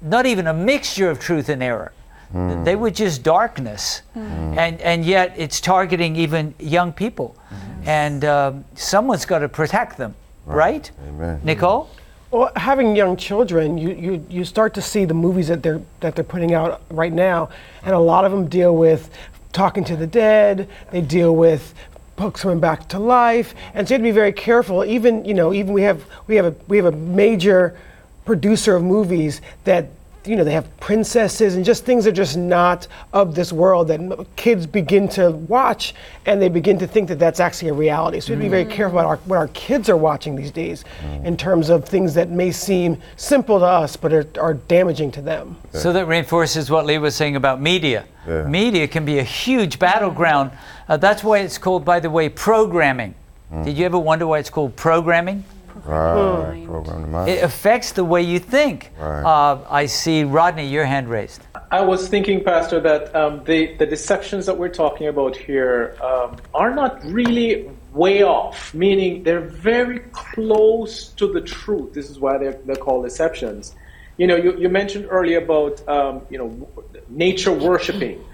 not 0.02 0.26
even 0.26 0.46
a 0.48 0.52
mixture 0.52 1.08
of 1.08 1.18
truth 1.18 1.48
and 1.48 1.62
error. 1.62 1.92
Hmm. 2.32 2.62
They 2.62 2.76
were 2.76 2.90
just 2.90 3.22
darkness, 3.22 4.02
hmm. 4.12 4.20
and 4.58 4.80
and 4.82 5.04
yet 5.04 5.34
it's 5.36 5.60
targeting 5.60 6.14
even 6.16 6.54
young 6.58 6.92
people, 6.92 7.34
hmm. 7.48 7.88
and 7.88 8.24
um, 8.24 8.64
someone's 8.74 9.24
got 9.24 9.38
to 9.38 9.48
protect 9.48 9.96
them, 9.96 10.14
right? 10.44 10.90
Amen. 11.08 11.40
Nicole. 11.42 11.88
Well, 12.30 12.52
having 12.56 12.94
young 12.94 13.16
children, 13.16 13.78
you, 13.78 13.88
you, 13.94 14.26
you 14.28 14.44
start 14.44 14.74
to 14.74 14.82
see 14.82 15.06
the 15.06 15.14
movies 15.14 15.48
that 15.48 15.62
they're 15.62 15.80
that 16.00 16.14
they're 16.14 16.24
putting 16.24 16.52
out 16.52 16.82
right 16.90 17.12
now, 17.12 17.48
and 17.82 17.94
a 17.94 17.98
lot 17.98 18.26
of 18.26 18.32
them 18.32 18.48
deal 18.48 18.76
with 18.76 19.10
talking 19.52 19.82
to 19.84 19.96
the 19.96 20.06
dead. 20.06 20.68
They 20.90 21.00
deal 21.00 21.34
with 21.34 21.74
folks 22.18 22.42
coming 22.42 22.60
back 22.60 22.88
to 22.90 22.98
life, 22.98 23.54
and 23.72 23.88
so 23.88 23.94
you 23.94 23.96
have 23.96 24.02
to 24.02 24.08
be 24.08 24.10
very 24.10 24.32
careful. 24.32 24.84
Even 24.84 25.24
you 25.24 25.32
know, 25.32 25.54
even 25.54 25.72
we 25.72 25.80
have 25.82 26.04
we 26.26 26.36
have 26.36 26.44
a 26.44 26.54
we 26.68 26.76
have 26.76 26.86
a 26.86 26.92
major 26.92 27.78
producer 28.26 28.76
of 28.76 28.82
movies 28.82 29.40
that 29.64 29.88
you 30.28 30.36
know 30.36 30.44
they 30.44 30.52
have 30.52 30.76
princesses 30.78 31.56
and 31.56 31.64
just 31.64 31.84
things 31.84 32.04
that 32.04 32.10
are 32.10 32.12
just 32.12 32.36
not 32.36 32.86
of 33.12 33.34
this 33.34 33.52
world 33.52 33.88
that 33.88 34.26
kids 34.36 34.66
begin 34.66 35.08
to 35.08 35.30
watch 35.30 35.94
and 36.26 36.40
they 36.40 36.48
begin 36.48 36.78
to 36.78 36.86
think 36.86 37.08
that 37.08 37.18
that's 37.18 37.40
actually 37.40 37.68
a 37.68 37.74
reality 37.74 38.20
so 38.20 38.28
we 38.28 38.34
have 38.34 38.40
to 38.40 38.44
be 38.44 38.48
very 38.50 38.64
mm. 38.64 38.70
careful 38.70 38.98
about 38.98 39.08
our, 39.08 39.16
what 39.26 39.36
our 39.36 39.48
kids 39.48 39.88
are 39.88 39.96
watching 39.96 40.36
these 40.36 40.50
days 40.50 40.84
mm. 41.02 41.24
in 41.24 41.36
terms 41.36 41.70
of 41.70 41.84
things 41.84 42.12
that 42.14 42.28
may 42.28 42.52
seem 42.52 43.00
simple 43.16 43.58
to 43.58 43.64
us 43.64 43.96
but 43.96 44.12
are, 44.12 44.26
are 44.40 44.54
damaging 44.54 45.10
to 45.10 45.22
them 45.22 45.56
So 45.72 45.92
that 45.92 46.06
reinforces 46.06 46.70
what 46.70 46.86
Lee 46.86 46.98
was 46.98 47.14
saying 47.14 47.36
about 47.36 47.60
media. 47.60 48.04
Yeah. 48.26 48.44
Media 48.44 48.88
can 48.88 49.04
be 49.04 49.18
a 49.18 49.22
huge 49.22 49.78
battleground. 49.78 50.50
Uh, 50.88 50.96
that's 50.96 51.22
why 51.22 51.38
it's 51.38 51.58
called, 51.58 51.84
by 51.84 52.00
the 52.00 52.10
way, 52.10 52.28
programming. 52.28 53.14
Mm. 53.52 53.64
Did 53.64 53.78
you 53.78 53.86
ever 53.86 53.98
wonder 53.98 54.26
why 54.26 54.38
it's 54.38 54.50
called 54.50 54.76
programming? 54.76 55.44
Right. 55.84 56.64
Program 56.66 57.02
the 57.02 57.08
mind. 57.08 57.30
It 57.30 57.42
affects 57.42 57.92
the 57.92 58.04
way 58.04 58.22
you 58.22 58.38
think. 58.38 58.90
Right. 58.98 59.22
Uh, 59.22 59.64
I 59.68 59.86
see 59.86 60.24
Rodney, 60.24 60.68
your 60.68 60.84
hand 60.84 61.08
raised. 61.08 61.42
I 61.70 61.80
was 61.82 62.08
thinking, 62.08 62.42
Pastor, 62.42 62.80
that 62.80 63.14
um, 63.14 63.44
the, 63.44 63.74
the 63.76 63.86
deceptions 63.86 64.46
that 64.46 64.56
we're 64.56 64.68
talking 64.68 65.08
about 65.08 65.36
here 65.36 65.96
um, 66.02 66.36
are 66.54 66.74
not 66.74 67.04
really 67.04 67.70
way 67.92 68.22
off, 68.22 68.72
meaning 68.74 69.22
they're 69.22 69.40
very 69.40 70.00
close 70.12 71.08
to 71.10 71.32
the 71.32 71.40
truth. 71.40 71.92
This 71.94 72.10
is 72.10 72.18
why 72.18 72.38
they're, 72.38 72.58
they're 72.64 72.76
called 72.76 73.04
deceptions. 73.04 73.74
You 74.16 74.26
know, 74.26 74.36
you, 74.36 74.56
you 74.58 74.68
mentioned 74.68 75.06
earlier 75.10 75.38
about, 75.38 75.86
um, 75.88 76.22
you 76.30 76.38
know, 76.38 76.68
nature 77.08 77.52
worshiping. 77.52 78.24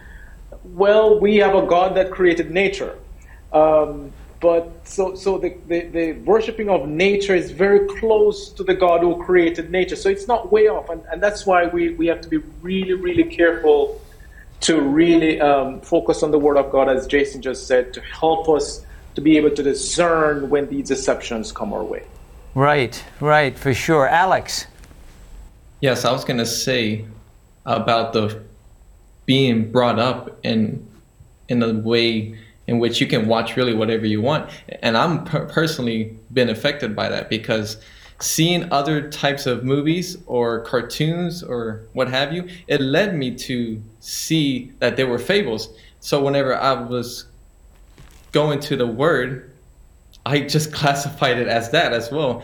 Well, 0.64 1.20
we 1.20 1.37
have 1.37 1.54
a 1.54 1.66
God 1.66 1.94
that 1.96 2.11
created 2.11 2.50
nature. 2.50 2.98
Um, 3.52 4.12
but 4.44 4.87
so, 4.87 5.14
so 5.14 5.38
the, 5.38 5.57
the, 5.68 5.87
the 5.87 6.12
worshiping 6.26 6.68
of 6.68 6.87
nature 6.87 7.35
is 7.35 7.50
very 7.50 7.88
close 7.98 8.50
to 8.50 8.62
the 8.62 8.74
God 8.74 9.00
who 9.00 9.24
created 9.24 9.70
nature. 9.70 9.96
So 9.96 10.11
it's 10.11 10.28
not 10.28 10.52
way 10.52 10.68
off. 10.68 10.90
And, 10.90 11.02
and 11.11 11.22
that's 11.22 11.46
why 11.46 11.64
we, 11.64 11.94
we 11.94 12.07
have 12.09 12.20
to 12.20 12.28
be 12.28 12.37
really, 12.61 12.92
really 12.92 13.24
careful 13.24 14.02
to 14.61 14.83
really 14.83 15.40
um, 15.40 15.80
focus 15.80 16.22
on 16.22 16.30
the 16.30 16.38
Word 16.38 16.59
of 16.59 16.70
God, 16.70 16.90
as 16.90 17.07
Jason 17.07 17.40
just 17.40 17.66
said, 17.66 17.94
to 17.94 18.02
help 18.02 18.50
us 18.50 18.85
to 19.14 19.22
be 19.22 19.38
able 19.38 19.50
to 19.50 19.62
discern 19.62 20.50
when 20.50 20.68
these 20.68 20.88
deceptions 20.88 21.50
come 21.50 21.72
our 21.72 21.83
way. 21.83 22.04
Right, 22.54 23.02
right, 23.20 23.59
for 23.59 23.72
sure. 23.72 24.07
Alex. 24.07 24.66
Yes, 25.80 26.04
I 26.04 26.12
was 26.12 26.22
gonna 26.22 26.44
say 26.44 27.07
about 27.64 28.12
the 28.12 28.42
being 29.24 29.72
brought 29.72 29.98
up 29.98 30.38
in 30.44 30.87
in 31.48 31.62
a 31.62 31.72
way 31.72 32.38
in 32.66 32.79
which 32.79 33.00
you 33.00 33.07
can 33.07 33.27
watch 33.27 33.57
really 33.57 33.74
whatever 33.74 34.07
you 34.07 34.20
want, 34.22 34.50
and 34.83 34.96
I'm 34.96 35.24
per- 35.24 35.46
personally 35.46 36.16
been 36.33 36.48
affected 36.48 36.96
by 36.96 37.09
that 37.09 37.29
because 37.29 37.77
seeing 38.20 38.72
other 38.72 39.11
types 39.11 39.46
of 39.46 39.64
movies 39.64 40.16
or 40.27 40.61
cartoons 40.61 41.42
or 41.42 41.83
what 41.92 42.09
have 42.09 42.33
you, 42.33 42.48
it 42.68 42.81
led 42.81 43.14
me 43.14 43.35
to 43.35 43.83
see 44.00 44.72
that 44.79 44.96
they 44.96 45.05
were 45.05 45.18
fables. 45.18 45.68
So 46.00 46.22
whenever 46.22 46.55
I 46.57 46.72
was 46.72 47.27
going 48.33 48.61
to 48.61 48.77
the 48.77 48.87
word, 48.87 49.50
I 50.24 50.40
just 50.55 50.72
classified 50.72 51.38
it 51.38 51.48
as 51.48 51.70
that 51.70 51.92
as 51.92 52.11
well. 52.11 52.42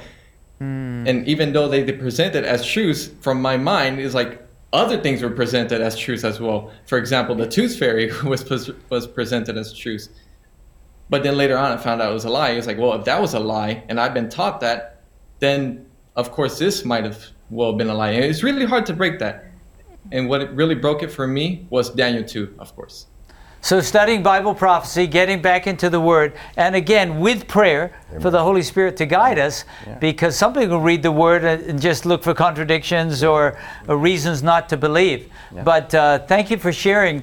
Hmm. 0.59 1.07
And 1.07 1.27
even 1.27 1.53
though 1.53 1.69
they, 1.69 1.83
they 1.83 1.93
present 1.93 2.35
it 2.35 2.45
as 2.45 2.65
truths, 2.65 3.09
from 3.21 3.41
my 3.41 3.57
mind, 3.57 3.99
is 4.01 4.15
like 4.15 4.43
other 4.73 5.01
things 5.01 5.23
were 5.23 5.31
presented 5.31 5.81
as 5.81 5.97
truths 5.97 6.25
as 6.25 6.41
well. 6.41 6.71
For 6.87 6.99
example, 6.99 7.35
the 7.35 7.47
tooth 7.47 7.79
fairy 7.79 8.11
was 8.25 8.71
was 8.89 9.07
presented 9.07 9.57
as 9.57 9.73
truth, 9.73 10.09
But 11.09 11.23
then 11.25 11.37
later 11.37 11.59
on, 11.59 11.73
I 11.73 11.77
found 11.77 12.01
out 12.01 12.11
it 12.11 12.15
was 12.15 12.25
a 12.25 12.31
lie. 12.31 12.51
It's 12.51 12.67
like, 12.67 12.79
well, 12.79 12.95
if 12.95 13.05
that 13.05 13.21
was 13.21 13.35
a 13.35 13.41
lie, 13.41 13.83
and 13.89 14.01
I've 14.01 14.15
been 14.15 14.29
taught 14.29 14.61
that, 14.61 15.03
then 15.41 15.87
of 16.17 16.31
course 16.33 16.59
this 16.59 16.85
might 16.85 17.05
have 17.05 17.25
well 17.51 17.73
been 17.73 17.89
a 17.89 17.95
lie. 17.95 18.11
And 18.11 18.25
it's 18.25 18.43
really 18.43 18.65
hard 18.65 18.87
to 18.87 18.93
break 18.93 19.19
that. 19.19 19.47
And 20.13 20.29
what 20.29 20.41
it 20.41 20.51
really 20.53 20.75
broke 20.75 21.03
it 21.03 21.11
for 21.11 21.27
me 21.27 21.67
was 21.71 21.91
Daniel 21.91 22.25
2, 22.25 22.55
of 22.59 22.75
course. 22.75 23.07
So, 23.62 23.81
studying 23.83 24.23
Bible 24.23 24.55
prophecy, 24.55 25.07
getting 25.07 25.42
back 25.42 25.66
into 25.66 25.90
the 25.90 26.01
Word, 26.01 26.33
and 26.57 26.75
again 26.75 27.20
with 27.20 27.46
prayer 27.46 27.94
for 28.20 28.31
the 28.31 28.42
Holy 28.42 28.62
Spirit 28.62 28.96
to 28.96 29.07
guide 29.07 29.38
us, 29.38 29.64
because 30.01 30.35
some 30.35 30.55
people 30.55 30.81
read 30.81 31.03
the 31.03 31.12
Word 31.12 31.44
and 31.44 31.81
just 31.81 32.07
look 32.07 32.23
for 32.23 32.33
contradictions 32.33 33.23
or, 33.23 33.59
or 33.87 33.99
reasons 33.99 34.42
not 34.42 34.70
to 34.70 34.79
believe. 34.79 35.31
But 35.64 35.94
uh, 35.94 36.20
thank 36.20 36.51
you 36.51 36.57
for 36.57 36.73
sharing. 36.73 37.23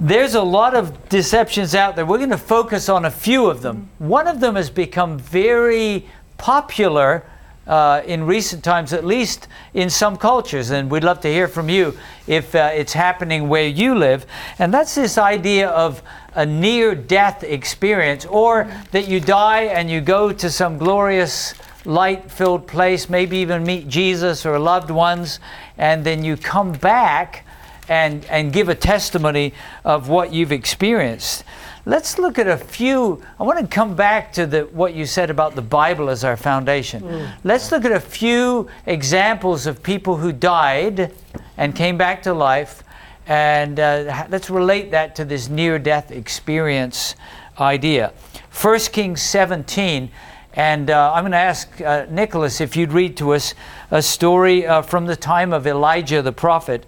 There's 0.00 0.34
a 0.34 0.42
lot 0.42 0.74
of 0.74 1.08
deceptions 1.08 1.74
out 1.74 1.94
there. 1.94 2.04
We're 2.04 2.18
going 2.18 2.30
to 2.30 2.38
focus 2.38 2.88
on 2.88 3.04
a 3.04 3.10
few 3.10 3.46
of 3.46 3.62
them. 3.62 3.88
One 3.98 4.26
of 4.26 4.40
them 4.40 4.56
has 4.56 4.70
become 4.70 5.18
very 5.18 6.08
popular 6.38 7.24
uh, 7.68 8.02
in 8.06 8.24
recent 8.24 8.64
times, 8.64 8.92
at 8.92 9.04
least 9.04 9.46
in 9.74 9.90
some 9.90 10.16
cultures, 10.16 10.70
and 10.70 10.90
we'd 10.90 11.04
love 11.04 11.20
to 11.20 11.28
hear 11.28 11.46
from 11.46 11.68
you 11.68 11.96
if 12.26 12.54
uh, 12.54 12.70
it's 12.72 12.94
happening 12.94 13.48
where 13.48 13.68
you 13.68 13.94
live. 13.94 14.26
And 14.58 14.72
that's 14.72 14.94
this 14.94 15.18
idea 15.18 15.68
of 15.68 16.02
a 16.34 16.46
near 16.46 16.94
death 16.94 17.44
experience, 17.44 18.24
or 18.24 18.72
that 18.92 19.06
you 19.06 19.20
die 19.20 19.64
and 19.64 19.90
you 19.90 20.00
go 20.00 20.32
to 20.32 20.50
some 20.50 20.78
glorious 20.78 21.54
light 21.84 22.30
filled 22.30 22.66
place, 22.66 23.08
maybe 23.08 23.36
even 23.38 23.64
meet 23.64 23.88
Jesus 23.88 24.46
or 24.46 24.58
loved 24.58 24.90
ones, 24.90 25.38
and 25.76 26.04
then 26.04 26.24
you 26.24 26.36
come 26.36 26.72
back 26.72 27.44
and, 27.88 28.24
and 28.26 28.52
give 28.52 28.68
a 28.68 28.74
testimony 28.74 29.54
of 29.84 30.08
what 30.08 30.32
you've 30.32 30.52
experienced. 30.52 31.44
Let's 31.88 32.18
look 32.18 32.38
at 32.38 32.46
a 32.46 32.58
few. 32.58 33.22
I 33.40 33.44
want 33.44 33.60
to 33.60 33.66
come 33.66 33.96
back 33.96 34.30
to 34.34 34.44
the, 34.44 34.64
what 34.64 34.92
you 34.92 35.06
said 35.06 35.30
about 35.30 35.54
the 35.54 35.62
Bible 35.62 36.10
as 36.10 36.22
our 36.22 36.36
foundation. 36.36 37.30
Let's 37.44 37.72
look 37.72 37.86
at 37.86 37.92
a 37.92 37.98
few 37.98 38.68
examples 38.84 39.66
of 39.66 39.82
people 39.82 40.18
who 40.18 40.30
died 40.30 41.14
and 41.56 41.74
came 41.74 41.96
back 41.96 42.22
to 42.24 42.34
life, 42.34 42.84
and 43.26 43.80
uh, 43.80 44.26
let's 44.28 44.50
relate 44.50 44.90
that 44.90 45.16
to 45.16 45.24
this 45.24 45.48
near 45.48 45.78
death 45.78 46.10
experience 46.10 47.14
idea. 47.58 48.12
1 48.52 48.78
Kings 48.92 49.22
17, 49.22 50.10
and 50.52 50.90
uh, 50.90 51.12
I'm 51.14 51.22
going 51.22 51.32
to 51.32 51.38
ask 51.38 51.80
uh, 51.80 52.04
Nicholas 52.10 52.60
if 52.60 52.76
you'd 52.76 52.92
read 52.92 53.16
to 53.16 53.32
us 53.32 53.54
a 53.90 54.02
story 54.02 54.66
uh, 54.66 54.82
from 54.82 55.06
the 55.06 55.16
time 55.16 55.54
of 55.54 55.66
Elijah 55.66 56.20
the 56.20 56.32
prophet, 56.32 56.84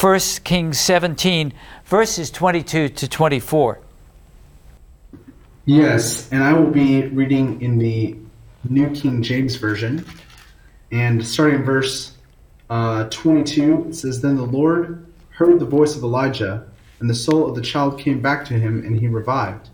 1 0.00 0.18
Kings 0.42 0.80
17, 0.80 1.52
verses 1.84 2.32
22 2.32 2.88
to 2.88 3.06
24. 3.06 3.78
Yes, 5.66 6.32
and 6.32 6.42
I 6.42 6.54
will 6.54 6.70
be 6.70 7.06
reading 7.08 7.60
in 7.60 7.76
the 7.76 8.16
New 8.66 8.90
King 8.90 9.22
James 9.22 9.56
Version. 9.56 10.06
And 10.90 11.24
starting 11.24 11.56
in 11.56 11.64
verse 11.64 12.16
uh, 12.70 13.10
22, 13.10 13.88
it 13.88 13.94
says, 13.94 14.22
Then 14.22 14.36
the 14.36 14.42
Lord 14.42 15.06
heard 15.28 15.60
the 15.60 15.66
voice 15.66 15.94
of 15.96 16.02
Elijah, 16.02 16.66
and 16.98 17.10
the 17.10 17.14
soul 17.14 17.46
of 17.46 17.56
the 17.56 17.60
child 17.60 18.00
came 18.00 18.22
back 18.22 18.46
to 18.46 18.54
him, 18.54 18.84
and 18.86 18.98
he 18.98 19.06
revived. 19.06 19.68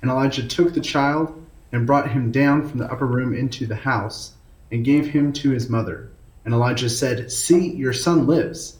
And 0.00 0.10
Elijah 0.10 0.46
took 0.48 0.72
the 0.72 0.80
child 0.80 1.44
and 1.70 1.86
brought 1.86 2.10
him 2.10 2.32
down 2.32 2.66
from 2.66 2.78
the 2.78 2.90
upper 2.90 3.06
room 3.06 3.34
into 3.34 3.66
the 3.66 3.76
house, 3.76 4.32
and 4.72 4.86
gave 4.86 5.08
him 5.08 5.34
to 5.34 5.50
his 5.50 5.68
mother. 5.68 6.08
And 6.46 6.54
Elijah 6.54 6.88
said, 6.88 7.30
See, 7.30 7.74
your 7.74 7.92
son 7.92 8.26
lives. 8.26 8.78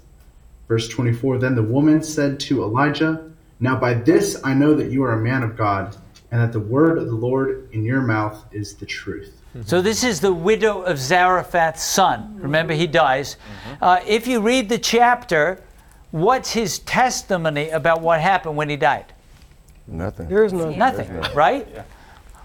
Verse 0.69 0.89
24 0.89 1.37
Then 1.37 1.55
the 1.55 1.63
woman 1.63 2.03
said 2.03 2.41
to 2.41 2.63
Elijah, 2.63 3.31
Now 3.61 3.79
by 3.79 3.93
this 3.93 4.41
I 4.43 4.55
know 4.55 4.73
that 4.75 4.91
you 4.91 5.05
are 5.05 5.13
a 5.13 5.23
man 5.23 5.43
of 5.43 5.57
God, 5.57 5.97
and 6.31 6.41
that 6.41 6.53
the 6.53 6.61
word 6.61 6.99
of 6.99 7.07
the 7.07 7.15
Lord 7.15 7.69
in 7.73 7.85
your 7.85 8.03
mouth 8.03 8.45
is 8.53 8.75
the 8.75 8.87
truth. 8.87 9.41
So 9.65 9.81
this 9.81 10.05
is 10.05 10.21
the 10.21 10.35
widow 10.35 10.83
of 10.83 10.99
Zarephath's 10.99 11.83
son. 11.83 12.37
Remember, 12.41 12.75
he 12.75 12.87
dies. 12.87 13.37
Uh, 13.81 14.01
if 14.07 14.27
you 14.27 14.41
read 14.41 14.69
the 14.69 14.79
chapter, 14.79 15.63
what's 16.11 16.53
his 16.53 16.81
testimony 16.81 17.71
about 17.71 18.03
what 18.03 18.21
happened 18.21 18.57
when 18.57 18.69
he 18.69 18.77
died? 18.77 19.07
Nothing. 19.87 20.29
There 20.29 20.45
is 20.45 20.53
none. 20.53 20.77
Nothing, 20.77 21.11
right? 21.35 21.67
Yeah. 21.73 21.85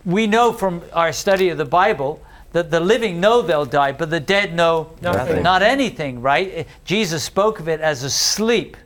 We 0.06 0.26
know 0.26 0.54
from 0.54 0.82
our 0.94 1.12
study 1.12 1.50
of 1.50 1.58
the 1.58 1.66
Bible 1.66 2.22
that 2.54 2.72
the 2.72 2.80
living 2.80 3.20
know 3.20 3.42
they'll 3.42 3.66
die, 3.66 3.92
but 3.92 4.10
the 4.10 4.20
dead 4.20 4.54
know 4.54 4.92
Nothing. 5.02 5.42
not 5.42 5.62
anything, 5.62 6.22
right? 6.22 6.68
Jesus 6.86 7.24
spoke 7.24 7.60
of 7.60 7.68
it 7.68 7.80
as 7.82 8.04
a 8.04 8.10
sleep, 8.10 8.78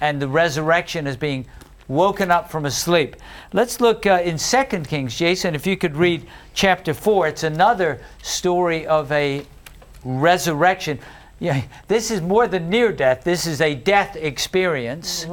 and 0.00 0.22
the 0.22 0.28
resurrection 0.28 1.06
as 1.06 1.16
being 1.16 1.46
woken 1.88 2.30
up 2.30 2.50
from 2.50 2.66
a 2.66 2.70
sleep. 2.70 3.16
Let's 3.52 3.80
look 3.80 4.06
uh, 4.06 4.20
in 4.22 4.36
2 4.38 4.64
Kings, 4.84 5.18
Jason, 5.18 5.54
if 5.54 5.66
you 5.66 5.76
could 5.76 5.96
read 5.96 6.26
chapter 6.54 6.94
4. 6.94 7.28
It's 7.28 7.42
another 7.42 8.00
story 8.22 8.86
of 8.86 9.10
a 9.10 9.44
resurrection. 10.04 10.98
Yeah, 11.40 11.62
this 11.88 12.10
is 12.10 12.20
more 12.20 12.46
than 12.46 12.68
near 12.68 12.92
death, 12.92 13.24
this 13.24 13.46
is 13.46 13.60
a 13.60 13.74
death 13.74 14.16
experience. 14.16 15.26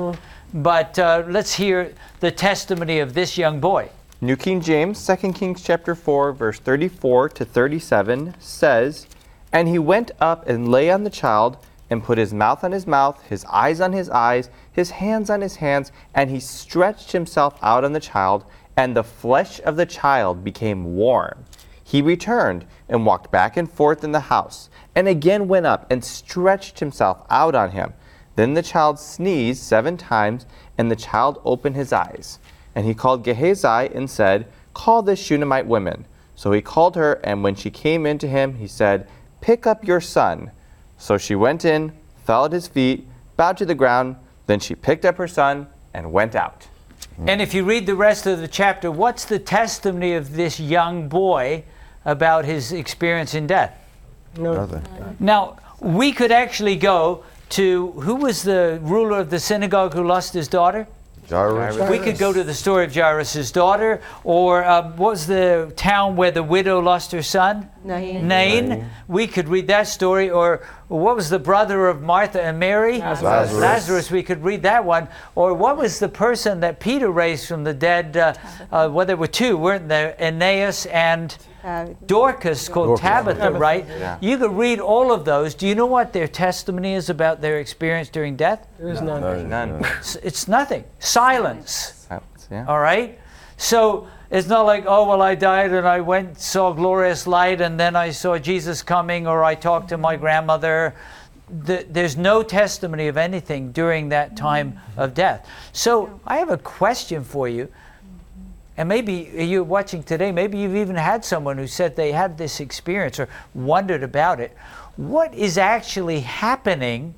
But 0.53 0.97
uh, 0.97 1.23
let's 1.27 1.53
hear 1.53 1.93
the 2.21 2.31
testimony 2.31 2.99
of 2.99 3.13
this 3.13 3.37
young 3.37 3.59
boy. 3.59 3.89
New 4.21 4.37
King 4.37 4.61
James, 4.61 5.05
2 5.05 5.33
Kings 5.33 5.61
chapter 5.61 5.93
4, 5.93 6.31
verse 6.31 6.59
34 6.59 7.29
to 7.29 7.43
37 7.43 8.35
says, 8.39 9.07
And 9.51 9.67
he 9.67 9.77
went 9.77 10.11
up 10.21 10.47
and 10.47 10.69
lay 10.69 10.89
on 10.89 11.03
the 11.03 11.09
child, 11.09 11.57
and 11.89 12.03
put 12.03 12.17
his 12.17 12.33
mouth 12.33 12.63
on 12.63 12.71
his 12.71 12.87
mouth, 12.87 13.21
his 13.23 13.45
eyes 13.45 13.79
on 13.79 13.93
his 13.93 14.09
eyes, 14.09 14.49
his 14.71 14.91
hands 14.91 15.29
on 15.29 15.41
his 15.41 15.57
hands, 15.57 15.91
and 16.13 16.29
he 16.29 16.39
stretched 16.39 17.11
himself 17.11 17.57
out 17.61 17.83
on 17.83 17.93
the 17.93 17.99
child, 17.99 18.45
and 18.75 18.95
the 18.95 19.03
flesh 19.03 19.59
of 19.63 19.75
the 19.75 19.85
child 19.85 20.43
became 20.43 20.95
warm. 20.95 21.45
He 21.83 22.01
returned 22.01 22.65
and 22.89 23.05
walked 23.05 23.31
back 23.31 23.55
and 23.57 23.71
forth 23.71 24.03
in 24.03 24.11
the 24.11 24.19
house, 24.21 24.69
and 24.95 25.07
again 25.07 25.47
went 25.47 25.67
up 25.67 25.85
and 25.91 26.03
stretched 26.03 26.79
himself 26.79 27.23
out 27.29 27.53
on 27.53 27.71
him. 27.71 27.93
Then 28.35 28.53
the 28.53 28.63
child 28.63 28.99
sneezed 28.99 29.63
seven 29.63 29.95
times, 29.95 30.45
and 30.77 30.89
the 30.89 30.95
child 30.95 31.39
opened 31.45 31.75
his 31.75 31.93
eyes. 31.93 32.39
And 32.73 32.85
he 32.85 32.93
called 32.93 33.23
Gehazi 33.23 33.93
and 33.93 34.09
said, 34.09 34.47
Call 34.73 35.03
this 35.03 35.19
Shunammite 35.19 35.67
woman. 35.67 36.05
So 36.35 36.51
he 36.51 36.61
called 36.61 36.95
her, 36.95 37.13
and 37.23 37.43
when 37.43 37.55
she 37.55 37.69
came 37.69 38.05
in 38.05 38.17
to 38.17 38.27
him, 38.27 38.55
he 38.55 38.67
said, 38.67 39.07
Pick 39.39 39.65
up 39.65 39.87
your 39.87 40.01
son. 40.01 40.51
So 41.05 41.19
she 41.19 41.35
went 41.35 41.65
in, 41.65 41.91
fell 42.23 42.45
at 42.45 42.51
his 42.51 42.67
feet, 42.67 43.07
bowed 43.37 43.57
to 43.57 43.65
the 43.67 43.75
ground. 43.75 44.15
Then 44.47 44.59
she 44.59 44.73
picked 44.73 45.05
up 45.05 45.17
her 45.17 45.27
son 45.27 45.67
and 45.93 46.11
went 46.11 46.33
out. 46.33 46.67
And 47.27 47.43
if 47.43 47.53
you 47.53 47.63
read 47.63 47.85
the 47.85 47.95
rest 47.95 48.25
of 48.25 48.39
the 48.39 48.47
chapter, 48.47 48.89
what's 48.89 49.23
the 49.23 49.37
testimony 49.37 50.13
of 50.13 50.33
this 50.33 50.59
young 50.59 51.07
boy 51.07 51.63
about 52.05 52.45
his 52.45 52.71
experience 52.71 53.35
in 53.35 53.45
death? 53.45 53.77
Nothing. 54.35 54.81
Now, 55.19 55.57
we 55.79 56.11
could 56.11 56.31
actually 56.31 56.75
go 56.75 57.23
to 57.49 57.91
who 57.91 58.15
was 58.15 58.41
the 58.41 58.79
ruler 58.81 59.19
of 59.19 59.29
the 59.29 59.39
synagogue 59.39 59.93
who 59.93 60.03
lost 60.03 60.33
his 60.33 60.47
daughter? 60.47 60.87
Jairus. 61.29 61.89
We 61.89 61.99
could 61.99 62.17
go 62.17 62.31
to 62.31 62.43
the 62.43 62.53
story 62.53 62.85
of 62.85 62.93
Jairus' 62.93 63.51
daughter, 63.51 64.01
or 64.23 64.63
uh, 64.63 64.91
what 64.91 65.11
was 65.11 65.27
the 65.27 65.71
town 65.75 66.15
where 66.15 66.31
the 66.31 66.43
widow 66.43 66.79
lost 66.79 67.11
her 67.11 67.23
son? 67.23 67.69
Nain. 67.83 68.27
Nain. 68.27 68.89
We 69.07 69.27
could 69.27 69.47
read 69.47 69.67
that 69.67 69.87
story, 69.87 70.29
or 70.29 70.65
what 70.87 71.15
was 71.15 71.29
the 71.29 71.39
brother 71.39 71.87
of 71.87 72.01
Martha 72.01 72.41
and 72.41 72.59
Mary? 72.59 72.99
Lazarus. 72.99 73.53
Lazarus. 73.53 74.11
We 74.11 74.21
could 74.23 74.43
read 74.43 74.61
that 74.63 74.85
one. 74.85 75.07
Or 75.33 75.53
what 75.53 75.77
was 75.77 75.99
the 75.99 76.09
person 76.09 76.59
that 76.59 76.79
Peter 76.79 77.09
raised 77.09 77.47
from 77.47 77.63
the 77.63 77.73
dead? 77.73 78.15
Uh, 78.15 78.33
uh, 78.71 78.89
well, 78.91 79.05
there 79.05 79.17
were 79.17 79.27
two, 79.27 79.57
weren't 79.57 79.87
there? 79.87 80.15
Aeneas 80.19 80.85
and 80.87 81.35
Dorcas, 82.05 82.69
called 82.69 82.87
Dorcas. 82.87 83.01
Tabitha, 83.01 83.51
right? 83.51 83.85
Yeah. 83.87 84.17
You 84.21 84.37
could 84.37 84.51
read 84.51 84.79
all 84.79 85.11
of 85.11 85.25
those. 85.25 85.55
Do 85.55 85.67
you 85.67 85.73
know 85.73 85.87
what 85.87 86.13
their 86.13 86.27
testimony 86.27 86.93
is 86.93 87.09
about 87.09 87.41
their 87.41 87.59
experience 87.59 88.09
during 88.09 88.35
death? 88.35 88.67
There 88.77 88.89
is 88.89 89.01
none. 89.01 89.21
None. 89.21 89.49
None. 89.49 89.85
It's, 89.97 90.15
it's 90.17 90.47
nothing. 90.47 90.83
Silence. 90.99 92.05
Silence, 92.07 92.47
yeah. 92.51 92.65
All 92.67 92.79
right? 92.79 93.19
So 93.57 94.07
it's 94.31 94.47
not 94.47 94.65
like, 94.65 94.85
oh, 94.87 95.07
well, 95.07 95.21
I 95.21 95.35
died 95.35 95.71
and 95.71 95.87
I 95.87 96.01
went, 96.01 96.39
saw 96.39 96.73
glorious 96.73 97.27
light, 97.27 97.61
and 97.61 97.79
then 97.79 97.95
I 97.95 98.09
saw 98.11 98.37
Jesus 98.37 98.81
coming, 98.81 99.27
or 99.27 99.43
I 99.43 99.55
talked 99.55 99.89
to 99.89 99.97
my 99.97 100.15
grandmother. 100.15 100.95
The, 101.49 101.85
there's 101.89 102.17
no 102.17 102.41
testimony 102.41 103.07
of 103.07 103.17
anything 103.17 103.71
during 103.71 104.09
that 104.09 104.35
time 104.35 104.79
of 104.97 105.13
death. 105.13 105.47
So 105.73 106.19
I 106.25 106.37
have 106.37 106.49
a 106.49 106.57
question 106.57 107.23
for 107.23 107.47
you. 107.47 107.69
And 108.77 108.89
maybe 108.89 109.31
you're 109.35 109.63
watching 109.63 110.03
today, 110.03 110.31
maybe 110.31 110.57
you've 110.57 110.75
even 110.75 110.97
had 110.97 111.23
someone 111.23 111.57
who 111.57 111.67
said 111.67 111.95
they 111.95 112.11
had 112.11 112.37
this 112.37 112.59
experience 112.59 113.19
or 113.19 113.29
wondered 113.53 114.03
about 114.03 114.41
it. 114.41 114.55
What 114.97 115.33
is 115.33 115.57
actually 115.57 116.21
happening 116.21 117.15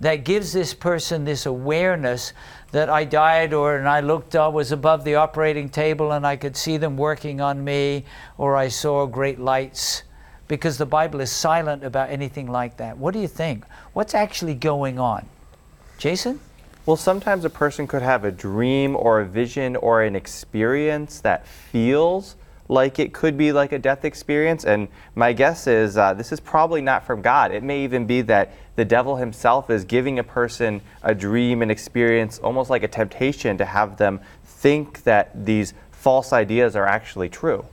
that 0.00 0.24
gives 0.24 0.52
this 0.52 0.72
person 0.72 1.24
this 1.24 1.44
awareness 1.44 2.32
that 2.72 2.88
I 2.88 3.04
died 3.04 3.52
or 3.52 3.76
and 3.76 3.88
I 3.88 4.00
looked 4.00 4.36
I 4.36 4.48
was 4.48 4.72
above 4.72 5.04
the 5.04 5.16
operating 5.16 5.68
table 5.68 6.12
and 6.12 6.26
I 6.26 6.36
could 6.36 6.56
see 6.56 6.76
them 6.76 6.96
working 6.96 7.40
on 7.40 7.64
me 7.64 8.04
or 8.38 8.56
I 8.56 8.68
saw 8.68 9.06
great 9.06 9.38
lights 9.38 10.04
because 10.48 10.78
the 10.78 10.86
Bible 10.86 11.20
is 11.20 11.30
silent 11.30 11.84
about 11.84 12.10
anything 12.10 12.50
like 12.50 12.76
that. 12.78 12.98
What 12.98 13.14
do 13.14 13.20
you 13.20 13.28
think? 13.28 13.64
What's 13.92 14.14
actually 14.14 14.54
going 14.54 14.98
on? 14.98 15.26
Jason? 15.98 16.40
Well, 16.86 16.96
sometimes 16.96 17.44
a 17.44 17.50
person 17.50 17.86
could 17.86 18.02
have 18.02 18.24
a 18.24 18.32
dream 18.32 18.96
or 18.96 19.20
a 19.20 19.26
vision 19.26 19.76
or 19.76 20.02
an 20.02 20.16
experience 20.16 21.20
that 21.20 21.46
feels 21.46 22.36
like 22.70 23.00
it 23.00 23.12
could 23.12 23.36
be 23.36 23.52
like 23.52 23.72
a 23.72 23.78
death 23.78 24.04
experience. 24.04 24.64
And 24.64 24.88
my 25.14 25.32
guess 25.32 25.66
is 25.66 25.96
uh, 25.96 26.14
this 26.14 26.32
is 26.32 26.40
probably 26.40 26.80
not 26.80 27.04
from 27.04 27.20
God. 27.20 27.52
It 27.52 27.62
may 27.62 27.82
even 27.84 28.06
be 28.06 28.22
that 28.22 28.52
the 28.76 28.84
devil 28.84 29.16
himself 29.16 29.68
is 29.68 29.84
giving 29.84 30.18
a 30.18 30.24
person 30.24 30.80
a 31.02 31.14
dream, 31.14 31.62
an 31.62 31.70
experience, 31.70 32.38
almost 32.38 32.70
like 32.70 32.82
a 32.82 32.88
temptation 32.88 33.58
to 33.58 33.64
have 33.64 33.96
them 33.96 34.20
think 34.44 35.02
that 35.02 35.44
these 35.44 35.74
false 35.90 36.32
ideas 36.32 36.76
are 36.76 36.86
actually 36.86 37.28
true. 37.28 37.66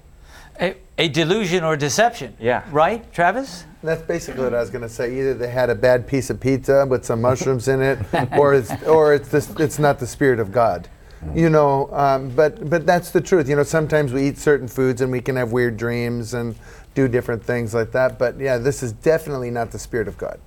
A, 0.60 0.76
a 0.98 1.08
delusion 1.08 1.64
or 1.64 1.78
deception. 1.78 2.36
Yeah. 2.40 2.64
Right, 2.72 3.14
Travis? 3.14 3.66
That's 3.84 4.02
basically 4.02 4.44
what 4.44 4.56
I 4.56 4.60
was 4.60 4.72
going 4.72 4.82
to 4.82 4.90
say. 4.90 5.20
Either 5.20 5.36
they 5.36 5.50
had 5.50 5.70
a 5.70 5.76
bad 5.76 6.08
piece 6.08 6.32
of 6.32 6.40
pizza 6.40 6.88
with 6.90 7.06
some 7.06 7.22
mushrooms 7.28 7.68
in 7.68 7.82
it, 7.82 8.00
or 8.36 8.56
it's 8.56 8.72
or 8.84 9.14
it's 9.14 9.30
this, 9.30 9.52
it's 9.60 9.78
not 9.78 10.00
the 10.00 10.08
spirit 10.08 10.40
of 10.40 10.52
God. 10.52 10.90
You 11.34 11.50
know, 11.50 11.90
um, 11.94 12.30
but 12.30 12.70
but 12.70 12.86
that's 12.86 13.10
the 13.12 13.22
truth. 13.22 13.50
You 13.50 13.56
know, 13.56 13.64
sometimes 13.64 14.14
we 14.14 14.28
eat 14.28 14.38
certain 14.38 14.68
foods 14.68 15.02
and 15.02 15.12
we 15.12 15.20
can 15.20 15.36
have 15.36 15.52
weird 15.52 15.76
dreams 15.78 16.34
and 16.34 16.56
do 16.94 17.08
different 17.08 17.44
things 17.44 17.74
like 17.74 17.92
that. 17.92 18.20
But 18.20 18.40
yeah, 18.40 18.58
this 18.58 18.84
is 18.84 18.92
definitely 18.92 19.50
not 19.50 19.72
the 19.72 19.80
spirit 19.80 20.08
of 20.08 20.18
God. 20.18 20.40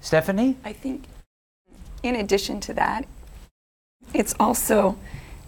Stephanie? 0.00 0.56
I 0.64 0.72
think, 0.72 1.04
in 2.02 2.14
addition 2.16 2.60
to 2.60 2.74
that, 2.74 3.06
it's 4.14 4.34
also 4.40 4.98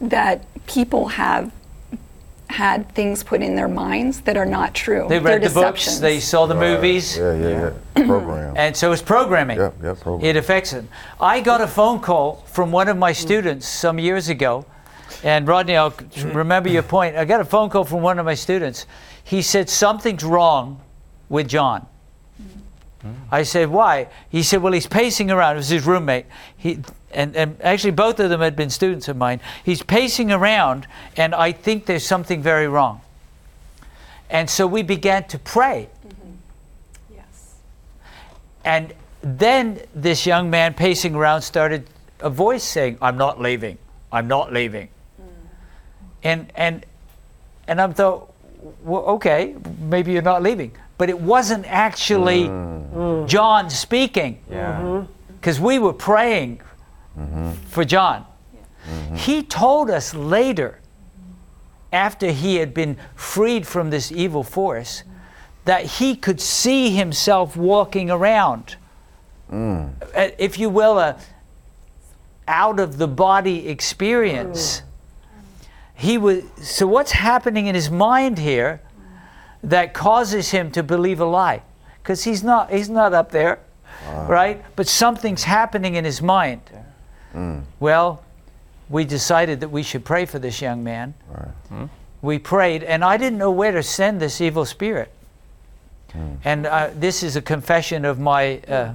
that 0.00 0.44
people 0.66 1.08
have 1.08 1.52
had 2.50 2.88
things 2.94 3.22
put 3.22 3.42
in 3.42 3.54
their 3.54 3.68
minds 3.68 4.20
that 4.22 4.36
are 4.36 4.46
not 4.46 4.74
true. 4.74 5.06
They 5.08 5.18
They're 5.18 5.38
read 5.38 5.42
the 5.42 5.54
books, 5.54 5.80
deceptions. 5.80 6.00
they 6.00 6.20
saw 6.20 6.46
the 6.46 6.54
movies. 6.54 7.16
Yeah, 7.16 7.34
yeah, 7.34 7.72
yeah. 7.96 8.06
Program. 8.06 8.54
And 8.56 8.76
so 8.76 8.92
it's 8.92 9.02
programming. 9.02 9.58
Yep, 9.58 9.74
yep, 9.82 10.00
program. 10.00 10.28
It 10.28 10.36
affects 10.36 10.72
them. 10.72 10.88
I 11.20 11.40
got 11.40 11.60
a 11.60 11.66
phone 11.66 12.00
call 12.00 12.44
from 12.46 12.72
one 12.72 12.88
of 12.88 12.96
my 12.96 13.12
students 13.12 13.66
some 13.66 13.98
years 13.98 14.28
ago, 14.28 14.64
and 15.22 15.46
Rodney, 15.46 15.76
I'll 15.76 15.90
mm-hmm. 15.90 16.36
remember 16.36 16.68
your 16.68 16.82
point. 16.82 17.16
I 17.16 17.24
got 17.24 17.40
a 17.40 17.44
phone 17.44 17.70
call 17.70 17.84
from 17.84 18.02
one 18.02 18.18
of 18.18 18.24
my 18.26 18.34
students. 18.34 18.86
He 19.22 19.42
said 19.42 19.68
something's 19.68 20.24
wrong 20.24 20.80
with 21.28 21.48
John. 21.48 21.86
Mm-hmm. 22.40 23.12
I 23.30 23.42
said, 23.44 23.68
why? 23.68 24.08
He 24.28 24.42
said, 24.42 24.62
well, 24.62 24.72
he's 24.72 24.86
pacing 24.86 25.30
around. 25.30 25.54
It 25.54 25.58
was 25.58 25.68
his 25.68 25.86
roommate. 25.86 26.26
He, 26.56 26.80
and, 27.12 27.34
and 27.36 27.56
actually, 27.62 27.90
both 27.90 28.20
of 28.20 28.30
them 28.30 28.40
had 28.40 28.56
been 28.56 28.70
students 28.70 29.08
of 29.08 29.16
mine. 29.16 29.40
He's 29.64 29.82
pacing 29.82 30.30
around, 30.30 30.86
and 31.16 31.34
I 31.34 31.52
think 31.52 31.86
there's 31.86 32.06
something 32.06 32.42
very 32.42 32.68
wrong. 32.68 33.00
And 34.28 34.48
so 34.48 34.66
we 34.66 34.82
began 34.82 35.24
to 35.24 35.38
pray. 35.38 35.88
Mm-hmm. 36.06 37.14
Yes. 37.16 37.56
And 38.64 38.94
then 39.22 39.80
this 39.94 40.24
young 40.24 40.50
man 40.50 40.74
pacing 40.74 41.14
around 41.14 41.42
started 41.42 41.86
a 42.20 42.30
voice 42.30 42.62
saying, 42.62 42.98
I'm 43.02 43.16
not 43.16 43.40
leaving. 43.40 43.78
I'm 44.12 44.28
not 44.28 44.52
leaving. 44.52 44.88
Mm. 45.20 45.26
And 46.22 46.52
and 46.54 46.86
and 47.66 47.80
I'm 47.80 47.92
thought, 47.92 48.32
well, 48.82 49.02
okay, 49.02 49.56
maybe 49.80 50.12
you're 50.12 50.22
not 50.22 50.42
leaving. 50.42 50.72
But 50.98 51.08
it 51.08 51.20
wasn't 51.20 51.66
actually 51.66 52.44
mm. 52.44 53.26
John 53.26 53.70
speaking. 53.70 54.40
Yeah. 54.50 54.80
Mm-hmm. 54.80 55.12
Because 55.40 55.58
we 55.58 55.78
were 55.78 55.94
praying 55.94 56.60
for 57.68 57.84
John. 57.84 58.24
He 59.14 59.42
told 59.42 59.90
us 59.90 60.14
later, 60.14 60.80
after 61.92 62.30
he 62.30 62.56
had 62.56 62.72
been 62.72 62.96
freed 63.14 63.66
from 63.66 63.90
this 63.90 64.10
evil 64.12 64.42
force, 64.42 65.02
that 65.64 65.84
he 65.84 66.16
could 66.16 66.40
see 66.40 66.90
himself 66.90 67.56
walking 67.56 68.10
around. 68.10 68.76
Uh, 69.52 69.88
If 70.38 70.58
you 70.58 70.70
will, 70.70 70.98
a 70.98 71.16
out 72.48 72.80
of 72.80 72.98
the 72.98 73.06
body 73.08 73.68
experience. 73.68 74.82
He 75.94 76.18
was 76.18 76.42
so 76.60 76.86
what's 76.86 77.12
happening 77.12 77.66
in 77.66 77.74
his 77.74 77.90
mind 77.90 78.38
here 78.38 78.80
that 79.62 79.94
causes 79.94 80.50
him 80.50 80.70
to 80.72 80.82
believe 80.82 81.20
a 81.20 81.24
lie? 81.26 81.62
Because 82.02 82.24
he's 82.24 82.42
not 82.42 82.70
he's 82.70 82.88
not 82.88 83.12
up 83.12 83.30
there, 83.30 83.60
right? 84.26 84.64
But 84.74 84.88
something's 84.88 85.44
happening 85.44 85.94
in 85.94 86.04
his 86.04 86.22
mind. 86.22 86.62
Well, 87.80 88.22
we 88.88 89.04
decided 89.04 89.60
that 89.60 89.68
we 89.70 89.82
should 89.82 90.04
pray 90.04 90.26
for 90.26 90.38
this 90.38 90.60
young 90.60 90.82
man. 90.82 91.14
We 92.22 92.38
prayed, 92.38 92.82
and 92.82 93.02
I 93.04 93.16
didn't 93.16 93.38
know 93.38 93.50
where 93.50 93.72
to 93.72 93.82
send 93.82 94.20
this 94.20 94.40
evil 94.40 94.64
spirit. 94.64 95.10
And 96.44 96.66
uh, 96.66 96.90
this 96.94 97.22
is 97.22 97.36
a 97.36 97.40
confession 97.42 98.04
of 98.04 98.18
my 98.18 98.58
uh, 98.68 98.94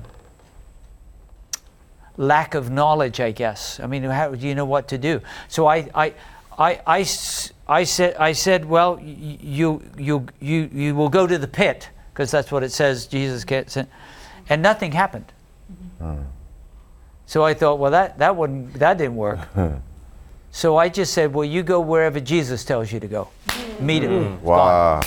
lack 2.18 2.54
of 2.56 2.70
knowledge, 2.70 3.20
I 3.20 3.32
guess. 3.32 3.80
I 3.80 3.88
mean, 3.88 4.04
how 4.04 4.36
do 4.36 4.48
you 4.48 4.56
know 4.56 4.66
what 4.66 4.88
to 4.90 4.98
do? 4.98 5.22
So 5.48 5.68
I, 5.68 5.90
I, 5.96 6.14
I, 6.58 6.82
I, 6.86 7.02
s- 7.02 7.52
I 7.68 7.84
said, 7.84 8.16
I 8.16 8.34
said, 8.34 8.66
well, 8.66 9.00
you, 9.02 9.82
you, 9.98 10.28
you, 10.40 10.70
you 10.74 10.96
will 10.96 11.10
go 11.10 11.26
to 11.28 11.38
the 11.38 11.48
pit 11.48 11.90
because 12.14 12.32
that's 12.32 12.52
what 12.52 12.64
it 12.64 12.72
says. 12.72 13.08
Jesus 13.08 13.44
gets 13.44 13.76
it, 13.78 13.88
and 14.50 14.62
nothing 14.62 14.92
happened. 14.92 15.32
So 17.26 17.44
I 17.44 17.54
thought, 17.54 17.80
well, 17.80 17.92
that 17.92 18.18
that 18.20 18.36
wouldn't 18.36 18.74
that 18.76 18.98
didn't 18.98 19.16
work. 19.16 19.40
Hmm. 19.54 19.76
so 20.52 20.78
I 20.78 20.90
just 20.90 21.14
said, 21.14 21.34
well, 21.34 21.46
you 21.46 21.64
go 21.64 21.80
wherever 21.82 22.20
Jesus 22.20 22.64
tells 22.64 22.92
you 22.92 23.00
to 23.00 23.08
go. 23.08 23.28
Hmm. 23.50 23.86
Meet 23.86 24.04
him. 24.04 24.38
Hmm. 24.38 24.46
Wow. 24.46 25.02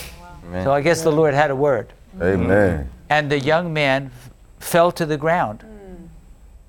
So 0.64 0.72
I 0.72 0.80
guess 0.80 1.02
the 1.02 1.12
Lord 1.12 1.34
had 1.34 1.50
a 1.50 1.56
word. 1.56 1.92
Amen. 2.20 2.88
And 3.10 3.30
the 3.30 3.38
young 3.38 3.72
man 3.72 4.10
f- 4.14 4.30
fell 4.58 4.90
to 4.92 5.04
the 5.06 5.16
ground. 5.18 5.64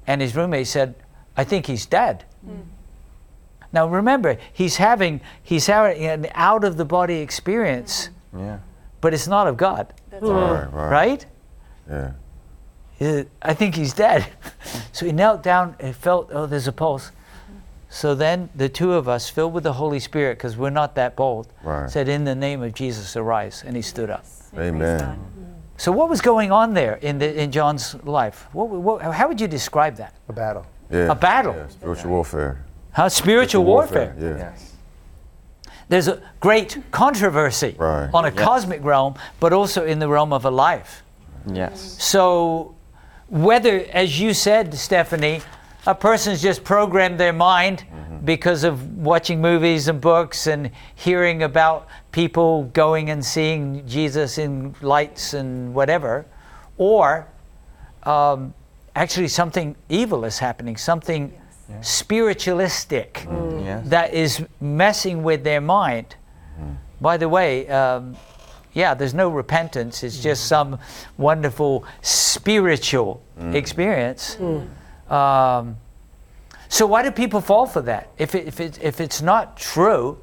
And 0.05 0.21
his 0.21 0.35
roommate 0.35 0.67
said, 0.67 0.95
I 1.38 1.43
think 1.45 1.65
he's 1.67 1.85
dead. 1.85 2.25
Now 3.71 3.88
remember, 3.88 4.38
he's 4.51 4.77
having 4.77 5.21
he's 5.43 5.67
having 5.67 6.03
an 6.03 6.27
out 6.33 6.63
of 6.63 6.75
the 6.77 6.85
body 6.85 7.17
experience, 7.19 8.09
Yeah. 8.35 8.59
but 8.99 9.13
it's 9.13 9.27
not 9.27 9.47
of 9.47 9.57
God. 9.57 9.93
Right, 10.12 10.67
right. 10.73 10.89
Right? 10.91 11.25
Yeah. 11.89 12.12
I 13.01 13.53
think 13.53 13.75
he's 13.75 13.93
dead. 13.93 14.27
so 14.91 15.05
he 15.05 15.12
knelt 15.12 15.41
down 15.43 15.75
and 15.79 15.95
felt, 15.95 16.29
oh, 16.33 16.45
there's 16.45 16.67
a 16.67 16.71
pulse. 16.71 17.12
So 17.89 18.13
then 18.13 18.49
the 18.55 18.69
two 18.69 18.93
of 18.93 19.07
us, 19.07 19.29
filled 19.29 19.53
with 19.53 19.63
the 19.63 19.73
Holy 19.73 19.99
Spirit, 19.99 20.38
because 20.38 20.57
we're 20.57 20.69
not 20.69 20.95
that 20.95 21.15
bold, 21.15 21.47
Right. 21.63 21.89
said, 21.89 22.07
In 22.07 22.23
the 22.23 22.35
name 22.35 22.62
of 22.62 22.73
Jesus, 22.73 23.15
arise. 23.15 23.63
And 23.65 23.75
he 23.75 23.81
stood 23.81 24.09
up. 24.09 24.25
Amen. 24.57 25.17
So 25.77 25.91
what 25.93 26.09
was 26.09 26.19
going 26.21 26.51
on 26.51 26.73
there 26.73 26.95
in, 26.95 27.19
the, 27.19 27.41
in 27.41 27.51
John's 27.51 27.95
life? 28.03 28.47
What, 28.51 28.69
what, 28.69 29.01
how 29.01 29.27
would 29.29 29.39
you 29.39 29.47
describe 29.47 29.95
that? 29.95 30.13
A 30.27 30.33
battle. 30.33 30.65
Yeah. 30.91 31.12
A 31.12 31.15
battle. 31.15 31.53
Yeah, 31.55 31.67
spiritual 31.69 32.12
warfare. 32.12 32.65
Huh? 32.91 33.07
Spiritual 33.09 33.63
warfare. 33.63 34.13
Yeah. 34.19 34.38
Yes. 34.38 34.75
There's 35.88 36.07
a 36.07 36.21
great 36.41 36.77
controversy 36.91 37.75
Right. 37.79 38.09
on 38.13 38.25
a 38.25 38.29
Yes. 38.29 38.38
cosmic 38.43 38.83
realm, 38.83 39.15
but 39.39 39.53
also 39.53 39.85
in 39.85 39.99
the 39.99 40.07
realm 40.09 40.33
of 40.33 40.45
a 40.45 40.51
life. 40.51 41.01
Yes. 41.47 41.95
So, 41.99 42.75
whether, 43.30 43.86
as 43.94 44.20
you 44.20 44.34
said, 44.34 44.74
Stephanie, 44.74 45.42
a 45.88 45.96
person's 45.96 46.42
just 46.42 46.63
programmed 46.63 47.20
their 47.20 47.34
mind 47.34 47.86
because 48.26 48.63
of 48.63 48.98
watching 48.98 49.39
movies 49.42 49.88
and 49.88 50.02
books 50.02 50.48
and 50.48 50.72
hearing 50.96 51.44
about 51.44 51.88
people 52.12 52.63
going 52.74 53.10
and 53.10 53.24
seeing 53.24 53.88
Jesus 53.88 54.38
in 54.38 54.76
lights 54.82 55.34
and 55.34 55.74
whatever, 55.74 56.26
or 56.78 57.28
um, 58.04 58.54
actually 58.96 59.28
something 59.30 59.76
evil 59.88 60.26
is 60.26 60.39
happening, 60.39 60.76
something 60.76 61.34
spiritualistic 61.82 63.26
Yes. 63.63 63.88
that 63.89 64.13
is 64.13 64.44
messing 64.60 65.22
with 65.24 65.44
their 65.44 65.62
mind. 65.62 66.15
By 67.00 67.15
the 67.18 67.30
way, 67.30 67.68
um, 67.70 68.15
yeah, 68.80 68.94
there's 68.94 69.13
no 69.13 69.30
repentance. 69.30 70.04
It's 70.04 70.24
just 70.24 70.46
some 70.46 70.80
wonderful 71.18 71.84
spiritual 72.02 73.22
experience. 73.52 74.38
Um, 75.10 75.76
so 76.70 76.86
why 76.86 77.04
do 77.04 77.12
people 77.12 77.42
fall 77.42 77.65
for 77.65 77.82
that? 77.82 78.10
If, 78.18 78.36
it, 78.36 78.48
if, 78.48 78.60
it, 78.60 78.80
if 78.82 79.02
it's 79.02 79.22
not 79.22 79.58
true, 79.58 80.20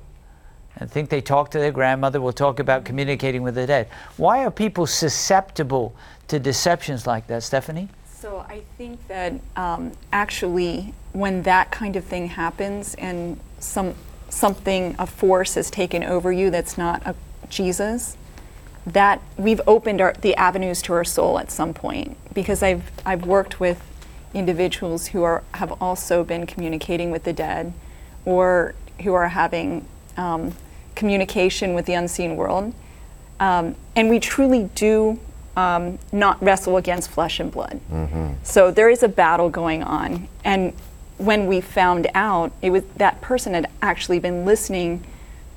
I 0.78 0.86
think 0.86 1.10
they 1.10 1.20
talk 1.20 1.50
to 1.50 1.58
their 1.58 1.72
grandmother, 1.72 2.20
we'll 2.20 2.32
talk 2.32 2.58
about 2.58 2.84
communicating 2.84 3.42
with 3.42 3.56
the 3.56 3.66
dead. 3.66 3.88
Why 4.16 4.44
are 4.44 4.50
people 4.50 4.86
susceptible 4.86 5.94
to 6.28 6.38
deceptions 6.38 7.06
like 7.06 7.26
that, 7.26 7.42
Stephanie? 7.42 7.88
So 8.06 8.38
I 8.48 8.62
think 8.78 9.06
that 9.08 9.34
um, 9.56 9.92
actually, 10.12 10.94
when 11.12 11.42
that 11.42 11.70
kind 11.70 11.96
of 11.96 12.04
thing 12.04 12.28
happens 12.28 12.94
and 12.94 13.38
some 13.58 13.94
something, 14.28 14.96
a 14.98 15.06
force 15.06 15.54
has 15.54 15.70
taken 15.70 16.02
over 16.02 16.32
you 16.32 16.50
that's 16.50 16.76
not 16.76 17.02
a 17.06 17.14
Jesus, 17.48 18.16
that 18.86 19.20
we've 19.36 19.60
opened 19.66 20.00
our, 20.00 20.12
the 20.20 20.34
avenues 20.36 20.80
to 20.82 20.92
our 20.92 21.04
soul 21.04 21.38
at 21.38 21.50
some 21.50 21.74
point. 21.74 22.16
Because 22.32 22.62
I've 22.62 22.90
I've 23.04 23.26
worked 23.26 23.58
with 23.60 23.82
individuals 24.34 25.08
who 25.08 25.22
are 25.22 25.42
have 25.54 25.72
also 25.80 26.22
been 26.22 26.46
communicating 26.46 27.10
with 27.10 27.24
the 27.24 27.32
dead, 27.32 27.72
or 28.24 28.74
who 29.02 29.14
are 29.14 29.28
having 29.28 29.86
um, 30.16 30.54
communication 30.94 31.74
with 31.74 31.86
the 31.86 31.94
unseen 31.94 32.36
world, 32.36 32.72
um, 33.40 33.74
and 33.94 34.08
we 34.08 34.20
truly 34.20 34.70
do 34.74 35.18
um, 35.56 35.98
not 36.12 36.42
wrestle 36.42 36.76
against 36.76 37.10
flesh 37.10 37.40
and 37.40 37.50
blood. 37.50 37.80
So 38.42 38.70
there 38.70 38.88
is 38.90 39.02
a 39.02 39.08
battle 39.08 39.50
going 39.50 39.82
on, 39.82 40.28
and 40.44 40.72
when 41.18 41.46
we 41.46 41.62
found 41.62 42.08
out, 42.14 42.52
it 42.60 42.70
was 42.70 42.84
that 42.96 43.20
person 43.22 43.54
had 43.54 43.70
actually 43.80 44.18
been 44.18 44.44
listening 44.44 45.02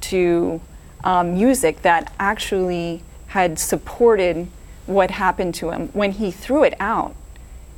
to 0.02 0.62
um, 1.04 1.34
music 1.34 1.82
that 1.82 2.14
actually 2.18 3.02
had 3.30 3.60
supported 3.60 4.48
what 4.88 5.12
happened 5.12 5.54
to 5.54 5.70
him. 5.70 5.88
When 5.94 6.12
he 6.12 6.32
threw 6.32 6.64
it 6.64 6.74
out, 6.80 7.16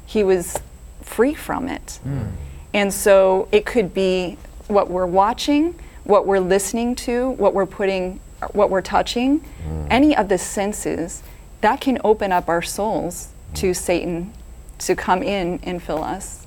he 0.06 0.24
was 0.24 0.60
free 1.02 1.34
from 1.34 1.68
it. 1.68 2.00
Hmm. 2.04 2.28
And 2.74 2.94
so 2.94 3.50
it 3.52 3.66
could 3.66 3.94
be 3.94 4.38
what 4.68 4.90
we're 4.90 5.06
watching, 5.06 5.76
what 6.06 6.26
we're 6.26 6.40
listening 6.40 6.96
to, 6.96 7.32
what 7.32 7.54
we're 7.54 7.66
putting, 7.66 8.22
what 8.54 8.70
we're 8.70 8.82
touching, 8.82 9.40
hmm. 9.40 9.88
any 9.90 10.16
of 10.16 10.30
the 10.30 10.38
senses 10.38 11.22
that 11.60 11.82
can 11.82 12.00
open 12.04 12.32
up 12.32 12.48
our 12.48 12.62
souls 12.62 13.30
to 13.56 13.68
hmm. 13.68 13.74
Satan 13.74 14.34
to 14.80 14.96
come 14.96 15.22
in 15.22 15.60
and 15.64 15.84
fill 15.84 16.02
us. 16.04 16.41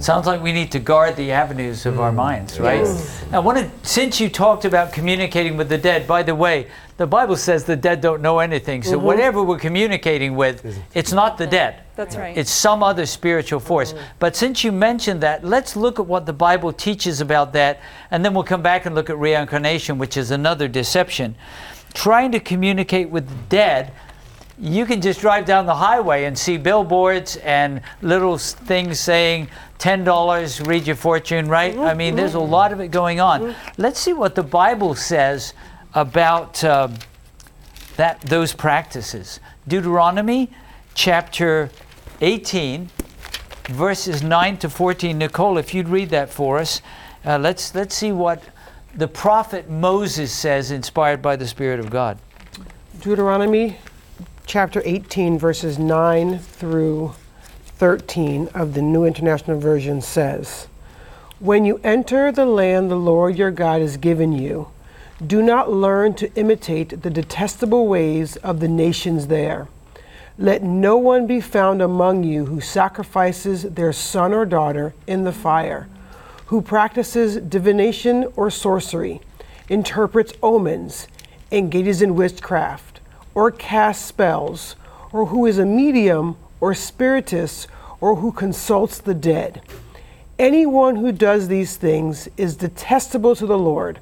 Sounds 0.00 0.26
like 0.26 0.40
we 0.40 0.52
need 0.52 0.72
to 0.72 0.78
guard 0.78 1.16
the 1.16 1.32
avenues 1.32 1.84
of 1.84 2.00
our 2.00 2.12
mm. 2.12 2.16
minds, 2.16 2.58
right? 2.58 2.86
Now, 3.30 3.42
one 3.42 3.56
of, 3.56 3.70
since 3.82 4.20
you 4.20 4.30
talked 4.30 4.64
about 4.64 4.92
communicating 4.92 5.56
with 5.56 5.68
the 5.68 5.76
dead, 5.76 6.06
by 6.06 6.22
the 6.22 6.34
way, 6.34 6.68
the 6.96 7.06
Bible 7.06 7.36
says 7.36 7.64
the 7.64 7.76
dead 7.76 8.00
don't 8.00 8.22
know 8.22 8.38
anything. 8.38 8.82
So 8.82 8.96
mm-hmm. 8.96 9.04
whatever 9.04 9.42
we're 9.42 9.58
communicating 9.58 10.36
with, 10.36 10.82
it's 10.94 11.12
not 11.12 11.36
the 11.36 11.46
dead. 11.46 11.82
That's 11.96 12.16
right. 12.16 12.36
It's 12.36 12.50
some 12.50 12.82
other 12.82 13.04
spiritual 13.06 13.60
force. 13.60 13.92
Mm-hmm. 13.92 14.04
But 14.18 14.36
since 14.36 14.64
you 14.64 14.72
mentioned 14.72 15.20
that, 15.20 15.44
let's 15.44 15.76
look 15.76 15.98
at 15.98 16.06
what 16.06 16.26
the 16.26 16.32
Bible 16.32 16.72
teaches 16.72 17.20
about 17.20 17.52
that, 17.52 17.80
and 18.10 18.24
then 18.24 18.34
we'll 18.34 18.44
come 18.44 18.62
back 18.62 18.86
and 18.86 18.94
look 18.94 19.10
at 19.10 19.18
reincarnation, 19.18 19.98
which 19.98 20.16
is 20.16 20.30
another 20.30 20.66
deception. 20.68 21.34
Trying 21.92 22.32
to 22.32 22.40
communicate 22.40 23.10
with 23.10 23.28
the 23.28 23.36
dead 23.48 23.92
you 24.60 24.86
can 24.86 25.00
just 25.00 25.20
drive 25.20 25.44
down 25.44 25.66
the 25.66 25.74
highway 25.74 26.24
and 26.24 26.36
see 26.36 26.56
billboards 26.56 27.36
and 27.36 27.80
little 28.02 28.38
things 28.38 28.98
saying 28.98 29.48
$10 29.78 30.66
read 30.66 30.86
your 30.86 30.96
fortune 30.96 31.48
right? 31.48 31.76
I 31.78 31.94
mean 31.94 32.16
there's 32.16 32.34
a 32.34 32.40
lot 32.40 32.72
of 32.72 32.80
it 32.80 32.88
going 32.88 33.20
on. 33.20 33.54
Let's 33.76 34.00
see 34.00 34.12
what 34.12 34.34
the 34.34 34.42
bible 34.42 34.94
says 34.94 35.54
about 35.94 36.62
um, 36.64 36.94
that 37.96 38.20
those 38.22 38.52
practices. 38.52 39.40
Deuteronomy 39.66 40.50
chapter 40.94 41.70
18 42.20 42.90
verses 43.68 44.22
9 44.22 44.56
to 44.56 44.68
14 44.68 45.16
nicole 45.16 45.58
if 45.58 45.74
you'd 45.74 45.88
read 45.88 46.08
that 46.08 46.30
for 46.30 46.58
us 46.58 46.80
uh, 47.24 47.38
let's 47.38 47.74
let's 47.74 47.94
see 47.94 48.10
what 48.10 48.42
the 48.96 49.06
prophet 49.06 49.68
moses 49.68 50.32
says 50.32 50.70
inspired 50.70 51.22
by 51.22 51.36
the 51.36 51.46
spirit 51.46 51.78
of 51.78 51.90
god. 51.90 52.18
Deuteronomy 53.00 53.76
chapter 54.48 54.80
18, 54.86 55.38
verses 55.38 55.78
9 55.78 56.38
through 56.38 57.12
13 57.66 58.48
of 58.54 58.72
the 58.72 58.80
New 58.80 59.04
International 59.04 59.60
Version 59.60 60.00
says, 60.00 60.68
When 61.38 61.66
you 61.66 61.78
enter 61.84 62.32
the 62.32 62.46
land 62.46 62.90
the 62.90 62.96
Lord 62.96 63.36
your 63.36 63.50
God 63.50 63.82
has 63.82 63.98
given 63.98 64.32
you, 64.32 64.68
do 65.24 65.42
not 65.42 65.70
learn 65.70 66.14
to 66.14 66.34
imitate 66.34 67.02
the 67.02 67.10
detestable 67.10 67.88
ways 67.88 68.36
of 68.38 68.60
the 68.60 68.68
nations 68.68 69.26
there. 69.26 69.68
Let 70.38 70.62
no 70.62 70.96
one 70.96 71.26
be 71.26 71.42
found 71.42 71.82
among 71.82 72.24
you 72.24 72.46
who 72.46 72.62
sacrifices 72.62 73.64
their 73.64 73.92
son 73.92 74.32
or 74.32 74.46
daughter 74.46 74.94
in 75.06 75.24
the 75.24 75.32
fire, 75.32 75.88
who 76.46 76.62
practices 76.62 77.36
divination 77.36 78.32
or 78.34 78.48
sorcery, 78.50 79.20
interprets 79.68 80.32
omens, 80.42 81.06
engages 81.52 82.00
in 82.00 82.14
witchcraft, 82.14 82.87
or 83.38 83.52
casts 83.52 84.04
spells, 84.04 84.74
or 85.12 85.26
who 85.26 85.46
is 85.46 85.58
a 85.58 85.64
medium 85.64 86.36
or 86.60 86.74
spiritist, 86.74 87.68
or 88.00 88.16
who 88.16 88.32
consults 88.32 88.98
the 88.98 89.14
dead. 89.14 89.62
Anyone 90.40 90.96
who 90.96 91.12
does 91.12 91.46
these 91.46 91.76
things 91.76 92.28
is 92.36 92.56
detestable 92.56 93.36
to 93.36 93.46
the 93.46 93.56
Lord. 93.56 94.00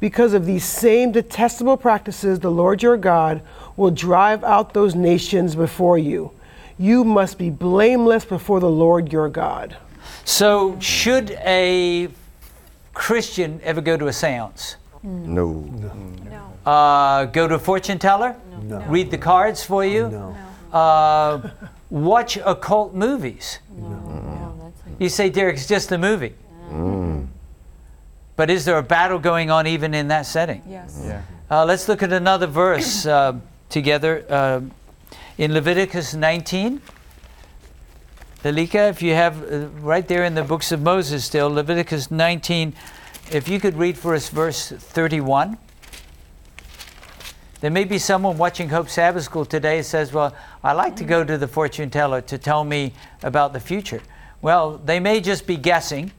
Because 0.00 0.34
of 0.34 0.46
these 0.46 0.64
same 0.64 1.12
detestable 1.12 1.76
practices, 1.76 2.40
the 2.40 2.50
Lord 2.50 2.82
your 2.82 2.96
God 2.96 3.40
will 3.76 3.92
drive 3.92 4.42
out 4.42 4.74
those 4.74 4.96
nations 4.96 5.54
before 5.54 5.96
you. 5.96 6.32
You 6.76 7.04
must 7.04 7.38
be 7.38 7.50
blameless 7.50 8.24
before 8.24 8.58
the 8.58 8.68
Lord 8.68 9.12
your 9.12 9.28
God. 9.28 9.76
So, 10.24 10.76
should 10.80 11.30
a 11.44 12.08
Christian 12.94 13.60
ever 13.62 13.80
go 13.80 13.96
to 13.96 14.08
a 14.08 14.12
seance? 14.12 14.74
No. 16.28 16.51
Uh, 16.64 17.24
go 17.26 17.48
to 17.48 17.54
a 17.54 17.58
fortune 17.58 17.98
teller? 17.98 18.36
No. 18.62 18.80
Read 18.82 19.10
the 19.10 19.18
cards 19.18 19.64
for 19.64 19.84
you? 19.84 20.08
No. 20.08 20.36
Uh, 20.76 21.50
watch 21.90 22.36
occult 22.44 22.94
movies? 22.94 23.58
No, 23.76 24.72
You 24.98 25.08
say, 25.08 25.28
Derek, 25.28 25.56
it's 25.56 25.66
just 25.66 25.90
a 25.92 25.98
movie. 25.98 26.34
But 28.36 28.48
is 28.48 28.64
there 28.64 28.78
a 28.78 28.82
battle 28.82 29.18
going 29.18 29.50
on 29.50 29.66
even 29.66 29.92
in 29.92 30.08
that 30.08 30.26
setting? 30.26 30.62
Yes. 30.66 31.02
Yeah. 31.04 31.22
Uh, 31.50 31.64
let's 31.66 31.86
look 31.86 32.02
at 32.02 32.12
another 32.12 32.46
verse 32.46 33.04
uh, 33.04 33.38
together 33.68 34.24
uh, 34.28 34.60
in 35.36 35.52
Leviticus 35.52 36.14
19. 36.14 36.80
Lalika, 38.42 38.88
if 38.88 39.02
you 39.02 39.14
have 39.14 39.52
uh, 39.52 39.68
right 39.80 40.08
there 40.08 40.24
in 40.24 40.34
the 40.34 40.42
books 40.42 40.72
of 40.72 40.80
Moses 40.80 41.24
still, 41.24 41.50
Leviticus 41.50 42.10
19, 42.10 42.74
if 43.30 43.48
you 43.48 43.60
could 43.60 43.76
read 43.76 43.98
for 43.98 44.14
us 44.14 44.28
verse 44.30 44.70
31. 44.70 45.58
There 47.62 47.70
may 47.70 47.84
be 47.84 47.98
someone 47.98 48.38
watching 48.38 48.70
Hope 48.70 48.88
Sabbath 48.88 49.22
School 49.22 49.44
today 49.44 49.76
who 49.76 49.82
says, 49.84 50.12
Well, 50.12 50.34
I 50.64 50.72
like 50.72 50.96
to 50.96 51.04
go 51.04 51.22
to 51.22 51.38
the 51.38 51.46
fortune 51.46 51.90
teller 51.90 52.20
to 52.22 52.36
tell 52.36 52.64
me 52.64 52.92
about 53.22 53.52
the 53.52 53.60
future. 53.60 54.02
Well, 54.40 54.78
they 54.78 54.98
may 54.98 55.20
just 55.20 55.46
be 55.46 55.56
guessing, 55.56 56.10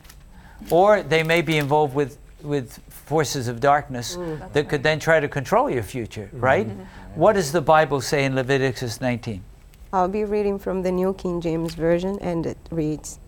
or 0.70 1.04
they 1.04 1.22
may 1.22 1.42
be 1.42 1.58
involved 1.58 1.96
with, 1.96 2.18
with 2.44 2.80
forces 2.88 3.50
of 3.50 3.60
darkness 3.60 4.18
that 4.54 4.70
could 4.70 4.84
then 4.84 5.00
try 5.00 5.20
to 5.20 5.28
control 5.28 5.70
your 5.70 5.84
future, 5.84 6.30
right? 6.32 6.66
Mm-hmm. 6.66 7.20
What 7.20 7.34
does 7.34 7.52
the 7.52 7.60
Bible 7.60 8.00
say 8.00 8.24
in 8.24 8.36
Leviticus 8.36 9.02
19? 9.02 9.44
I'll 9.92 10.08
be 10.08 10.24
reading 10.24 10.58
from 10.58 10.82
the 10.82 10.94
New 10.94 11.14
King 11.14 11.42
James 11.42 11.74
Version, 11.74 12.18
and 12.22 12.46
it 12.46 12.58
reads 12.72 13.20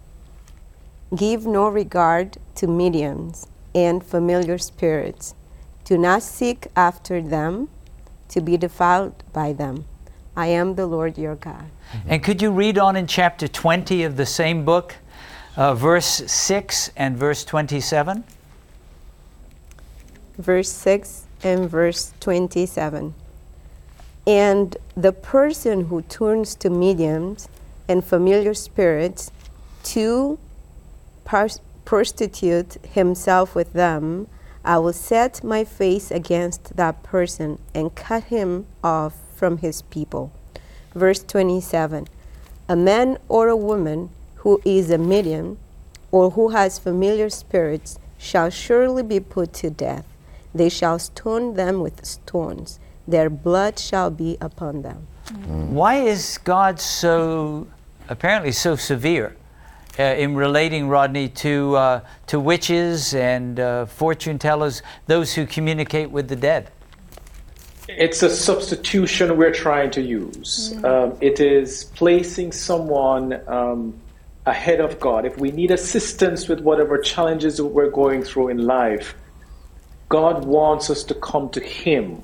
Give 1.13 1.45
no 1.45 1.67
regard 1.67 2.37
to 2.55 2.65
mediums 2.65 3.47
and 3.75 4.01
familiar 4.01 4.57
spirits. 4.57 5.35
Do 5.83 5.97
not 5.97 6.23
seek 6.23 6.67
after 6.77 7.21
them 7.21 7.67
to 8.29 8.41
be 8.41 8.57
defiled 8.57 9.23
by 9.33 9.53
them. 9.53 9.85
I 10.35 10.47
am 10.47 10.75
the 10.75 10.85
Lord 10.85 11.17
your 11.17 11.35
God. 11.35 11.65
And 12.07 12.23
could 12.23 12.41
you 12.41 12.51
read 12.51 12.77
on 12.77 12.95
in 12.95 13.07
chapter 13.07 13.47
20 13.47 14.03
of 14.03 14.17
the 14.17 14.25
same 14.25 14.65
book? 14.65 14.95
uh, 15.57 15.73
verse 15.73 16.23
6 16.31 16.91
and 16.95 17.17
verse 17.17 17.43
27. 17.45 18.23
verse 20.37 20.71
6 20.71 21.25
and 21.43 21.69
verse 21.69 22.13
27. 22.19 23.13
And 24.27 24.77
the 24.97 25.13
person 25.13 25.85
who 25.85 26.01
turns 26.01 26.55
to 26.55 26.69
mediums 26.69 27.47
and 27.87 28.03
familiar 28.03 28.53
spirits 28.53 29.31
to 29.83 30.39
prostitute 31.23 32.73
himself 32.91 33.55
with 33.55 33.73
them, 33.73 34.27
I 34.65 34.79
will 34.79 34.93
set 34.93 35.43
my 35.43 35.63
face 35.63 36.09
against 36.09 36.75
that 36.75 37.03
person 37.03 37.59
and 37.75 37.93
cut 37.93 38.25
him 38.25 38.65
off 38.83 39.13
from 39.35 39.59
his 39.59 39.83
people. 39.83 40.31
Verse 40.95 41.21
27 41.23 42.07
A 42.67 42.75
man 42.75 43.19
or 43.29 43.47
a 43.47 43.55
woman 43.55 44.09
who 44.37 44.59
is 44.65 44.89
a 44.89 44.97
medium 44.97 45.59
or 46.11 46.31
who 46.31 46.49
has 46.49 46.79
familiar 46.79 47.29
spirits 47.29 47.99
shall 48.17 48.49
surely 48.49 49.03
be 49.03 49.19
put 49.19 49.53
to 49.53 49.69
death. 49.69 50.05
They 50.53 50.69
shall 50.69 50.97
stone 50.97 51.53
them 51.53 51.81
with 51.81 52.03
stones. 52.03 52.79
Their 53.07 53.29
blood 53.29 53.77
shall 53.77 54.09
be 54.09 54.35
upon 54.41 54.81
them. 54.81 55.07
Why 55.45 55.97
is 55.97 56.39
God 56.39 56.79
so 56.79 57.67
apparently 58.09 58.51
so 58.51 58.75
severe 58.75 59.35
uh, 59.99 60.03
in 60.03 60.35
relating 60.35 60.87
Rodney 60.87 61.29
to 61.29 61.75
uh, 61.75 61.99
to 62.27 62.39
witches 62.39 63.13
and 63.13 63.59
uh, 63.59 63.85
fortune 63.85 64.39
tellers, 64.39 64.81
those 65.07 65.33
who 65.33 65.45
communicate 65.45 66.11
with 66.11 66.27
the 66.27 66.35
dead? 66.35 66.71
It's 67.87 68.23
a 68.23 68.29
substitution 68.29 69.37
we're 69.37 69.53
trying 69.53 69.91
to 69.91 70.01
use. 70.01 70.75
Um, 70.83 71.15
it 71.21 71.39
is 71.39 71.83
placing 71.95 72.51
someone 72.51 73.39
um, 73.47 73.93
ahead 74.45 74.79
of 74.79 74.99
God. 74.99 75.25
If 75.25 75.37
we 75.37 75.51
need 75.51 75.71
assistance 75.71 76.47
with 76.47 76.61
whatever 76.61 76.97
challenges 76.97 77.61
we're 77.61 77.91
going 77.91 78.23
through 78.23 78.49
in 78.49 78.65
life, 78.65 79.15
God 80.09 80.45
wants 80.45 80.89
us 80.89 81.03
to 81.05 81.13
come 81.13 81.49
to 81.49 81.59
Him 81.59 82.23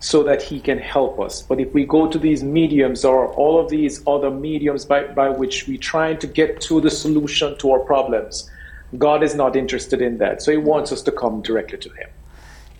so 0.00 0.22
that 0.22 0.42
He 0.42 0.60
can 0.60 0.78
help 0.78 1.20
us. 1.20 1.42
But 1.42 1.60
if 1.60 1.72
we 1.72 1.84
go 1.84 2.08
to 2.08 2.18
these 2.18 2.42
mediums 2.42 3.04
or 3.04 3.28
all 3.34 3.60
of 3.60 3.68
these 3.68 4.02
other 4.06 4.30
mediums 4.30 4.84
by, 4.84 5.04
by 5.04 5.28
which 5.28 5.68
we're 5.68 5.78
trying 5.78 6.18
to 6.18 6.26
get 6.26 6.60
to 6.62 6.80
the 6.80 6.90
solution 6.90 7.56
to 7.58 7.72
our 7.72 7.80
problems, 7.80 8.50
God 8.98 9.22
is 9.22 9.34
not 9.34 9.56
interested 9.56 10.00
in 10.02 10.18
that. 10.18 10.42
So 10.42 10.50
He 10.50 10.56
wants 10.56 10.90
us 10.90 11.02
to 11.02 11.12
come 11.12 11.42
directly 11.42 11.78
to 11.78 11.90
Him. 11.90 12.08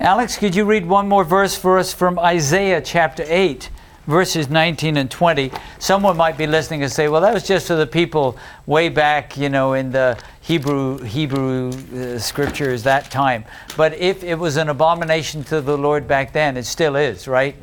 Alex, 0.00 0.38
could 0.38 0.56
you 0.56 0.64
read 0.64 0.86
one 0.86 1.08
more 1.08 1.24
verse 1.24 1.54
for 1.54 1.78
us 1.78 1.92
from 1.92 2.18
Isaiah 2.18 2.80
chapter 2.80 3.22
8, 3.26 3.68
verses 4.10 4.50
19 4.50 4.96
and 4.96 5.10
20? 5.10 5.50
Someone 5.78 6.16
might 6.16 6.36
be 6.36 6.46
listening 6.46 6.82
and 6.82 6.92
say, 6.92 7.08
well, 7.08 7.20
that 7.20 7.32
was 7.32 7.46
just 7.46 7.68
for 7.68 7.76
the 7.76 7.86
people 7.86 8.36
way 8.66 8.88
back, 8.88 9.36
you 9.36 9.48
know, 9.48 9.72
in 9.72 9.90
the 9.92 10.18
Hebrew, 10.42 10.98
Hebrew 11.02 11.70
uh, 11.70 12.18
scriptures 12.18 12.82
that 12.82 13.10
time. 13.10 13.44
But 13.76 13.94
if 13.94 14.24
it 14.24 14.34
was 14.34 14.56
an 14.56 14.68
abomination 14.68 15.44
to 15.44 15.60
the 15.60 15.78
Lord 15.78 16.08
back 16.08 16.32
then, 16.32 16.56
it 16.56 16.64
still 16.64 16.96
is, 16.96 17.28
right? 17.28 17.56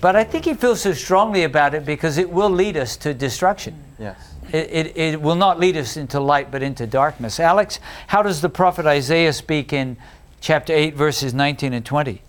But 0.00 0.16
I 0.16 0.24
think 0.24 0.44
he 0.44 0.54
feels 0.54 0.80
so 0.80 0.92
strongly 0.92 1.44
about 1.44 1.74
it 1.74 1.84
because 1.84 2.18
it 2.18 2.30
will 2.30 2.50
lead 2.50 2.76
us 2.76 2.96
to 2.98 3.12
destruction. 3.12 3.74
Yes. 3.98 4.34
It, 4.52 4.70
it, 4.70 4.96
it 4.96 5.20
will 5.20 5.34
not 5.34 5.58
lead 5.58 5.76
us 5.76 5.96
into 5.96 6.20
light 6.20 6.50
but 6.50 6.62
into 6.62 6.86
darkness. 6.86 7.40
Alex, 7.40 7.80
how 8.06 8.22
does 8.22 8.40
the 8.40 8.48
prophet 8.48 8.86
Isaiah 8.86 9.32
speak 9.32 9.72
in 9.72 9.96
chapter 10.40 10.72
8, 10.74 10.94
verses 10.94 11.32
19 11.32 11.72
and 11.72 11.84
20? 11.84 12.20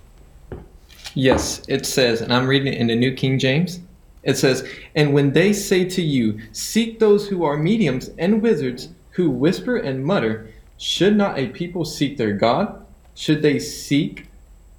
Yes, 1.16 1.62
it 1.68 1.86
says, 1.86 2.22
and 2.22 2.34
I'm 2.34 2.48
reading 2.48 2.74
it 2.74 2.80
in 2.80 2.88
the 2.88 2.96
New 2.96 3.14
King 3.14 3.38
James. 3.38 3.80
It 4.24 4.38
says, 4.38 4.68
And 4.96 5.14
when 5.14 5.34
they 5.34 5.54
say 5.54 5.86
to 5.86 6.02
you, 6.02 6.40
Seek 6.52 7.00
those 7.00 7.28
who 7.28 7.44
are 7.44 7.58
mediums 7.58 8.10
and 8.18 8.42
wizards 8.42 8.90
who 9.12 9.30
whisper 9.30 9.78
and 9.78 10.04
mutter, 10.04 10.50
should 10.78 11.16
not 11.16 11.38
a 11.38 11.48
people 11.48 11.86
seek 11.86 12.18
their 12.18 12.34
God? 12.34 12.84
Should 13.16 13.42
they 13.42 13.60
seek 13.60 14.28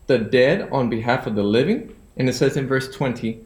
the 0.07 0.18
dead 0.18 0.68
on 0.72 0.91
behalf 0.91 1.26
of 1.26 1.37
the 1.37 1.43
living? 1.43 1.95
And 2.16 2.28
it 2.28 2.35
says 2.35 2.57
in 2.57 2.66
verse 2.66 2.91
20, 2.91 3.41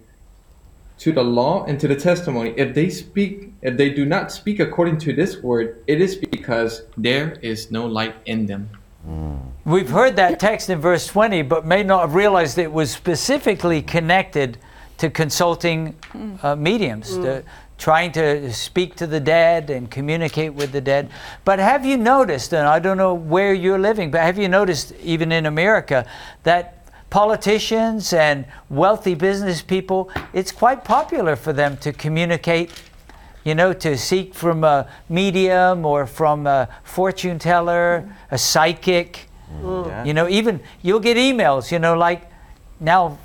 to 0.98 1.12
the 1.12 1.22
law 1.22 1.64
and 1.64 1.78
to 1.80 1.88
the 1.88 1.94
testimony, 1.94 2.54
if 2.56 2.74
they 2.74 2.90
speak, 2.90 3.52
if 3.62 3.76
they 3.76 3.90
do 3.90 4.04
not 4.04 4.32
speak 4.32 4.60
according 4.60 4.98
to 4.98 5.12
this 5.12 5.42
word, 5.42 5.82
it 5.86 6.00
is 6.00 6.16
because 6.16 6.82
there 6.96 7.38
is 7.42 7.70
no 7.70 7.86
light 7.86 8.16
in 8.26 8.46
them. 8.46 8.68
Mm. 9.06 9.40
We've 9.68 9.90
heard 9.90 10.16
that 10.16 10.40
text 10.40 10.70
in 10.70 10.80
verse 10.80 11.06
20, 11.08 11.42
but 11.42 11.66
may 11.66 11.82
not 11.82 12.00
have 12.00 12.14
realized 12.14 12.56
it 12.56 12.72
was 12.72 12.90
specifically 12.90 13.82
connected 13.82 14.56
to 14.96 15.10
consulting 15.10 15.94
uh, 16.42 16.56
mediums, 16.56 17.10
to 17.18 17.44
trying 17.76 18.12
to 18.12 18.50
speak 18.50 18.94
to 18.96 19.06
the 19.06 19.20
dead 19.20 19.68
and 19.68 19.90
communicate 19.90 20.54
with 20.54 20.72
the 20.72 20.80
dead. 20.80 21.10
But 21.44 21.58
have 21.58 21.84
you 21.84 21.98
noticed, 21.98 22.54
and 22.54 22.66
I 22.66 22.78
don't 22.78 22.96
know 22.96 23.12
where 23.12 23.52
you're 23.52 23.78
living, 23.78 24.10
but 24.10 24.22
have 24.22 24.38
you 24.38 24.48
noticed, 24.48 24.94
even 25.02 25.32
in 25.32 25.44
America, 25.44 26.06
that 26.44 26.88
politicians 27.10 28.14
and 28.14 28.46
wealthy 28.70 29.14
business 29.14 29.60
people, 29.60 30.10
it's 30.32 30.50
quite 30.50 30.82
popular 30.82 31.36
for 31.36 31.52
them 31.52 31.76
to 31.78 31.92
communicate 31.92 32.72
you 33.44 33.54
know, 33.54 33.72
to 33.72 33.96
seek 33.96 34.34
from 34.34 34.64
a 34.64 34.86
medium 35.08 35.86
or 35.86 36.06
from 36.06 36.46
a 36.46 36.68
fortune 36.84 37.38
teller, 37.38 38.06
a 38.30 38.36
psychic. 38.36 39.27
Yeah. 39.62 40.04
You 40.04 40.14
know, 40.14 40.28
even 40.28 40.60
you'll 40.82 41.00
get 41.00 41.16
emails, 41.16 41.70
you 41.72 41.78
know, 41.78 41.96
like 41.96 42.30
now 42.80 43.18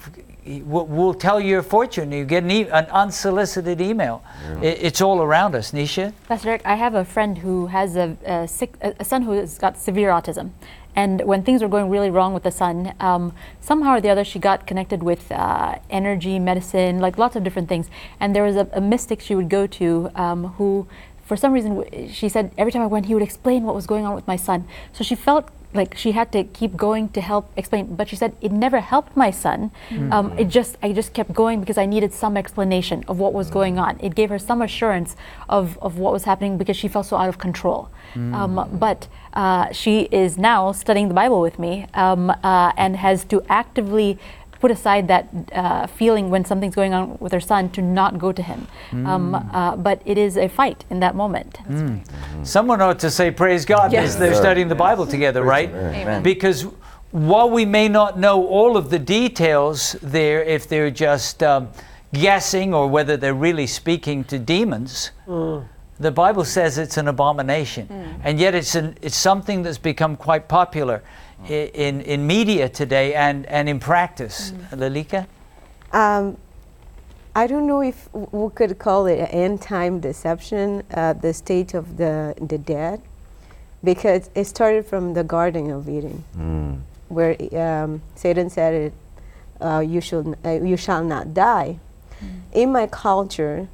we'll, 0.45 0.85
we'll 0.85 1.13
tell 1.13 1.39
your 1.39 1.61
fortune. 1.61 2.11
You 2.11 2.25
get 2.25 2.43
an, 2.43 2.51
e- 2.51 2.69
an 2.69 2.85
unsolicited 2.85 3.81
email. 3.81 4.23
It, 4.61 4.79
it's 4.81 5.01
all 5.01 5.21
around 5.21 5.55
us, 5.55 5.71
Nisha. 5.71 6.13
Pastor 6.27 6.45
Derek, 6.45 6.65
I 6.65 6.75
have 6.75 6.95
a 6.95 7.05
friend 7.05 7.37
who 7.37 7.67
has 7.67 7.95
a, 7.95 8.17
a, 8.25 8.47
sick, 8.47 8.73
a 8.81 8.93
a 8.99 9.05
son 9.05 9.23
who 9.23 9.31
has 9.31 9.57
got 9.57 9.77
severe 9.77 10.09
autism. 10.09 10.51
And 10.95 11.21
when 11.25 11.41
things 11.43 11.63
were 11.63 11.67
going 11.67 11.89
really 11.89 12.11
wrong 12.11 12.35
with 12.35 12.43
the 12.43 12.51
son, 12.51 12.93
um, 12.99 13.33
somehow 13.61 13.95
or 13.95 14.01
the 14.01 14.09
other, 14.09 14.23
she 14.23 14.37
got 14.37 14.67
connected 14.67 15.01
with 15.01 15.31
uh, 15.31 15.79
energy, 15.89 16.37
medicine, 16.37 16.99
like 16.99 17.17
lots 17.17 17.35
of 17.35 17.43
different 17.43 17.67
things. 17.67 17.87
And 18.19 18.35
there 18.35 18.43
was 18.43 18.55
a, 18.55 18.67
a 18.73 18.81
mystic 18.81 19.19
she 19.19 19.33
would 19.33 19.49
go 19.49 19.65
to 19.65 20.11
um, 20.13 20.49
who, 20.57 20.87
for 21.25 21.35
some 21.35 21.51
reason, 21.51 21.83
she 22.09 22.29
said 22.29 22.51
every 22.59 22.71
time 22.71 22.83
I 22.83 22.85
went, 22.85 23.07
he 23.07 23.15
would 23.15 23.23
explain 23.23 23.63
what 23.63 23.73
was 23.73 23.87
going 23.87 24.05
on 24.05 24.13
with 24.13 24.27
my 24.27 24.35
son. 24.35 24.67
So 24.91 25.03
she 25.03 25.15
felt 25.15 25.49
like 25.73 25.97
she 25.97 26.11
had 26.11 26.31
to 26.31 26.43
keep 26.43 26.75
going 26.75 27.09
to 27.09 27.21
help 27.21 27.51
explain. 27.55 27.95
But 27.95 28.09
she 28.09 28.15
said 28.15 28.35
it 28.41 28.51
never 28.51 28.79
helped 28.79 29.15
my 29.15 29.31
son. 29.31 29.71
Um, 30.11 30.37
it 30.37 30.45
just 30.45 30.77
I 30.83 30.93
just 30.93 31.13
kept 31.13 31.33
going 31.33 31.59
because 31.59 31.77
I 31.77 31.85
needed 31.85 32.13
some 32.13 32.37
explanation 32.37 33.03
of 33.07 33.19
what 33.19 33.33
was 33.33 33.49
going 33.49 33.79
on. 33.79 33.99
It 33.99 34.15
gave 34.15 34.29
her 34.29 34.39
some 34.39 34.61
assurance 34.61 35.15
of, 35.49 35.77
of 35.81 35.97
what 35.97 36.13
was 36.13 36.23
happening 36.25 36.57
because 36.57 36.77
she 36.77 36.87
felt 36.87 37.05
so 37.05 37.17
out 37.17 37.29
of 37.29 37.37
control. 37.37 37.89
Um, 38.35 38.69
but 38.73 39.07
uh, 39.33 39.71
she 39.71 40.01
is 40.11 40.37
now 40.37 40.71
studying 40.71 41.07
the 41.07 41.13
Bible 41.15 41.41
with 41.41 41.57
me 41.57 41.87
um, 41.95 42.29
uh, 42.29 42.71
and 42.77 42.95
has 42.97 43.23
to 43.25 43.41
actively 43.49 44.19
put 44.63 44.71
aside 44.71 45.05
that 45.13 45.25
uh, 45.51 45.85
feeling 45.99 46.25
when 46.33 46.43
something's 46.45 46.75
going 46.81 46.93
on 46.99 47.17
with 47.23 47.33
her 47.37 47.41
son 47.51 47.69
to 47.77 47.81
not 47.81 48.11
go 48.25 48.29
to 48.39 48.41
him. 48.51 48.59
Um, 49.11 49.35
uh, 49.35 49.75
but 49.87 49.97
it 50.05 50.17
is 50.17 50.37
a 50.37 50.47
fight 50.59 50.79
in 50.89 50.97
that 51.05 51.15
moment. 51.23 51.51
Someone 52.43 52.79
ought 52.81 52.99
to 52.99 53.09
say, 53.19 53.27
Praise 53.31 53.65
God, 53.65 53.91
Yes. 53.91 54.01
because 54.03 54.17
they're 54.19 54.41
studying 54.45 54.69
the 54.69 54.81
Bible 54.87 55.05
together, 55.05 55.41
right? 55.43 55.69
Amen. 55.69 56.23
Because 56.23 56.59
while 57.11 57.49
we 57.49 57.65
may 57.65 57.87
not 57.89 58.17
know 58.25 58.37
all 58.47 58.77
of 58.81 58.85
the 58.89 58.99
details 58.99 59.77
there, 60.01 60.39
if 60.57 60.61
they're 60.69 60.91
just 61.07 61.43
um, 61.43 61.67
guessing 62.13 62.73
or 62.73 62.87
whether 62.95 63.15
they're 63.17 63.41
really 63.49 63.67
speaking 63.67 64.23
to 64.31 64.39
demons, 64.39 65.11
the 66.05 66.11
Bible 66.11 66.45
says 66.45 66.77
it's 66.77 66.97
an 66.97 67.07
abomination. 67.07 67.85
And 68.23 68.39
yet 68.39 68.55
it's, 68.55 68.75
an, 68.75 68.95
it's 69.01 69.17
something 69.17 69.63
that's 69.63 69.77
become 69.91 70.15
quite 70.27 70.45
popular 70.47 70.97
i- 71.01 71.07
in, 71.49 72.01
in 72.01 72.25
media 72.25 72.69
today 72.69 73.13
and, 73.13 73.45
and 73.47 73.67
in 73.69 73.79
practice. 73.79 74.51
Lalika? 74.71 75.27
Um, 75.91 76.37
I 77.35 77.47
don't 77.47 77.65
know 77.65 77.81
if 77.81 78.09
we 78.13 78.49
could 78.51 78.77
call 78.77 79.07
it 79.07 79.17
end 79.31 79.61
time 79.61 79.99
deception, 79.99 80.83
uh, 80.93 81.13
the 81.13 81.33
state 81.33 81.73
of 81.73 81.97
the, 81.97 82.35
the 82.39 82.57
dead, 82.57 83.01
because 83.83 84.29
it 84.35 84.45
started 84.45 84.85
from 84.85 85.13
the 85.13 85.23
Garden 85.23 85.71
of 85.71 85.89
Eden, 85.89 86.23
where 87.09 87.35
um, 87.59 88.01
Satan 88.15 88.49
said, 88.49 88.73
it, 88.73 88.93
uh, 89.61 89.79
you, 89.79 89.99
should, 89.99 90.37
uh, 90.45 90.51
you 90.51 90.77
shall 90.77 91.03
not 91.03 91.33
die. 91.33 91.79
In 92.51 92.71
my 92.71 92.87
culture, 92.87 93.67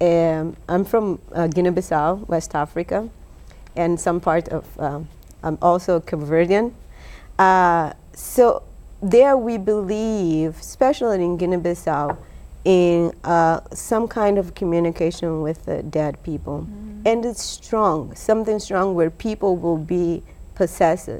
um, 0.00 0.56
I'm 0.68 0.84
from 0.84 1.20
uh, 1.32 1.46
Guinea 1.46 1.70
Bissau, 1.70 2.26
West 2.28 2.54
Africa, 2.54 3.08
and 3.76 3.98
some 3.98 4.20
part 4.20 4.48
of, 4.48 4.64
um, 4.80 5.08
I'm 5.42 5.56
also 5.62 6.00
Cape 6.00 6.18
Verdean. 6.18 6.72
Uh, 7.38 7.92
so 8.12 8.62
there 9.02 9.36
we 9.36 9.58
believe, 9.58 10.56
especially 10.60 11.24
in 11.24 11.36
Guinea-Bissau, 11.36 12.16
in 12.64 13.12
uh, 13.24 13.60
some 13.72 14.08
kind 14.08 14.38
of 14.38 14.54
communication 14.54 15.42
with 15.42 15.64
the 15.66 15.82
dead 15.82 16.22
people, 16.22 16.66
and 17.04 17.24
it's 17.26 17.42
strong, 17.42 18.14
something 18.14 18.58
strong 18.58 18.94
where 18.94 19.10
people 19.10 19.56
will 19.56 19.76
be 19.76 20.22
possessed, 20.54 21.10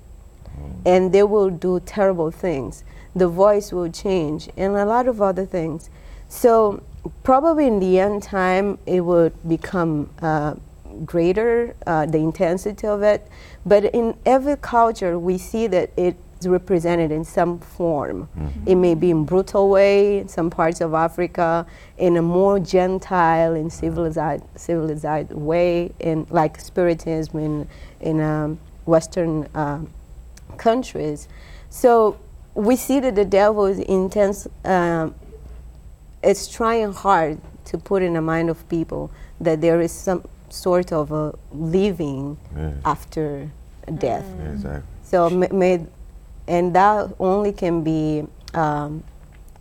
and 0.87 1.13
they 1.13 1.23
will 1.23 1.51
do 1.51 1.81
terrible 1.81 2.31
things. 2.31 2.85
The 3.15 3.29
voice 3.29 3.73
will 3.73 3.91
change, 3.91 4.49
and 4.57 4.75
a 4.75 4.87
lot 4.87 5.07
of 5.07 5.21
other 5.21 5.45
things. 5.45 5.91
So 6.29 6.83
probably 7.23 7.67
in 7.67 7.81
the 7.81 8.01
end 8.01 8.23
time, 8.23 8.79
it 8.87 9.03
would 9.03 9.35
become 9.47 10.09
uh, 10.23 10.55
greater, 11.05 11.75
uh, 11.87 12.07
the 12.07 12.19
intensity 12.19 12.87
of 12.87 13.03
it. 13.03 13.27
But 13.67 13.85
in 13.87 14.17
every 14.25 14.57
culture, 14.57 15.19
we 15.19 15.39
see 15.39 15.67
that 15.69 15.91
it's 15.97 16.47
represented 16.47 17.11
in 17.11 17.25
some 17.25 17.59
form. 17.59 18.29
It 18.67 18.75
may 18.75 18.95
be 18.95 19.11
in 19.11 19.25
brutal 19.25 19.71
way 19.71 20.19
in 20.19 20.29
some 20.29 20.51
parts 20.51 20.81
of 20.81 20.93
Africa, 20.95 21.67
in 21.97 22.17
a 22.17 22.23
more 22.23 22.59
gentile 22.61 23.55
and 23.55 23.73
civilized, 23.73 24.45
civilized 24.57 25.33
way, 25.33 25.93
in 26.01 26.27
like 26.31 26.61
Spiritism 26.61 27.39
in 27.39 27.69
in 28.01 28.21
um, 28.21 28.59
Western 28.85 29.49
um, 29.55 29.91
countries. 30.57 31.29
So 31.71 32.19
we 32.55 32.77
see 32.77 33.01
that 33.01 33.15
the 33.15 33.25
devil 33.25 33.67
is 33.67 33.79
intense. 33.81 34.47
Um, 34.65 35.15
it's 36.23 36.49
trying 36.49 36.93
hard 36.93 37.39
to 37.67 37.79
put 37.79 38.03
in 38.03 38.15
the 38.15 38.23
mind 38.23 38.51
of 38.51 38.69
people 38.69 39.11
that 39.41 39.61
there 39.61 39.81
is 39.81 39.93
some 39.93 40.25
sort 40.55 40.93
of 40.93 41.11
a 41.13 41.33
living 41.53 42.37
Yeah. 42.57 42.71
after 42.85 43.51
death. 43.99 44.25
Yeah, 44.39 44.53
exactly. 44.53 44.83
So 45.03 45.29
ma- 45.31 45.53
made, 45.53 45.87
and 46.49 46.75
that 46.75 47.11
only 47.19 47.53
can 47.53 47.83
be 47.83 48.25
um, 48.55 49.03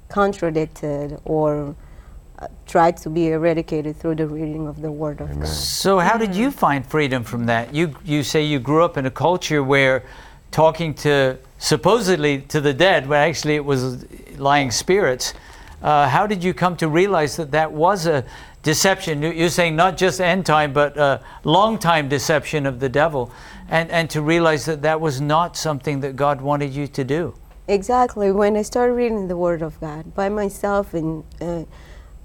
contradicted 0.09 1.19
or 1.25 1.75
uh, 2.39 2.47
tried 2.67 2.97
to 2.97 3.09
be 3.09 3.29
eradicated 3.29 3.97
through 3.97 4.15
the 4.15 4.27
reading 4.27 4.67
of 4.67 4.81
the 4.81 4.91
Word 4.91 5.21
of 5.21 5.29
God. 5.39 5.47
So, 5.47 5.99
how 5.99 6.17
did 6.17 6.35
you 6.35 6.51
find 6.51 6.85
freedom 6.85 7.23
from 7.23 7.45
that? 7.47 7.73
You 7.73 7.95
you 8.05 8.23
say 8.23 8.43
you 8.43 8.59
grew 8.59 8.83
up 8.85 8.97
in 8.97 9.05
a 9.05 9.11
culture 9.11 9.63
where 9.63 10.03
talking 10.51 10.93
to 10.93 11.37
supposedly 11.57 12.41
to 12.41 12.61
the 12.61 12.73
dead, 12.73 13.07
when 13.07 13.19
actually 13.29 13.55
it 13.55 13.65
was 13.65 14.05
lying 14.37 14.71
spirits. 14.71 15.33
Uh, 15.81 16.07
how 16.07 16.25
did 16.27 16.43
you 16.43 16.53
come 16.53 16.75
to 16.77 16.87
realize 16.87 17.35
that 17.35 17.51
that 17.51 17.71
was 17.71 18.07
a 18.07 18.23
deception? 18.63 19.21
You- 19.21 19.31
You're 19.31 19.49
saying 19.49 19.75
not 19.75 19.95
just 19.97 20.19
end 20.19 20.45
time, 20.45 20.73
but 20.73 20.97
a 20.97 21.19
long 21.43 21.77
time 21.77 22.09
deception 22.09 22.65
of 22.65 22.79
the 22.79 22.89
devil, 22.89 23.29
and 23.69 23.91
and 23.91 24.09
to 24.09 24.21
realize 24.21 24.65
that 24.65 24.81
that 24.81 24.99
was 24.99 25.21
not 25.21 25.55
something 25.55 25.99
that 26.01 26.15
God 26.15 26.41
wanted 26.41 26.71
you 26.73 26.87
to 26.87 27.03
do. 27.03 27.33
Exactly. 27.67 28.31
When 28.31 28.57
I 28.57 28.61
started 28.63 28.93
reading 28.93 29.27
the 29.27 29.37
Word 29.37 29.61
of 29.61 29.79
God 29.79 30.13
by 30.15 30.27
myself 30.29 30.93
and 30.93 31.23
uh, 31.39 31.63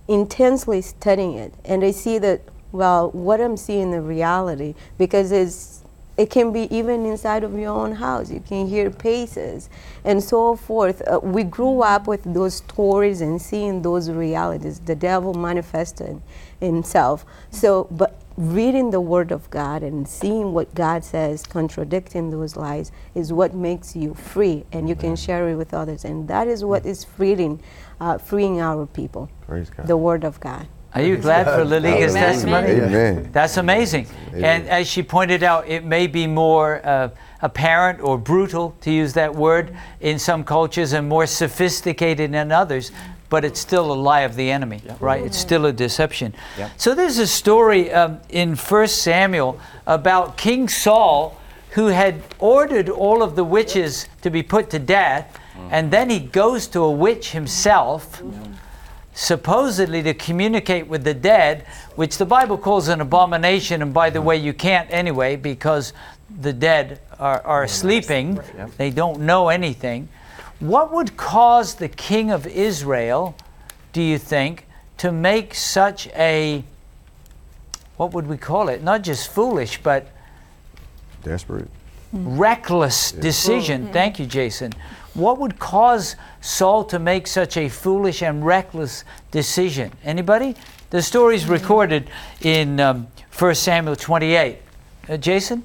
intensely 0.09 0.81
studying 0.81 1.35
it, 1.35 1.55
and 1.65 1.85
I 1.85 1.91
see 1.93 2.19
that 2.19 2.41
well, 2.73 3.11
what 3.13 3.41
I'm 3.41 3.57
seeing 3.57 3.91
the 3.93 4.01
reality 4.03 4.75
because 4.99 5.33
it's 5.33 5.78
it 6.19 6.31
can 6.31 6.53
be 6.53 6.63
even 6.77 7.07
inside 7.07 7.45
of 7.45 7.57
your 7.57 7.71
own 7.71 7.93
house. 7.93 8.29
You 8.31 8.41
can 8.41 8.67
hear 8.67 8.91
paces 8.91 9.71
and 10.05 10.23
so 10.23 10.57
forth. 10.57 11.01
Uh, 11.07 11.21
we 11.23 11.45
grew 11.45 11.81
up 11.83 12.09
with 12.09 12.25
those 12.25 12.57
stories 12.57 13.21
and 13.21 13.41
seeing 13.41 13.83
those 13.83 14.11
realities. 14.11 14.81
The 14.81 14.97
devil 14.97 15.33
manifested 15.33 16.21
himself. 16.59 17.25
So, 17.53 17.87
but 17.93 18.21
reading 18.37 18.91
the 18.91 19.01
Word 19.01 19.31
of 19.31 19.49
God 19.51 19.85
and 19.85 20.09
seeing 20.09 20.53
what 20.53 20.75
God 20.75 21.05
says, 21.05 21.47
contradicting 21.47 22.31
those 22.31 22.57
lies, 22.57 22.91
is 23.15 23.33
what 23.33 23.55
makes 23.55 23.95
you 23.95 24.15
free, 24.15 24.65
and 24.73 24.89
you 24.89 24.97
can 24.97 25.15
share 25.15 25.49
it 25.49 25.55
with 25.55 25.73
others. 25.73 26.05
And 26.05 26.27
that 26.27 26.49
is 26.49 26.65
what 26.65 26.85
is 26.85 27.05
freeing, 27.05 27.63
uh, 28.01 28.19
freeing 28.19 28.61
our 28.61 28.87
people. 28.87 29.31
Praise 29.47 29.71
God. 29.71 29.87
The 29.87 29.97
Word 29.97 30.25
of 30.25 30.41
God. 30.41 30.67
Are 30.95 31.03
you 31.03 31.17
glad 31.17 31.45
for 31.45 31.65
Liliga's 31.65 32.15
Hallelujah. 32.15 32.33
testimony? 32.33 32.71
Amen. 32.71 33.29
That's 33.33 33.57
amazing. 33.59 34.07
And 34.33 34.67
as 34.69 34.89
she 34.89 35.03
pointed 35.03 35.43
out, 35.43 35.69
it 35.69 35.85
may 35.85 36.07
be 36.07 36.27
more 36.27 36.85
uh, 36.85 37.11
apparent 37.43 38.01
or 38.01 38.17
brutal, 38.19 38.75
to 38.81 38.91
use 38.91 39.13
that 39.13 39.35
word, 39.35 39.77
in 40.01 40.19
some 40.19 40.45
cultures 40.45 40.93
and 40.93 41.09
more 41.09 41.27
sophisticated 41.27 42.35
in 42.35 42.51
others, 42.53 42.91
but 43.29 43.45
it's 43.45 43.61
still 43.61 43.93
a 43.93 43.95
lie 43.95 44.23
of 44.23 44.35
the 44.37 44.51
enemy, 44.51 44.81
right? 45.01 45.23
It's 45.23 45.37
still 45.37 45.67
a 45.67 45.73
deception. 45.73 46.35
Yep. 46.57 46.71
So 46.79 46.95
there's 46.95 47.19
a 47.19 47.27
story 47.27 47.93
um, 47.93 48.21
in 48.31 48.57
1 48.57 48.89
Samuel 48.89 49.61
about 49.87 50.39
King 50.39 50.69
Saul 50.69 51.39
who 51.73 51.89
had 51.89 52.23
ordered 52.39 52.89
all 52.89 53.23
of 53.23 53.37
the 53.37 53.45
witches 53.45 54.09
to 54.23 54.31
be 54.31 54.43
put 54.43 54.71
to 54.71 54.79
death, 54.79 55.39
and 55.71 55.91
then 55.91 56.09
he 56.09 56.19
goes 56.19 56.67
to 56.69 56.81
a 56.81 56.91
witch 56.91 57.33
himself 57.33 58.23
supposedly 59.19 60.01
to 60.01 60.15
communicate 60.15 60.87
with 60.87 61.03
the 61.03 61.13
dead, 61.13 61.67
which 61.97 62.19
the 62.19 62.25
Bible 62.25 62.57
calls 62.57 62.87
an 62.87 63.01
abomination. 63.01 63.83
And 63.83 63.93
by 63.93 64.11
the 64.11 64.23
way, 64.23 64.37
you 64.37 64.53
can't 64.53 64.89
anyway 64.93 65.35
because 65.35 65.93
the 66.41 66.53
dead 66.53 67.01
are, 67.19 67.43
are 67.45 67.67
sleeping, 67.67 68.41
they 68.77 68.91
don't 68.91 69.21
know 69.21 69.49
anything. 69.49 70.09
What 70.61 70.93
would 70.93 71.17
cause 71.17 71.75
the 71.75 71.89
king 71.89 72.31
of 72.31 72.47
Israel, 72.47 73.35
do 73.93 74.01
you 74.03 74.19
think, 74.19 74.67
to 74.99 75.11
make 75.11 75.53
such 75.53 76.07
a, 76.09 76.63
what 77.97 78.13
would 78.13 78.29
we 78.29 78.37
call 78.37 78.69
it? 78.69 78.85
Not 78.85 79.03
just 79.03 79.33
foolish, 79.33 79.83
but 79.83 80.13
Desperate. 81.25 81.69
reckless 82.13 83.11
decision. 83.11 83.85
Mm-hmm. 83.85 83.93
Thank 83.93 84.21
you, 84.21 84.27
Jason. 84.27 84.73
What 85.19 85.41
would 85.41 85.59
cause 85.59 86.15
Saul 86.41 86.85
to 86.85 87.01
make 87.01 87.27
such 87.27 87.57
a 87.57 87.69
foolish 87.69 88.23
and 88.23 88.47
reckless 88.47 89.03
decision? 89.33 89.91
Anybody? 90.05 90.55
The 90.91 91.03
story 91.03 91.35
is 91.35 91.47
recorded 91.49 92.09
in 92.41 92.79
um, 92.79 93.09
1 93.37 93.57
Samuel 93.57 93.97
28. 93.97 94.59
Uh, 95.09 95.17
Jason? 95.17 95.65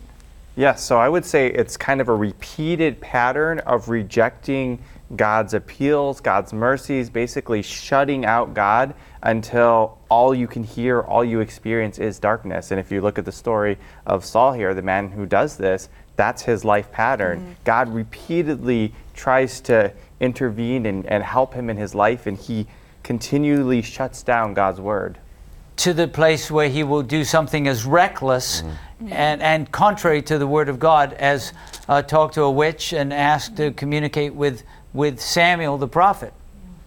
Yes, 0.55 0.83
so 0.83 0.97
I 0.97 1.07
would 1.07 1.23
say 1.23 1.51
it's 1.51 1.77
kind 1.77 2.01
of 2.01 2.09
a 2.09 2.15
repeated 2.15 2.99
pattern 2.99 3.59
of 3.59 3.89
rejecting 3.89 4.79
God's 5.15 5.53
appeals, 5.53 6.19
God's 6.19 6.51
mercies, 6.51 7.11
basically 7.11 7.61
shutting 7.61 8.25
out 8.25 8.55
God 8.55 8.95
until 9.21 9.99
all 10.09 10.33
you 10.33 10.47
can 10.47 10.63
hear, 10.63 11.01
all 11.01 11.23
you 11.23 11.41
experience 11.41 11.99
is 11.99 12.17
darkness. 12.17 12.71
And 12.71 12.79
if 12.79 12.91
you 12.91 13.01
look 13.01 13.19
at 13.19 13.25
the 13.25 13.31
story 13.31 13.77
of 14.07 14.25
Saul 14.25 14.53
here, 14.53 14.73
the 14.73 14.81
man 14.81 15.11
who 15.11 15.27
does 15.27 15.57
this, 15.57 15.89
that's 16.15 16.43
his 16.43 16.63
life 16.63 16.91
pattern. 16.91 17.55
God 17.63 17.89
repeatedly 17.89 18.93
tries 19.13 19.61
to 19.61 19.93
intervene 20.19 20.85
and, 20.85 21.05
and 21.05 21.23
help 21.23 21.53
him 21.53 21.69
in 21.69 21.77
his 21.77 21.93
life, 21.93 22.27
and 22.27 22.37
he 22.37 22.67
continually 23.03 23.81
shuts 23.81 24.23
down 24.23 24.53
God's 24.53 24.79
word. 24.79 25.17
To 25.77 25.93
the 25.93 26.07
place 26.07 26.51
where 26.51 26.69
he 26.69 26.83
will 26.83 27.01
do 27.01 27.23
something 27.23 27.67
as 27.67 27.85
reckless 27.85 28.63
and, 29.09 29.41
and 29.41 29.71
contrary 29.71 30.21
to 30.23 30.37
the 30.37 30.47
word 30.47 30.69
of 30.69 30.79
God 30.79 31.13
as 31.13 31.51
uh, 31.89 32.01
talk 32.01 32.33
to 32.33 32.43
a 32.43 32.51
witch 32.51 32.93
and 32.93 33.11
ask 33.11 33.55
to 33.55 33.71
communicate 33.71 34.33
with, 34.33 34.63
with 34.93 35.19
Samuel 35.19 35.77
the 35.77 35.87
prophet. 35.87 36.33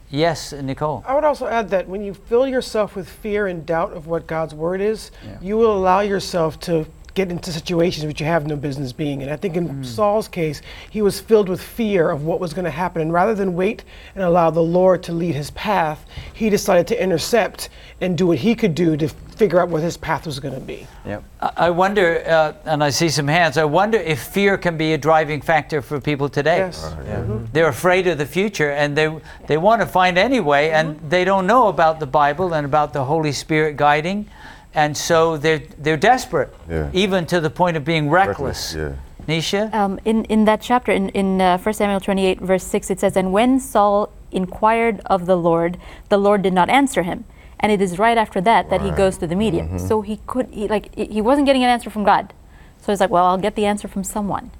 Yes, 0.09 0.53
Nicole. 0.53 1.05
I 1.07 1.15
would 1.15 1.25
also 1.25 1.47
add 1.47 1.71
that 1.71 1.89
when 1.89 2.03
you 2.03 2.15
fill 2.15 2.47
yourself 2.47 2.95
with 2.95 3.09
fear 3.09 3.49
and 3.49 3.67
doubt 3.67 3.93
of 3.93 4.07
what 4.07 4.29
God's 4.29 4.55
word 4.55 4.81
is, 4.81 5.11
you 5.43 5.57
will 5.57 5.77
allow 5.77 6.01
yourself 6.01 6.61
to 6.61 6.87
get 7.17 7.33
into 7.33 7.51
situations 7.51 8.07
which 8.07 8.21
you 8.21 8.27
have 8.27 8.47
no 8.47 8.55
business 8.55 8.93
being 8.93 9.23
in. 9.23 9.29
I 9.31 9.37
think 9.37 9.57
in 9.57 9.67
hmm. 9.67 9.83
Saul's 9.83 10.29
case, 10.29 10.63
he 10.91 11.03
was 11.03 11.19
filled 11.19 11.49
with 11.49 11.61
fear 11.61 12.11
of 12.11 12.25
what 12.25 12.39
was 12.39 12.55
going 12.55 12.67
to 12.67 12.71
happen. 12.71 13.03
And 13.03 13.13
rather 13.13 13.35
than 13.35 13.55
wait 13.55 13.83
and 14.15 14.23
allow 14.23 14.51
the 14.51 14.63
Lord 14.63 15.03
to 15.05 15.13
lead 15.13 15.35
his 15.35 15.51
path, 15.53 16.07
he 16.35 16.51
decided 16.51 16.87
to 16.89 17.03
intercept 17.03 17.71
and 18.01 18.17
do 18.17 18.29
what 18.29 18.39
he 18.39 18.55
could 18.55 18.75
do 18.75 18.97
to 18.99 19.09
figure 19.09 19.61
out 19.61 19.69
what 19.69 19.83
his 19.83 19.97
path 19.97 20.27
was 20.27 20.39
going 20.41 20.55
to 20.55 20.61
be. 20.61 20.87
Yep. 21.05 21.25
I 21.41 21.53
I 21.57 21.71
wonder, 21.71 22.23
uh, 22.27 22.53
and 22.65 22.85
I 22.85 22.91
see 22.91 23.09
some 23.09 23.29
hands, 23.29 23.57
I 23.59 23.65
wonder 23.65 23.99
if 23.99 24.21
fear 24.21 24.57
can 24.59 24.77
be 24.77 24.93
a 24.93 24.99
driving 24.99 25.41
factor 25.41 25.83
for 25.83 26.01
people 26.01 26.29
today. 26.29 26.59
Yes. 26.59 26.85
Mm-hmm. 26.85 27.47
They're 27.53 27.69
afraid 27.69 28.07
of 28.07 28.19
the 28.19 28.27
future 28.27 28.71
and 28.71 28.97
they, 28.97 29.09
they 29.47 29.57
want 29.57 29.81
to 29.81 29.87
find 29.87 30.19
any 30.19 30.41
way, 30.41 30.71
and 30.71 30.97
mm-hmm. 30.97 31.09
they 31.09 31.25
don't 31.25 31.47
know 31.47 31.69
about 31.69 31.99
the 31.99 32.07
Bible 32.07 32.55
and 32.55 32.65
about 32.65 32.93
the 32.93 33.05
Holy 33.05 33.33
Spirit 33.33 33.77
guiding, 33.77 34.29
and 34.77 34.97
so 34.97 35.37
they're, 35.39 35.63
they're 35.79 35.97
desperate, 35.97 36.55
Yeah. 36.69 36.91
even 36.93 37.27
to 37.27 37.41
the 37.41 37.51
point 37.51 37.77
of 37.77 37.85
being 37.85 38.09
reckless. 38.11 38.75
Yeah. 38.75 38.93
Nisha? 39.27 39.73
Um, 39.75 39.99
in, 40.05 40.25
in 40.27 40.45
that 40.45 40.61
chapter, 40.61 40.93
in, 40.93 41.09
in 41.09 41.41
uh, 41.41 41.59
1 41.59 41.75
Samuel 41.75 41.99
28, 41.99 42.41
verse 42.41 42.63
6, 42.65 42.91
it 42.91 43.01
says, 43.01 43.17
And 43.17 43.33
when 43.33 43.59
Saul 43.59 44.13
inquired 44.31 45.01
of 45.07 45.27
the 45.27 45.37
Lord, 45.37 45.79
the 46.11 46.19
Lord 46.19 46.43
did 46.43 46.53
not 46.53 46.69
answer 46.69 47.03
him. 47.03 47.25
And 47.59 47.73
it 47.73 47.81
is 47.81 47.99
right 47.99 48.19
after 48.19 48.41
that 48.43 48.69
that 48.71 48.83
he 48.83 48.91
goes 48.91 49.17
to 49.19 49.27
the 49.27 49.35
medium. 49.35 49.79
So 49.79 50.03
he 50.03 50.21
could, 50.27 50.47
he, 50.53 50.69
like, 50.69 50.95
he 50.95 51.07
he 51.07 51.21
wasn't 51.23 51.47
getting 51.47 51.65
an 51.65 51.71
answer 51.71 51.89
from 51.89 52.05
God. 52.05 52.35
So 52.83 52.93
he's 52.93 53.01
like, 53.01 53.09
well, 53.11 53.25
I'll 53.25 53.39
get 53.39 53.55
the 53.57 53.65
answer 53.65 53.89
from 53.89 54.05
someone. 54.05 54.51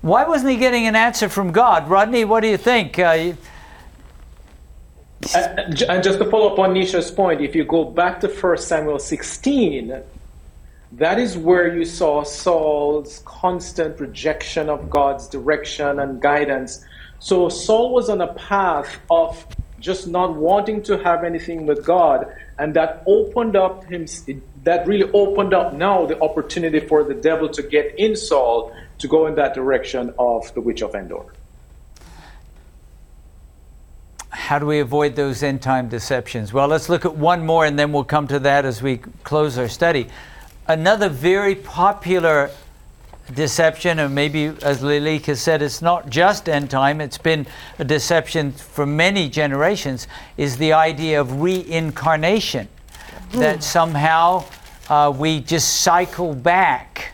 Why 0.00 0.24
wasn't 0.24 0.52
he 0.52 0.56
getting 0.56 0.86
an 0.86 0.94
answer 0.94 1.28
from 1.28 1.50
God? 1.50 1.90
Rodney, 1.90 2.24
what 2.24 2.40
do 2.40 2.48
you 2.48 2.56
think? 2.56 2.98
Uh, 2.98 3.10
you- 3.18 3.36
Uh, 5.32 5.38
uh, 5.38 5.54
and 5.58 5.82
and 5.82 6.02
just 6.02 6.18
to 6.18 6.24
follow 6.30 6.52
up 6.52 6.58
on 6.58 6.74
Nisha's 6.74 7.10
point, 7.10 7.40
if 7.40 7.54
you 7.54 7.64
go 7.64 7.84
back 7.84 8.20
to 8.20 8.28
1 8.28 8.58
Samuel 8.58 8.98
16, 8.98 10.02
that 10.92 11.18
is 11.18 11.36
where 11.36 11.74
you 11.74 11.84
saw 11.84 12.22
Saul's 12.22 13.22
constant 13.24 14.00
rejection 14.00 14.68
of 14.68 14.90
God's 14.90 15.28
direction 15.28 15.98
and 15.98 16.20
guidance. 16.20 16.84
So 17.18 17.48
Saul 17.48 17.92
was 17.92 18.08
on 18.08 18.20
a 18.20 18.32
path 18.34 18.98
of 19.10 19.46
just 19.80 20.06
not 20.08 20.34
wanting 20.34 20.82
to 20.82 20.98
have 20.98 21.24
anything 21.24 21.66
with 21.66 21.84
God, 21.84 22.26
and 22.58 22.74
that 22.74 23.02
opened 23.06 23.56
up 23.56 23.84
him. 23.84 24.06
That 24.64 24.86
really 24.86 25.10
opened 25.12 25.52
up 25.52 25.74
now 25.74 26.06
the 26.06 26.18
opportunity 26.20 26.80
for 26.80 27.04
the 27.04 27.14
devil 27.14 27.48
to 27.50 27.62
get 27.62 27.94
in 27.98 28.16
Saul 28.16 28.74
to 28.98 29.08
go 29.08 29.26
in 29.26 29.34
that 29.34 29.54
direction 29.54 30.14
of 30.18 30.52
the 30.54 30.60
witch 30.60 30.82
of 30.82 30.94
Endor. 30.94 31.26
How 34.44 34.58
do 34.58 34.66
we 34.66 34.80
avoid 34.80 35.16
those 35.16 35.42
end 35.42 35.62
time 35.62 35.88
deceptions? 35.88 36.52
Well, 36.52 36.68
let's 36.68 36.90
look 36.90 37.06
at 37.06 37.16
one 37.16 37.46
more 37.46 37.64
and 37.64 37.78
then 37.78 37.92
we'll 37.92 38.04
come 38.04 38.28
to 38.28 38.38
that 38.40 38.66
as 38.66 38.82
we 38.82 38.98
close 39.22 39.56
our 39.56 39.68
study. 39.68 40.08
another 40.68 41.08
very 41.08 41.54
popular 41.54 42.50
deception, 43.34 43.98
and 43.98 44.14
maybe 44.14 44.46
as 44.62 44.82
Lilik 44.82 45.24
has 45.26 45.40
said, 45.40 45.62
it's 45.62 45.80
not 45.80 46.10
just 46.10 46.46
end 46.48 46.70
time, 46.70 47.00
it's 47.00 47.16
been 47.16 47.46
a 47.78 47.84
deception 47.84 48.52
for 48.52 48.84
many 48.84 49.30
generations, 49.30 50.06
is 50.36 50.58
the 50.58 50.74
idea 50.74 51.20
of 51.20 51.40
reincarnation. 51.40 52.68
That 53.32 53.64
somehow 53.64 54.44
uh, 54.88 55.12
we 55.16 55.40
just 55.40 55.80
cycle 55.80 56.34
back 56.34 57.12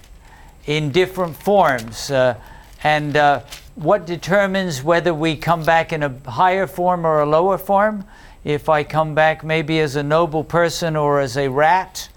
in 0.67 0.91
different 0.91 1.37
forms. 1.37 2.11
Uh, 2.11 2.35
and 2.83 3.17
uh, 3.17 3.41
what 3.75 4.07
determines 4.07 4.83
whether 4.83 5.15
we 5.15 5.37
come 5.37 5.65
back 5.65 5.93
in 5.93 6.03
a 6.03 6.31
higher 6.31 6.67
form 6.67 7.07
or 7.07 7.21
a 7.21 7.27
lower 7.27 7.59
form? 7.59 8.05
If 8.45 8.69
I 8.69 8.85
come 8.85 9.15
back 9.15 9.45
maybe 9.45 9.81
as 9.81 9.97
a 9.97 10.03
noble 10.03 10.45
person 10.45 10.97
or 10.97 11.21
as 11.21 11.37
a 11.37 11.49
rat, 11.49 12.09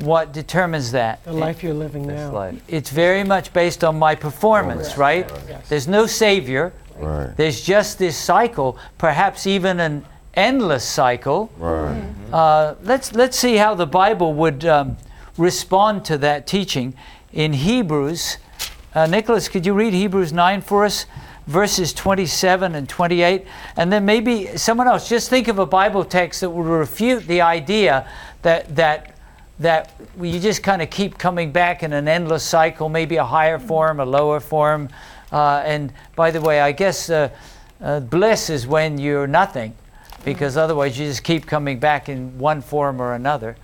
what 0.00 0.32
determines 0.32 0.92
that? 0.92 1.24
The 1.24 1.32
life 1.32 1.62
you're 1.62 1.74
living 1.74 2.06
now. 2.06 2.52
It's 2.68 2.90
very 2.90 3.24
much 3.24 3.52
based 3.52 3.84
on 3.84 3.98
my 3.98 4.14
performance, 4.14 4.96
right? 4.96 5.30
There's 5.68 5.88
no 5.88 6.06
savior. 6.06 6.72
Right. 6.98 7.34
There's 7.34 7.62
just 7.62 7.98
this 7.98 8.16
cycle, 8.16 8.76
perhaps 8.98 9.46
even 9.46 9.80
an 9.80 10.04
endless 10.34 10.84
cycle. 10.84 11.50
Right. 11.56 12.02
Uh, 12.30 12.74
let's 12.82 13.14
let's 13.14 13.38
see 13.38 13.56
how 13.56 13.74
the 13.74 13.86
Bible 13.86 14.34
would 14.34 14.66
um, 14.66 14.98
respond 15.38 16.04
to 16.06 16.18
that 16.18 16.46
teaching 16.46 16.94
in 17.32 17.54
Hebrews. 17.54 18.36
Uh, 18.92 19.06
Nicholas, 19.06 19.48
could 19.48 19.64
you 19.64 19.72
read 19.72 19.92
Hebrews 19.92 20.32
nine 20.32 20.62
for 20.62 20.84
us, 20.84 21.06
verses 21.46 21.92
twenty-seven 21.92 22.74
and 22.74 22.88
twenty-eight, 22.88 23.46
and 23.76 23.92
then 23.92 24.04
maybe 24.04 24.56
someone 24.56 24.88
else. 24.88 25.08
Just 25.08 25.30
think 25.30 25.46
of 25.46 25.60
a 25.60 25.66
Bible 25.66 26.04
text 26.04 26.40
that 26.40 26.50
would 26.50 26.66
refute 26.66 27.26
the 27.28 27.40
idea 27.40 28.08
that 28.42 28.74
that 28.74 29.16
that 29.60 29.92
you 30.20 30.40
just 30.40 30.62
kind 30.62 30.82
of 30.82 30.90
keep 30.90 31.18
coming 31.18 31.52
back 31.52 31.82
in 31.82 31.92
an 31.92 32.08
endless 32.08 32.42
cycle, 32.42 32.88
maybe 32.88 33.16
a 33.16 33.24
higher 33.24 33.58
form, 33.58 34.00
a 34.00 34.04
lower 34.04 34.40
form. 34.40 34.88
Uh, 35.30 35.62
and 35.64 35.92
by 36.16 36.30
the 36.30 36.40
way, 36.40 36.60
I 36.60 36.72
guess 36.72 37.10
uh, 37.10 37.28
uh, 37.80 38.00
bliss 38.00 38.50
is 38.50 38.66
when 38.66 38.98
you're 38.98 39.28
nothing, 39.28 39.76
because 40.24 40.56
otherwise 40.56 40.98
you 40.98 41.06
just 41.06 41.22
keep 41.22 41.46
coming 41.46 41.78
back 41.78 42.08
in 42.08 42.38
one 42.38 42.60
form 42.60 43.00
or 43.00 43.14
another. 43.14 43.56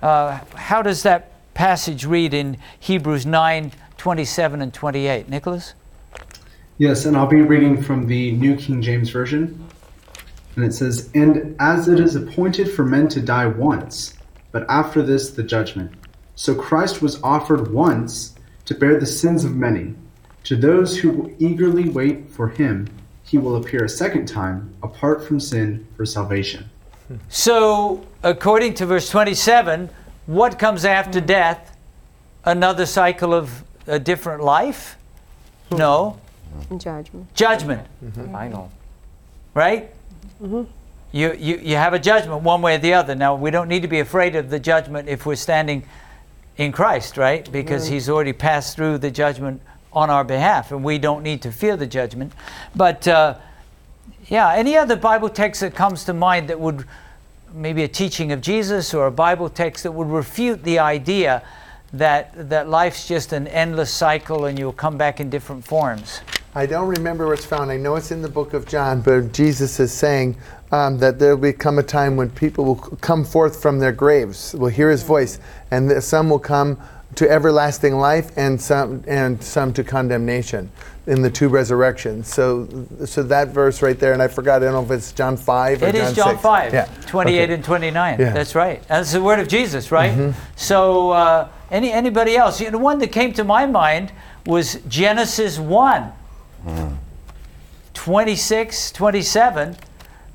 Uh, 0.00 0.38
how 0.54 0.80
does 0.80 1.02
that 1.02 1.32
passage 1.52 2.06
read 2.06 2.32
in 2.32 2.56
Hebrews 2.78 3.26
9 3.26 3.72
27 4.00 4.62
and 4.62 4.72
28? 4.72 5.28
Nicholas? 5.28 5.74
Yes, 6.78 7.04
and 7.04 7.14
I'll 7.14 7.26
be 7.26 7.42
reading 7.42 7.82
from 7.82 8.06
the 8.06 8.32
New 8.32 8.56
King 8.56 8.80
James 8.80 9.10
Version. 9.10 9.62
And 10.56 10.64
it 10.64 10.72
says, 10.72 11.10
And 11.14 11.54
as 11.60 11.86
it 11.86 12.00
is 12.00 12.16
appointed 12.16 12.72
for 12.72 12.82
men 12.82 13.08
to 13.08 13.20
die 13.20 13.44
once, 13.44 14.14
but 14.52 14.64
after 14.70 15.02
this 15.02 15.32
the 15.32 15.42
judgment. 15.42 15.92
So 16.34 16.54
Christ 16.54 17.02
was 17.02 17.22
offered 17.22 17.74
once 17.74 18.36
to 18.64 18.74
bear 18.74 18.98
the 18.98 19.04
sins 19.04 19.44
of 19.44 19.54
many. 19.54 19.94
To 20.44 20.56
those 20.56 20.96
who 20.96 21.36
eagerly 21.38 21.90
wait 21.90 22.30
for 22.30 22.48
him, 22.48 22.88
he 23.22 23.36
will 23.36 23.56
appear 23.56 23.84
a 23.84 23.88
second 23.90 24.24
time, 24.24 24.74
apart 24.82 25.22
from 25.22 25.40
sin, 25.40 25.86
for 25.94 26.06
salvation. 26.06 26.70
So, 27.28 28.06
according 28.22 28.72
to 28.74 28.86
verse 28.86 29.10
27, 29.10 29.90
what 30.24 30.58
comes 30.58 30.86
after 30.86 31.20
death? 31.20 31.76
Another 32.46 32.86
cycle 32.86 33.34
of 33.34 33.62
a 33.86 33.98
different 33.98 34.42
life? 34.42 34.96
No. 35.70 36.18
Judgment. 36.76 37.34
Judgment. 37.34 37.86
Mm-hmm. 38.04 38.32
Final. 38.32 38.72
right? 39.54 39.90
Mm-hmm. 40.42 40.70
You, 41.12 41.34
you, 41.38 41.56
you 41.58 41.76
have 41.76 41.92
a 41.92 41.98
judgment 41.98 42.42
one 42.42 42.62
way 42.62 42.76
or 42.76 42.78
the 42.78 42.94
other. 42.94 43.14
Now, 43.14 43.34
we 43.34 43.50
don't 43.50 43.68
need 43.68 43.82
to 43.82 43.88
be 43.88 44.00
afraid 44.00 44.36
of 44.36 44.50
the 44.50 44.60
judgment 44.60 45.08
if 45.08 45.26
we're 45.26 45.36
standing 45.36 45.84
in 46.56 46.72
Christ, 46.72 47.16
right? 47.16 47.50
Because 47.50 47.84
mm-hmm. 47.84 47.94
He's 47.94 48.08
already 48.08 48.32
passed 48.32 48.76
through 48.76 48.98
the 48.98 49.10
judgment 49.10 49.60
on 49.92 50.08
our 50.08 50.22
behalf, 50.22 50.70
and 50.70 50.84
we 50.84 50.98
don't 50.98 51.22
need 51.22 51.42
to 51.42 51.50
fear 51.50 51.76
the 51.76 51.86
judgment. 51.86 52.32
But 52.76 53.08
uh, 53.08 53.38
yeah, 54.28 54.52
any 54.52 54.76
other 54.76 54.94
Bible 54.94 55.28
text 55.28 55.62
that 55.62 55.74
comes 55.74 56.04
to 56.04 56.12
mind 56.12 56.48
that 56.48 56.60
would 56.60 56.84
maybe 57.52 57.82
a 57.82 57.88
teaching 57.88 58.30
of 58.30 58.40
Jesus 58.40 58.94
or 58.94 59.06
a 59.08 59.10
Bible 59.10 59.48
text 59.48 59.82
that 59.82 59.92
would 59.92 60.08
refute 60.08 60.62
the 60.62 60.78
idea 60.78 61.42
that, 61.92 62.48
that 62.50 62.68
life's 62.68 63.06
just 63.08 63.32
an 63.32 63.46
endless 63.48 63.90
cycle 63.92 64.44
and 64.46 64.58
you'll 64.58 64.72
come 64.72 64.96
back 64.96 65.20
in 65.20 65.30
different 65.30 65.64
forms? 65.64 66.20
I 66.54 66.66
don't 66.66 66.88
remember 66.88 67.26
where 67.26 67.34
it's 67.34 67.44
found. 67.44 67.70
I 67.70 67.76
know 67.76 67.96
it's 67.96 68.10
in 68.10 68.22
the 68.22 68.28
book 68.28 68.54
of 68.54 68.66
John, 68.66 69.00
but 69.02 69.32
Jesus 69.32 69.78
is 69.78 69.92
saying 69.92 70.36
um, 70.72 70.98
that 70.98 71.18
there 71.18 71.36
will 71.36 71.42
become 71.42 71.78
a 71.78 71.82
time 71.82 72.16
when 72.16 72.30
people 72.30 72.64
will 72.64 72.76
come 72.76 73.24
forth 73.24 73.60
from 73.62 73.78
their 73.78 73.92
graves, 73.92 74.54
will 74.54 74.68
hear 74.68 74.90
His 74.90 75.02
voice, 75.02 75.38
and 75.70 76.02
some 76.02 76.28
will 76.28 76.40
come 76.40 76.78
to 77.16 77.28
everlasting 77.28 77.96
life, 77.96 78.30
and 78.36 78.60
some 78.60 79.02
and 79.08 79.42
some 79.42 79.72
to 79.72 79.82
condemnation 79.82 80.70
in 81.06 81.22
the 81.22 81.30
two 81.30 81.48
resurrections. 81.48 82.32
So, 82.32 82.68
so 83.04 83.22
that 83.24 83.48
verse 83.48 83.82
right 83.82 83.98
there, 83.98 84.12
and 84.12 84.22
I 84.22 84.28
forgot. 84.28 84.62
I 84.62 84.66
don't 84.66 84.74
know 84.74 84.82
if 84.84 84.90
it's 84.96 85.10
John 85.12 85.36
five 85.36 85.82
or 85.82 85.86
It 85.86 85.96
John 85.96 86.04
is 86.04 86.14
John 86.14 86.30
6. 86.34 86.42
5, 86.42 86.72
Yeah. 86.72 86.84
28 87.06 87.42
Okay. 87.42 87.54
and 87.54 87.64
29. 87.64 88.20
Yeah. 88.20 88.32
That's 88.32 88.54
right. 88.54 88.86
That's 88.86 89.12
the 89.12 89.22
word 89.22 89.40
of 89.40 89.48
Jesus, 89.48 89.90
right? 89.90 90.32
So, 90.54 91.10
uh, 91.10 91.48
any 91.70 91.92
anybody 91.92 92.36
else? 92.36 92.60
You 92.60 92.66
know, 92.66 92.72
the 92.72 92.78
one 92.78 92.98
that 92.98 93.12
came 93.12 93.32
to 93.34 93.44
my 93.44 93.66
mind 93.66 94.12
was 94.46 94.76
Genesis 94.88 95.58
1, 95.58 96.12
26, 97.94 98.92
27. 98.92 99.76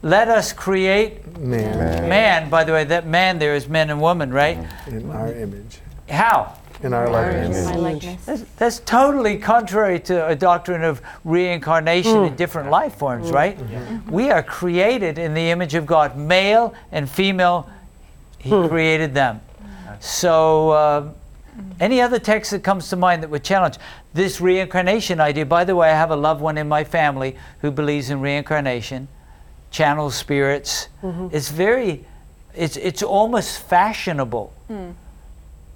Let 0.01 0.27
us 0.27 0.53
create 0.53 1.37
Man. 1.39 2.07
man. 2.07 2.49
By 2.49 2.63
the 2.63 2.71
way, 2.71 2.83
that 2.83 3.07
man 3.07 3.39
there 3.39 3.55
is 3.55 3.67
men 3.67 3.89
and 3.89 3.99
woman, 3.99 4.31
right? 4.31 4.59
in 4.87 5.09
our 5.09 5.33
image, 5.33 5.79
How? 6.09 6.55
in 6.83 6.93
our 6.93 7.09
likeness. 7.09 7.65
My 7.65 7.75
likeness. 7.75 8.25
That's, 8.25 8.41
that's 8.57 8.79
totally 8.79 9.37
contrary 9.37 9.99
to 10.01 10.27
a 10.27 10.35
doctrine 10.35 10.83
of 10.83 11.01
reincarnation 11.23 12.23
in 12.23 12.33
mm. 12.33 12.37
different 12.37 12.69
life 12.69 12.95
forms, 12.95 13.31
mm. 13.31 13.33
right? 13.33 13.57
Mm-hmm. 13.57 14.11
We 14.11 14.29
are 14.29 14.43
created 14.43 15.17
in 15.17 15.33
the 15.33 15.49
image 15.49 15.73
of 15.73 15.85
God, 15.85 16.17
male 16.17 16.73
and 16.91 17.09
female. 17.09 17.69
He 18.37 18.51
hmm. 18.51 18.67
created 18.67 19.15
them. 19.15 19.41
So, 19.99 20.69
uh, 20.69 21.09
any 21.79 22.01
other 22.01 22.19
text 22.19 22.51
that 22.51 22.63
comes 22.63 22.89
to 22.89 22.95
mind 22.95 23.23
that 23.23 23.29
would 23.29 23.43
challenge 23.43 23.77
this 24.13 24.41
reincarnation 24.41 25.19
idea? 25.19 25.45
By 25.45 25.63
the 25.63 25.75
way, 25.75 25.89
I 25.89 25.95
have 25.95 26.11
a 26.11 26.15
loved 26.15 26.41
one 26.41 26.57
in 26.57 26.67
my 26.67 26.83
family 26.83 27.35
who 27.61 27.71
believes 27.71 28.09
in 28.09 28.21
reincarnation, 28.21 29.07
channels 29.71 30.15
spirits. 30.15 30.89
Mm-hmm. 31.01 31.29
It's 31.31 31.49
very, 31.49 32.05
it's 32.53 32.77
it's 32.77 33.03
almost 33.03 33.61
fashionable, 33.61 34.53
hmm. 34.67 34.91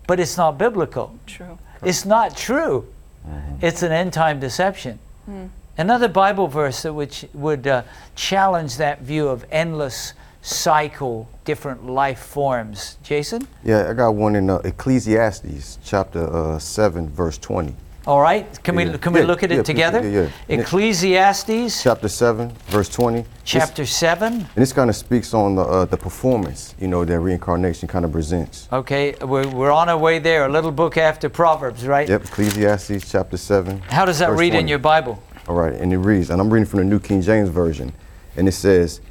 but 0.07 0.19
it's 0.19 0.37
not 0.37 0.57
biblical. 0.57 1.17
True. 1.25 1.57
It's 1.83 2.05
not 2.05 2.35
true. 2.35 2.87
Mm-hmm. 3.27 3.65
It's 3.65 3.83
an 3.83 3.91
end 3.91 4.13
time 4.13 4.39
deception. 4.39 4.99
Hmm. 5.25 5.47
Another 5.77 6.09
Bible 6.09 6.47
verse 6.47 6.81
that 6.81 6.93
which 6.93 7.25
would 7.33 7.65
uh, 7.65 7.83
challenge 8.15 8.77
that 8.77 9.01
view 9.01 9.29
of 9.29 9.45
endless 9.49 10.13
cycle, 10.41 11.27
different 11.45 11.85
life 11.85 12.19
forms. 12.19 12.97
Jason? 13.03 13.47
Yeah, 13.63 13.89
I 13.89 13.93
got 13.93 14.11
one 14.15 14.35
in 14.35 14.49
uh, 14.49 14.57
Ecclesiastes 14.63 15.79
chapter 15.83 16.23
uh, 16.33 16.59
7, 16.59 17.09
verse 17.09 17.37
20. 17.37 17.75
All 18.07 18.21
right. 18.21 18.47
Can 18.63 18.75
we 18.75 18.85
Yeah. 18.85 18.97
can 18.97 19.13
we 19.13 19.19
Yeah, 19.19 19.25
look 19.27 19.43
at 19.43 19.51
it 19.51 19.55
yeah, 19.55 19.61
please, 19.61 19.67
together? 19.67 20.31
Ecclesiastes 20.47 21.83
Chapter 21.83 22.07
7, 22.07 22.51
verse 22.69 22.89
20. 22.89 23.21
This- 23.21 23.27
chapter 23.43 23.85
7. 23.85 24.33
and 24.33 24.47
this 24.55 24.73
kind 24.73 24.89
of 24.89 24.95
speaks 24.95 25.33
on 25.33 25.55
the, 25.55 25.61
uh, 25.61 25.85
the 25.85 25.97
performance, 25.97 26.73
you 26.79 26.87
know, 26.87 27.03
that 27.05 27.19
reincarnation 27.19 27.87
kind 27.87 28.05
of 28.05 28.11
presents. 28.11 28.67
Okay, 28.71 29.13
we're, 29.21 29.47
we're 29.49 29.71
on 29.71 29.89
our 29.89 29.97
way 29.97 30.17
there. 30.17 30.45
A 30.45 30.49
little 30.49 30.71
book 30.71 30.97
after 30.97 31.29
Proverbs, 31.29 31.85
right? 31.85 32.07
Yep, 32.09 32.23
Ecclesiastes 32.25 33.11
chapter 33.11 33.37
7. 33.37 33.79
How 33.89 34.05
does 34.05 34.19
that 34.19 34.31
read 34.31 34.55
in 34.55 34.67
your 34.67 34.79
Bible? 34.79 35.21
All 35.47 35.55
right, 35.55 35.73
and 35.73 35.91
it 35.91 35.97
reads, 35.97 36.29
and 36.29 36.39
I'm 36.41 36.49
reading 36.51 36.67
from 36.67 36.79
the 36.79 36.85
New 36.85 36.99
King 36.99 37.21
James 37.21 37.49
Version, 37.49 37.91
and 38.37 38.47
it 38.47 38.53
says, 38.53 39.01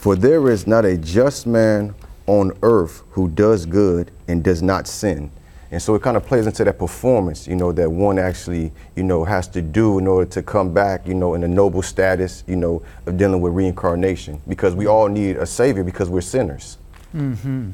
For 0.00 0.16
there 0.16 0.48
is 0.48 0.66
not 0.66 0.86
a 0.86 0.96
just 0.96 1.46
man 1.46 1.94
on 2.26 2.56
earth 2.62 3.02
who 3.10 3.28
does 3.28 3.66
good 3.66 4.10
and 4.28 4.42
does 4.42 4.62
not 4.62 4.86
sin. 4.86 5.30
And 5.70 5.82
so 5.82 5.94
it 5.94 6.00
kind 6.00 6.16
of 6.16 6.24
plays 6.24 6.46
into 6.46 6.64
that 6.64 6.78
performance, 6.78 7.46
you 7.46 7.54
know, 7.54 7.70
that 7.72 7.90
one 7.92 8.18
actually, 8.18 8.72
you 8.96 9.02
know, 9.02 9.24
has 9.24 9.46
to 9.48 9.60
do 9.60 9.98
in 9.98 10.06
order 10.06 10.30
to 10.30 10.42
come 10.42 10.72
back, 10.72 11.06
you 11.06 11.12
know, 11.12 11.34
in 11.34 11.44
a 11.44 11.48
noble 11.48 11.82
status, 11.82 12.44
you 12.46 12.56
know, 12.56 12.82
of 13.04 13.18
dealing 13.18 13.42
with 13.42 13.52
reincarnation. 13.52 14.40
Because 14.48 14.74
we 14.74 14.86
all 14.86 15.06
need 15.06 15.36
a 15.36 15.44
savior 15.44 15.84
because 15.84 16.08
we're 16.08 16.22
sinners. 16.22 16.78
Mm-hmm. 17.14 17.72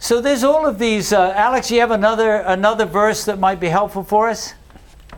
So 0.00 0.20
there's 0.20 0.42
all 0.42 0.66
of 0.66 0.80
these. 0.80 1.12
Uh, 1.12 1.32
Alex, 1.36 1.70
you 1.70 1.78
have 1.78 1.92
another 1.92 2.38
another 2.38 2.84
verse 2.84 3.24
that 3.26 3.38
might 3.38 3.60
be 3.60 3.68
helpful 3.68 4.02
for 4.02 4.28
us? 4.28 4.54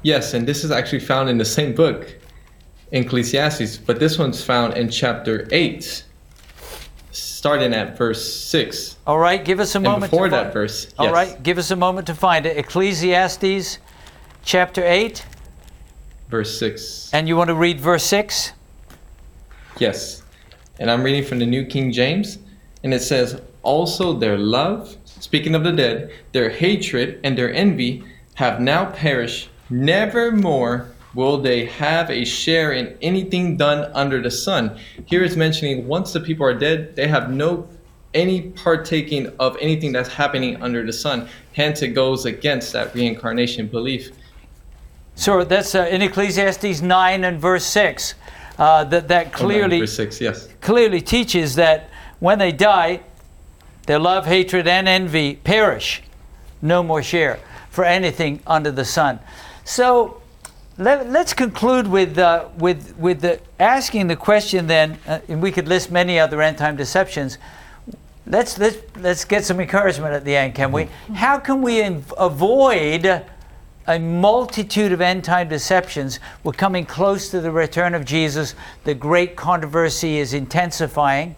Yes, 0.02 0.34
and 0.34 0.46
this 0.46 0.64
is 0.64 0.70
actually 0.70 1.00
found 1.00 1.30
in 1.30 1.38
the 1.38 1.46
same 1.46 1.74
book, 1.74 2.14
Ecclesiastes, 2.92 3.78
but 3.78 3.98
this 3.98 4.18
one's 4.18 4.44
found 4.44 4.74
in 4.76 4.90
chapter 4.90 5.48
8, 5.50 6.04
starting 7.12 7.72
at 7.74 7.96
verse 7.98 8.32
6. 8.32 8.96
All 9.06 9.18
right, 9.18 9.44
give 9.44 9.60
us 9.60 9.74
a 9.74 9.78
And 9.78 9.84
moment. 9.84 10.10
before 10.10 10.26
to 10.26 10.30
that 10.30 10.42
find- 10.44 10.52
verse, 10.52 10.86
All 10.98 11.06
yes. 11.06 11.12
right, 11.14 11.42
give 11.42 11.58
us 11.58 11.70
a 11.70 11.76
moment 11.76 12.06
to 12.08 12.14
find 12.14 12.46
it. 12.46 12.56
Ecclesiastes 12.56 13.78
chapter 14.44 14.82
8, 14.84 15.24
Verse 16.28 16.58
6. 16.58 17.10
and 17.12 17.26
you 17.28 17.36
want 17.36 17.48
to 17.48 17.54
read 17.54 17.80
verse 17.80 18.04
6? 18.04 18.52
Yes. 19.78 20.22
And 20.78 20.90
I'm 20.90 21.02
reading 21.02 21.24
from 21.24 21.38
the 21.38 21.46
New 21.46 21.64
King 21.66 21.92
James, 21.92 22.38
and 22.84 22.94
it 22.94 23.00
says, 23.02 23.40
Also 23.62 24.12
their 24.12 24.38
love 24.38 24.96
speaking 25.04 25.54
of 25.54 25.64
the 25.64 25.72
dead, 25.72 26.10
their 26.32 26.48
hatred 26.48 27.20
and 27.24 27.36
their 27.36 27.52
envy 27.52 28.02
have 28.34 28.60
now 28.60 28.86
perished. 28.86 29.48
Never 29.68 30.32
more 30.32 30.88
will 31.14 31.38
they 31.38 31.64
have 31.64 32.10
a 32.10 32.24
share 32.24 32.72
in 32.72 32.96
anything 33.02 33.56
done 33.56 33.90
under 33.94 34.22
the 34.22 34.30
sun. 34.30 34.78
Here 35.06 35.24
it's 35.24 35.36
mentioning 35.36 35.86
once 35.86 36.12
the 36.12 36.20
people 36.20 36.46
are 36.46 36.54
dead, 36.54 36.94
they 36.96 37.08
have 37.08 37.30
no 37.30 37.68
any 38.12 38.42
partaking 38.50 39.32
of 39.38 39.56
anything 39.60 39.92
that's 39.92 40.08
happening 40.08 40.60
under 40.62 40.84
the 40.84 40.92
sun. 40.92 41.28
Hence, 41.52 41.82
it 41.82 41.88
goes 41.88 42.24
against 42.26 42.72
that 42.72 42.92
reincarnation 42.94 43.68
belief. 43.68 44.10
So 45.14 45.44
that's 45.44 45.74
uh, 45.74 45.86
in 45.90 46.02
Ecclesiastes 46.02 46.80
9 46.82 47.24
and 47.24 47.40
verse 47.40 47.64
6. 47.66 48.14
Uh, 48.58 48.84
that, 48.84 49.08
that 49.08 49.28
Oh, 49.28 49.30
clearly 49.30 49.80
verse 49.80 49.96
six, 49.96 50.20
yes. 50.20 50.48
clearly 50.60 51.00
teaches 51.00 51.54
that 51.54 51.88
when 52.18 52.38
they 52.38 52.52
die, 52.52 53.00
their 53.86 53.98
love, 53.98 54.26
hatred, 54.26 54.66
and 54.66 54.86
envy 54.86 55.36
perish. 55.36 56.02
No 56.60 56.82
more 56.82 57.02
share 57.02 57.38
for 57.70 57.84
anything 57.84 58.40
under 58.46 58.70
the 58.70 58.84
sun. 58.84 59.18
So 59.64 60.19
let, 60.80 61.06
us 61.06 61.34
conclude 61.34 61.86
with, 61.86 62.18
uh, 62.18 62.48
with, 62.58 62.96
with 62.96 63.20
the, 63.20 63.40
asking 63.58 64.08
the 64.08 64.16
question 64.16 64.66
then, 64.66 64.98
uh, 65.06 65.20
and 65.28 65.42
we 65.42 65.52
could 65.52 65.68
list 65.68 65.90
many 65.90 66.18
other 66.18 66.40
end 66.40 66.58
time 66.58 66.76
deceptions. 66.76 67.38
Let's, 68.26 68.58
let's, 68.58 68.78
let's 68.96 69.24
get 69.24 69.44
some 69.44 69.60
encouragement 69.60 70.14
at 70.14 70.24
the 70.24 70.34
end, 70.34 70.54
can 70.54 70.72
we? 70.72 70.88
How 71.14 71.38
can 71.38 71.62
we 71.62 71.82
in- 71.82 72.04
avoid 72.16 73.24
a 73.86 73.98
multitude 73.98 74.92
of 74.92 75.00
end 75.00 75.24
time 75.24 75.48
deceptions. 75.48 76.20
We're 76.44 76.52
coming 76.52 76.86
close 76.86 77.28
to 77.30 77.40
the 77.40 77.50
return 77.50 77.94
of 77.94 78.04
Jesus. 78.04 78.54
The 78.84 78.94
great 78.94 79.34
controversy 79.34 80.18
is 80.18 80.32
intensifying. 80.32 81.34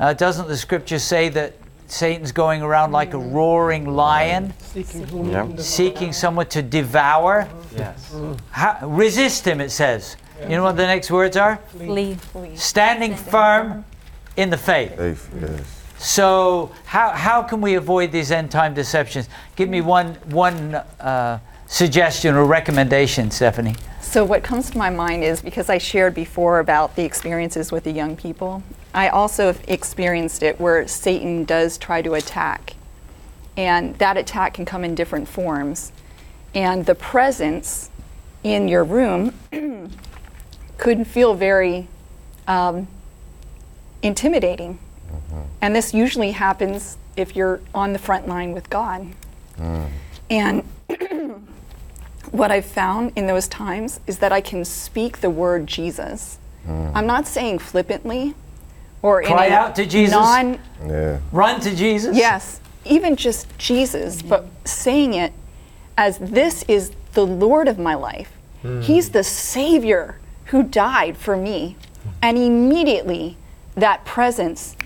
Uh, 0.00 0.14
doesn't 0.14 0.48
the 0.48 0.56
scripture 0.56 0.98
say 0.98 1.28
that 1.30 1.54
Satan's 1.88 2.32
going 2.32 2.62
around 2.62 2.92
like 2.92 3.14
a 3.14 3.18
roaring 3.18 3.86
lion, 3.86 4.52
Seeking 4.60 5.06
whom 5.08 5.30
Yep. 5.30 5.60
seeking 5.60 6.12
someone 6.12 6.46
to 6.46 6.62
devour? 6.62 7.48
Yes. 7.76 8.14
How, 8.50 8.78
resist 8.86 9.46
him, 9.46 9.60
it 9.60 9.70
says. 9.70 10.16
You 10.42 10.50
know 10.50 10.62
what 10.62 10.76
the 10.76 10.86
next 10.86 11.10
words 11.10 11.36
are? 11.36 11.58
Flee. 11.76 12.16
Standing 12.54 13.16
firm 13.16 13.84
in 14.36 14.50
the 14.50 14.56
faith. 14.56 14.96
Faith, 14.96 15.30
yes. 15.40 15.78
So, 15.98 16.70
how, 16.84 17.10
how 17.10 17.42
can 17.42 17.60
we 17.60 17.74
avoid 17.74 18.12
these 18.12 18.30
end 18.30 18.52
time 18.52 18.72
deceptions? 18.72 19.28
Give 19.56 19.68
me 19.68 19.80
one, 19.80 20.14
one 20.26 20.76
uh, 20.76 21.40
suggestion 21.66 22.36
or 22.36 22.44
recommendation, 22.44 23.32
Stephanie. 23.32 23.74
So, 24.00 24.24
what 24.24 24.44
comes 24.44 24.70
to 24.70 24.78
my 24.78 24.90
mind 24.90 25.24
is 25.24 25.42
because 25.42 25.68
I 25.68 25.78
shared 25.78 26.14
before 26.14 26.60
about 26.60 26.94
the 26.94 27.04
experiences 27.04 27.72
with 27.72 27.82
the 27.82 27.90
young 27.90 28.16
people, 28.16 28.62
I 28.94 29.08
also 29.08 29.46
have 29.46 29.62
experienced 29.68 30.42
it 30.42 30.60
where 30.60 30.86
Satan 30.88 31.44
does 31.44 31.78
try 31.78 32.02
to 32.02 32.14
attack. 32.14 32.74
And 33.56 33.96
that 33.98 34.16
attack 34.16 34.54
can 34.54 34.64
come 34.64 34.84
in 34.84 34.94
different 34.94 35.28
forms. 35.28 35.92
And 36.54 36.86
the 36.86 36.94
presence 36.94 37.90
in 38.44 38.68
your 38.68 38.84
room 38.84 39.34
could 40.78 41.06
feel 41.06 41.34
very 41.34 41.88
um, 42.46 42.88
intimidating. 44.02 44.78
Mm-hmm. 45.10 45.40
And 45.60 45.76
this 45.76 45.92
usually 45.92 46.30
happens 46.30 46.96
if 47.16 47.34
you're 47.34 47.60
on 47.74 47.92
the 47.92 47.98
front 47.98 48.28
line 48.28 48.52
with 48.52 48.70
God. 48.70 49.06
Mm. 49.58 49.88
And 50.30 50.62
what 52.30 52.50
I've 52.50 52.64
found 52.64 53.12
in 53.16 53.26
those 53.26 53.48
times 53.48 54.00
is 54.06 54.18
that 54.20 54.32
I 54.32 54.40
can 54.40 54.64
speak 54.64 55.20
the 55.20 55.30
word 55.30 55.66
Jesus. 55.66 56.38
Mm. 56.66 56.92
I'm 56.94 57.06
not 57.06 57.26
saying 57.26 57.58
flippantly 57.58 58.34
or 59.02 59.22
Cry 59.22 59.46
in 59.46 59.52
a 59.52 59.56
out 59.56 59.76
to 59.76 59.86
Jesus? 59.86 60.14
non 60.14 60.58
Yeah. 60.86 61.18
Run 61.32 61.60
to 61.60 61.74
Jesus? 61.74 62.16
Yes, 62.16 62.60
even 62.84 63.16
just 63.16 63.46
Jesus, 63.58 64.22
but 64.22 64.46
saying 64.64 65.14
it 65.14 65.32
as 65.96 66.18
this 66.18 66.62
is 66.68 66.92
the 67.14 67.26
Lord 67.26 67.68
of 67.68 67.78
my 67.78 67.94
life. 67.94 68.32
Hmm. 68.62 68.80
He's 68.80 69.10
the 69.10 69.24
Savior 69.24 70.18
who 70.46 70.62
died 70.62 71.16
for 71.16 71.36
me. 71.36 71.76
And 72.22 72.38
immediately 72.38 73.36
that 73.74 74.04
presence 74.04 74.76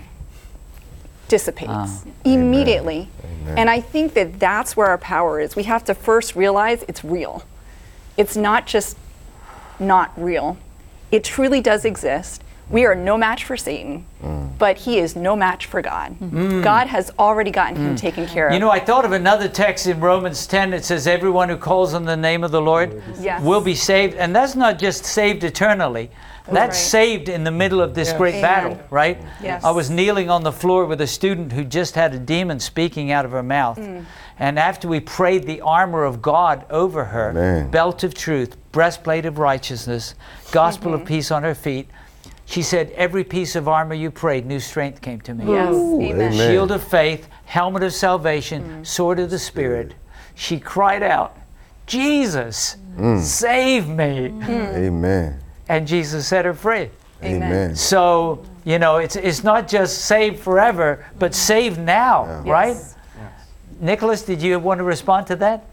dissipates. 1.27 1.71
Ah. 1.71 2.03
Immediately. 2.25 3.09
And 3.47 3.69
I 3.69 3.81
think 3.81 4.13
that 4.13 4.39
that's 4.39 4.77
where 4.77 4.87
our 4.87 4.97
power 4.97 5.39
is. 5.39 5.55
We 5.55 5.63
have 5.63 5.83
to 5.85 5.93
first 5.93 6.35
realize 6.35 6.83
it's 6.87 7.03
real. 7.03 7.43
It's 8.17 8.37
not 8.37 8.67
just 8.67 8.97
not 9.79 10.11
real, 10.15 10.57
it 11.11 11.23
truly 11.23 11.61
does 11.61 11.85
exist. 11.85 12.42
We 12.69 12.85
are 12.85 12.95
no 12.95 13.17
match 13.17 13.43
for 13.43 13.57
Satan, 13.57 14.05
but 14.57 14.77
he 14.77 14.97
is 14.97 15.15
no 15.15 15.35
match 15.35 15.65
for 15.65 15.81
God. 15.81 16.15
God 16.63 16.87
has 16.87 17.11
already 17.19 17.51
gotten 17.51 17.75
him 17.75 17.95
taken 17.95 18.25
care 18.25 18.47
of. 18.47 18.53
You 18.53 18.59
know, 18.59 18.71
I 18.71 18.79
thought 18.79 19.05
of 19.05 19.11
another 19.11 19.47
text 19.47 19.85
in 19.85 19.99
Romans 19.99 20.47
10 20.47 20.71
that 20.71 20.85
says, 20.85 21.05
Everyone 21.05 21.49
who 21.49 21.57
calls 21.57 21.93
on 21.93 22.05
the 22.05 22.17
name 22.17 22.43
of 22.43 22.51
the 22.51 22.61
Lord 22.61 23.01
Yes. 23.19 23.41
will 23.43 23.61
be 23.61 23.75
saved. 23.75 24.15
And 24.15 24.35
that's 24.35 24.55
not 24.55 24.79
just 24.79 25.05
saved 25.05 25.43
eternally, 25.43 26.09
that's 26.49 26.55
right. 26.55 26.73
saved 26.73 27.29
in 27.29 27.43
the 27.43 27.51
middle 27.51 27.81
of 27.81 27.93
this 27.93 28.11
great 28.13 28.35
Amen. 28.35 28.41
battle, 28.41 28.79
right? 28.89 29.21
Yes. 29.41 29.63
I 29.63 29.71
was 29.71 29.89
kneeling 29.89 30.29
on 30.29 30.43
the 30.43 30.51
floor 30.51 30.85
with 30.85 31.01
a 31.01 31.07
student 31.07 31.51
who 31.51 31.63
just 31.63 31.95
had 31.95 32.13
a 32.13 32.19
demon 32.19 32.59
speaking 32.59 33.11
out 33.11 33.25
of 33.25 33.31
her 33.31 33.43
mouth. 33.43 33.77
Mm. 33.77 34.05
And 34.39 34.57
after 34.57 34.87
we 34.87 34.99
prayed 34.99 35.43
the 35.43 35.61
armor 35.61 36.03
of 36.03 36.21
God 36.21 36.65
over 36.69 37.05
her, 37.05 37.29
Amen. 37.31 37.69
belt 37.71 38.03
of 38.03 38.13
truth, 38.13 38.57
breastplate 38.71 39.25
of 39.25 39.37
righteousness, 39.37 40.15
gospel 40.51 40.91
Mm-hmm. 40.93 41.01
of 41.01 41.07
peace 41.07 41.29
on 41.31 41.43
her 41.43 41.53
feet, 41.55 41.87
she 42.53 42.61
said, 42.61 42.91
Every 42.91 43.23
piece 43.23 43.55
of 43.55 43.67
armor 43.67 43.95
you 43.95 44.11
prayed, 44.11 44.45
new 44.45 44.59
strength 44.59 45.01
came 45.01 45.19
to 45.21 45.33
me 45.33 45.51
yes, 45.51 45.73
Ooh, 45.73 45.99
amen. 45.99 46.33
amen. 46.33 46.51
shield 46.51 46.71
of 46.71 46.83
faith, 46.83 47.27
helmet 47.45 47.81
of 47.81 47.91
salvation, 47.93 48.63
mm. 48.63 48.85
sword 48.85 49.17
of 49.17 49.31
the 49.31 49.39
Spirit. 49.39 49.95
She 50.35 50.59
cried 50.59 51.01
out, 51.01 51.35
Jesus, 51.87 52.77
mm. 52.95 53.19
save 53.19 53.87
me. 53.87 54.29
Mm. 54.29 54.73
Amen. 54.75 55.39
And 55.67 55.87
Jesus 55.87 56.27
set 56.27 56.45
her 56.45 56.53
free. 56.53 56.91
Amen. 57.23 57.41
Amen. 57.41 57.75
So, 57.75 58.45
you 58.65 58.77
know, 58.77 58.97
it's, 58.97 59.15
it's 59.15 59.43
not 59.43 59.67
just 59.67 60.05
saved 60.05 60.39
forever, 60.39 61.03
but 61.17 61.33
saved 61.33 61.79
now, 61.79 62.43
right? 62.45 62.75
Yes. 62.75 62.95
Nicholas, 63.79 64.21
did 64.21 64.43
you 64.43 64.59
want 64.59 64.77
to 64.77 64.83
respond 64.83 65.25
to 65.27 65.35
that? 65.37 65.65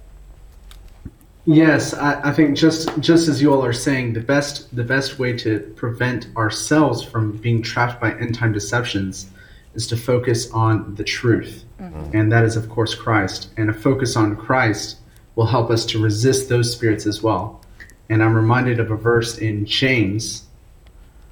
Yes, 1.53 1.95
I, 1.95 2.31
I 2.31 2.33
think 2.33 2.57
just 2.57 2.97
just 3.01 3.27
as 3.29 3.43
you 3.43 3.53
all 3.53 3.65
are 3.65 3.73
saying, 3.73 4.13
the 4.13 4.21
best 4.21 4.75
the 4.75 4.85
best 4.85 5.19
way 5.19 5.37
to 5.39 5.59
prevent 5.75 6.29
ourselves 6.37 7.03
from 7.03 7.33
being 7.39 7.61
trapped 7.61 8.01
by 8.01 8.13
end 8.13 8.37
time 8.37 8.53
deceptions 8.53 9.29
is 9.75 9.89
to 9.89 9.97
focus 9.97 10.49
on 10.53 10.95
the 10.95 11.03
truth, 11.03 11.65
and 12.13 12.31
that 12.31 12.45
is 12.45 12.55
of 12.55 12.69
course 12.69 12.95
Christ. 12.95 13.51
And 13.57 13.69
a 13.69 13.73
focus 13.73 14.15
on 14.15 14.37
Christ 14.37 14.99
will 15.35 15.47
help 15.47 15.71
us 15.71 15.85
to 15.87 16.01
resist 16.01 16.49
those 16.49 16.73
spirits 16.73 17.05
as 17.05 17.21
well. 17.21 17.61
And 18.09 18.23
I'm 18.23 18.35
reminded 18.37 18.79
of 18.79 18.93
a 18.93 18.97
verse 18.97 19.39
in 19.39 19.67
James, 19.67 20.45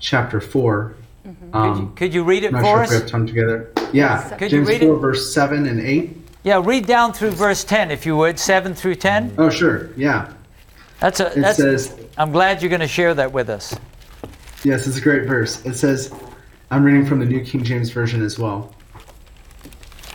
chapter 0.01 0.41
4 0.41 0.97
Um, 1.53 1.95
Could 1.95 2.13
you 2.13 2.25
read 2.25 2.43
it 2.43 2.55
I'm 2.55 2.55
not 2.55 2.63
for 2.63 2.67
sure 2.67 2.83
if 2.83 2.91
we 2.91 2.97
have 2.97 3.07
time 3.07 3.27
together. 3.27 3.71
Yeah, 3.93 4.37
Could 4.37 4.51
James 4.51 4.69
read 4.69 4.83
it? 4.83 4.87
4, 4.87 4.97
verse 4.99 5.33
7 5.33 5.67
and 5.67 5.81
8. 5.81 6.18
Yeah, 6.43 6.63
read 6.65 6.87
down 6.87 7.13
through 7.13 7.33
verse 7.33 7.65
10, 7.65 7.91
if 7.91 8.07
you 8.07 8.17
would, 8.17 8.39
7 8.39 8.75
through 8.75 8.95
10. 8.97 9.35
Oh, 9.39 9.51
sure. 9.51 9.91
Yeah. 9.97 10.33
That's 11.01 11.21
a, 11.21 11.27
It 11.27 11.41
that's, 11.41 11.59
says, 11.59 11.99
I'm 12.17 12.33
glad 12.33 12.63
you're 12.63 12.71
going 12.71 12.81
to 12.81 12.89
share 12.89 13.15
that 13.15 13.33
with 13.33 13.51
us. 13.51 13.75
Yes, 14.65 14.87
it's 14.87 14.99
a 14.99 15.01
great 15.01 15.27
verse. 15.27 15.65
It 15.65 15.75
says, 15.75 16.13
I'm 16.71 16.85
reading 16.85 17.07
from 17.07 17.21
the 17.21 17.27
New 17.27 17.45
King 17.45 17.65
James 17.65 17.91
Version 17.91 18.23
as 18.23 18.39
well. 18.39 18.75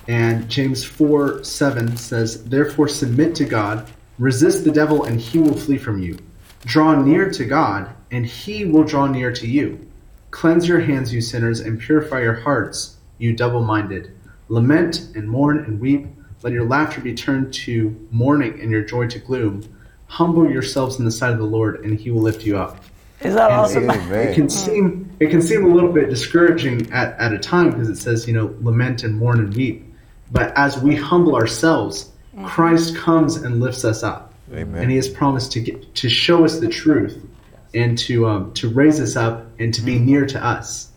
And 0.07 0.49
James 0.49 0.83
4 0.83 1.43
7 1.43 1.95
says, 1.95 2.43
Therefore 2.43 2.87
submit 2.89 3.35
to 3.35 3.45
God, 3.45 3.89
resist 4.19 4.65
the 4.65 4.71
devil, 4.71 5.03
and 5.03 5.19
he 5.19 5.39
will 5.39 5.55
flee 5.55 5.77
from 5.77 6.01
you. 6.01 6.17
Draw 6.65 7.01
near 7.01 7.29
to 7.31 7.45
God, 7.45 7.89
and 8.11 8.25
he 8.25 8.65
will 8.65 8.83
draw 8.83 9.07
near 9.07 9.31
to 9.31 9.47
you. 9.47 9.87
Cleanse 10.31 10.67
your 10.67 10.81
hands, 10.81 11.13
you 11.13 11.21
sinners, 11.21 11.59
and 11.59 11.79
purify 11.79 12.21
your 12.21 12.33
hearts, 12.33 12.97
you 13.17 13.33
double 13.33 13.63
minded. 13.63 14.11
Lament 14.53 15.07
and 15.15 15.27
mourn 15.27 15.57
and 15.65 15.79
weep. 15.79 16.05
Let 16.43 16.53
your 16.53 16.65
laughter 16.65 17.01
be 17.01 17.15
turned 17.15 17.51
to 17.65 18.07
mourning 18.11 18.61
and 18.61 18.69
your 18.69 18.83
joy 18.83 19.07
to 19.07 19.17
gloom. 19.17 19.63
Humble 20.05 20.47
yourselves 20.47 20.99
in 20.99 21.05
the 21.05 21.11
sight 21.11 21.31
of 21.31 21.39
the 21.39 21.43
Lord, 21.43 21.83
and 21.83 21.99
he 21.99 22.11
will 22.11 22.21
lift 22.21 22.45
you 22.45 22.55
up. 22.55 22.77
Is 23.21 23.33
that 23.33 23.49
And 23.49 23.59
awesome? 23.59 23.89
It, 23.89 24.29
it 24.29 24.35
can 24.35 24.49
seem 24.49 25.11
it 25.19 25.31
can 25.31 25.41
seem 25.41 25.65
a 25.65 25.73
little 25.73 25.91
bit 25.91 26.07
discouraging 26.11 26.91
at, 26.91 27.17
at 27.19 27.33
a 27.33 27.39
time 27.39 27.71
because 27.71 27.89
it 27.89 27.95
says 27.95 28.27
you 28.27 28.33
know 28.35 28.55
lament 28.61 29.03
and 29.03 29.17
mourn 29.17 29.39
and 29.39 29.55
weep, 29.55 29.91
but 30.31 30.55
as 30.55 30.77
we 30.77 30.95
humble 30.95 31.35
ourselves, 31.35 32.11
Christ 32.45 32.95
comes 32.95 33.37
and 33.37 33.59
lifts 33.59 33.83
us 33.83 34.03
up, 34.03 34.35
Amen. 34.53 34.83
and 34.83 34.91
He 34.91 34.97
has 34.97 35.09
promised 35.09 35.51
to 35.53 35.61
get 35.61 35.95
to 35.95 36.09
show 36.09 36.45
us 36.45 36.59
the 36.59 36.69
truth 36.69 37.25
and 37.73 37.97
to 37.99 38.27
um, 38.27 38.53
to 38.53 38.69
raise 38.69 38.99
us 39.01 39.15
up 39.15 39.47
and 39.57 39.73
to 39.73 39.81
be 39.81 39.97
near 39.97 40.27
to 40.27 40.45
us. 40.45 40.91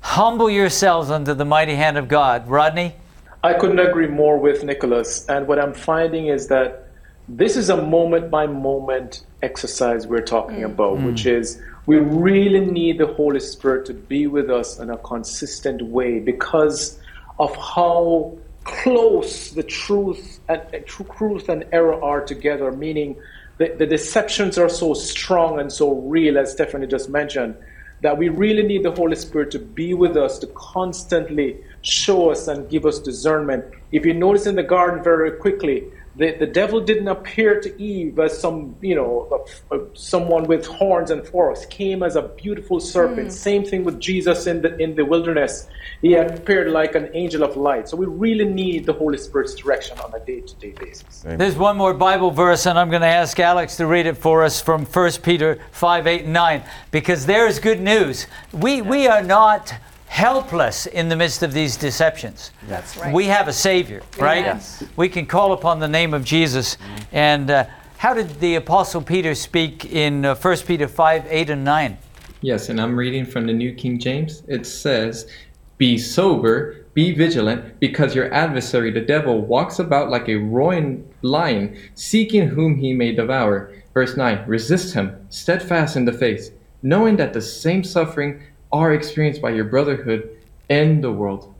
Humble 0.00 0.50
yourselves 0.50 1.10
under 1.10 1.34
the 1.34 1.44
mighty 1.44 1.74
hand 1.74 1.96
of 1.96 2.08
God. 2.08 2.48
Rodney? 2.48 2.94
I 3.42 3.54
couldn't 3.54 3.78
agree 3.78 4.06
more 4.06 4.38
with 4.38 4.64
Nicholas. 4.64 5.26
And 5.28 5.46
what 5.46 5.58
I'm 5.58 5.72
finding 5.72 6.26
is 6.26 6.48
that 6.48 6.88
this 7.28 7.56
is 7.56 7.70
a 7.70 7.80
moment 7.80 8.30
by 8.30 8.46
moment 8.46 9.24
exercise 9.42 10.06
we're 10.06 10.20
talking 10.20 10.58
mm. 10.58 10.66
about, 10.66 10.98
mm. 10.98 11.06
which 11.06 11.26
is 11.26 11.60
we 11.86 11.98
really 11.98 12.60
need 12.60 12.98
the 12.98 13.06
Holy 13.06 13.40
Spirit 13.40 13.86
to 13.86 13.94
be 13.94 14.26
with 14.26 14.50
us 14.50 14.78
in 14.78 14.90
a 14.90 14.98
consistent 14.98 15.82
way 15.82 16.18
because 16.18 16.98
of 17.38 17.54
how 17.56 18.36
close 18.64 19.50
the 19.50 19.62
truth 19.62 20.40
and 20.48 20.60
uh, 20.60 20.64
and 20.74 20.86
truth 20.86 21.48
and 21.48 21.64
error 21.72 22.02
are 22.02 22.20
together, 22.20 22.70
meaning 22.70 23.16
the, 23.58 23.74
the 23.78 23.86
deceptions 23.86 24.58
are 24.58 24.68
so 24.68 24.94
strong 24.94 25.58
and 25.58 25.72
so 25.72 25.92
real, 25.92 26.38
as 26.38 26.52
Stephanie 26.52 26.86
just 26.86 27.08
mentioned, 27.08 27.56
that 28.02 28.16
we 28.16 28.28
really 28.28 28.62
need 28.62 28.82
the 28.82 28.90
Holy 28.90 29.16
Spirit 29.16 29.50
to 29.52 29.58
be 29.58 29.94
with 29.94 30.16
us 30.16 30.38
to 30.38 30.46
constantly 30.48 31.58
show 31.82 32.30
us 32.30 32.48
and 32.48 32.68
give 32.70 32.86
us 32.86 32.98
discernment. 32.98 33.64
If 33.92 34.06
you 34.06 34.14
notice 34.14 34.46
in 34.46 34.56
the 34.56 34.62
garden 34.62 35.02
very 35.02 35.32
quickly, 35.32 35.84
the, 36.16 36.32
the 36.32 36.46
devil 36.46 36.80
didn't 36.80 37.08
appear 37.08 37.60
to 37.60 37.82
Eve 37.82 38.18
as 38.18 38.38
some, 38.38 38.74
you 38.80 38.94
know, 38.96 39.44
a- 39.70 39.76
a- 39.76 39.86
someone 39.94 40.44
with 40.44 40.66
horns 40.66 41.10
and 41.10 41.26
forks. 41.26 41.64
Came 41.66 42.02
as 42.02 42.16
a 42.16 42.22
beautiful 42.22 42.80
serpent. 42.80 43.28
Hmm. 43.28 43.30
Same 43.30 43.64
thing 43.64 43.84
with 43.84 44.00
Jesus 44.00 44.46
in 44.46 44.60
the 44.62 44.76
in 44.78 44.94
the 44.96 45.04
wilderness. 45.04 45.68
He 46.02 46.14
appeared 46.14 46.70
like 46.72 46.94
an 46.94 47.10
angel 47.14 47.42
of 47.42 47.56
light. 47.56 47.88
So 47.88 47.96
we 47.96 48.06
really 48.06 48.44
need 48.44 48.86
the 48.86 48.92
Holy 48.92 49.18
Spirit's 49.18 49.54
direction 49.54 49.98
on 50.00 50.12
a 50.14 50.20
day-to-day 50.24 50.74
basis. 50.80 51.22
There's 51.24 51.56
one 51.56 51.76
more 51.76 51.92
Bible 51.94 52.30
verse, 52.30 52.66
and 52.66 52.78
I'm 52.78 52.88
going 52.90 53.02
to 53.02 53.08
ask 53.08 53.38
Alex 53.38 53.76
to 53.76 53.86
read 53.86 54.06
it 54.06 54.16
for 54.16 54.42
us 54.42 54.60
from 54.62 54.86
1 54.86 55.12
Peter 55.22 55.58
5, 55.72 56.06
8, 56.06 56.24
and 56.24 56.32
9, 56.32 56.62
because 56.90 57.26
there's 57.26 57.58
good 57.58 57.80
news. 57.80 58.26
We, 58.52 58.80
we 58.80 59.06
are 59.08 59.22
not 59.22 59.74
helpless 60.10 60.86
in 60.86 61.08
the 61.08 61.14
midst 61.14 61.42
of 61.44 61.52
these 61.52 61.76
deceptions. 61.76 62.50
That's 62.66 62.96
right. 62.96 63.14
We 63.14 63.26
have 63.26 63.46
a 63.46 63.52
Savior, 63.52 64.02
right? 64.18 64.44
Yes. 64.44 64.82
We 64.96 65.08
can 65.08 65.24
call 65.24 65.52
upon 65.52 65.78
the 65.78 65.86
name 65.86 66.12
of 66.12 66.24
Jesus. 66.24 66.76
And 67.12 67.48
uh, 67.48 67.66
how 67.96 68.12
did 68.12 68.40
the 68.40 68.56
Apostle 68.56 69.02
Peter 69.02 69.36
speak 69.36 69.84
in 69.86 70.24
uh, 70.24 70.34
1 70.34 70.56
Peter 70.66 70.88
5, 70.88 71.26
8, 71.30 71.50
and 71.50 71.64
9? 71.64 71.96
Yes, 72.40 72.68
and 72.68 72.80
I'm 72.80 72.96
reading 72.96 73.24
from 73.24 73.46
the 73.46 73.52
New 73.52 73.72
King 73.72 74.00
James. 74.00 74.42
It 74.48 74.66
says, 74.66 75.30
Be 75.78 75.96
sober, 75.96 76.86
be 76.92 77.14
vigilant, 77.14 77.78
because 77.78 78.12
your 78.12 78.34
adversary, 78.34 78.90
the 78.90 79.00
devil, 79.00 79.40
walks 79.40 79.78
about 79.78 80.10
like 80.10 80.28
a 80.28 80.34
roaring 80.34 81.08
lion, 81.22 81.78
seeking 81.94 82.48
whom 82.48 82.76
he 82.76 82.92
may 82.92 83.14
devour. 83.14 83.72
Verse 83.94 84.16
9 84.16 84.44
Resist 84.48 84.92
him, 84.92 85.24
steadfast 85.30 85.94
in 85.94 86.04
the 86.04 86.12
faith, 86.12 86.52
knowing 86.82 87.16
that 87.16 87.32
the 87.32 87.40
same 87.40 87.84
suffering 87.84 88.42
are 88.72 88.94
experienced 88.94 89.42
by 89.42 89.50
your 89.50 89.64
brotherhood 89.64 90.36
in 90.68 91.00
the 91.00 91.10
world. 91.10 91.52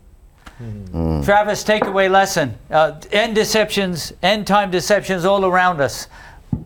Travis, 1.24 1.64
takeaway 1.64 2.10
lesson. 2.10 2.54
Uh, 2.70 3.00
end 3.12 3.34
deceptions, 3.34 4.12
end 4.22 4.46
time 4.46 4.70
deceptions 4.70 5.24
all 5.24 5.46
around 5.46 5.80
us. 5.80 6.06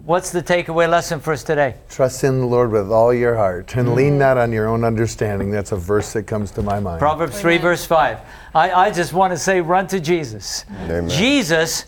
What's 0.05 0.33
the 0.33 0.43
takeaway 0.43 0.89
lesson 0.89 1.21
for 1.21 1.33
us 1.33 1.45
today? 1.45 1.77
Trust 1.89 2.25
in 2.25 2.41
the 2.41 2.47
Lord 2.47 2.73
with 2.73 2.91
all 2.91 3.15
your 3.15 3.37
heart 3.37 3.77
and 3.77 3.95
lean 3.95 4.19
not 4.19 4.37
on 4.37 4.51
your 4.51 4.67
own 4.67 4.83
understanding. 4.83 5.51
That's 5.51 5.73
a 5.73 5.77
verse 5.77 6.13
that 6.15 6.25
comes 6.25 6.51
to 6.53 6.63
my 6.63 6.81
mind. 6.81 6.99
Proverbs 6.99 7.41
3, 7.41 7.59
verse 7.59 7.85
5. 7.85 8.19
I, 8.55 8.73
I 8.73 8.91
just 8.91 9.13
want 9.13 9.33
to 9.33 9.39
say, 9.39 9.61
run 9.61 9.87
to 9.89 10.01
Jesus. 10.01 10.65
Amen. 10.85 11.09
Jesus 11.09 11.85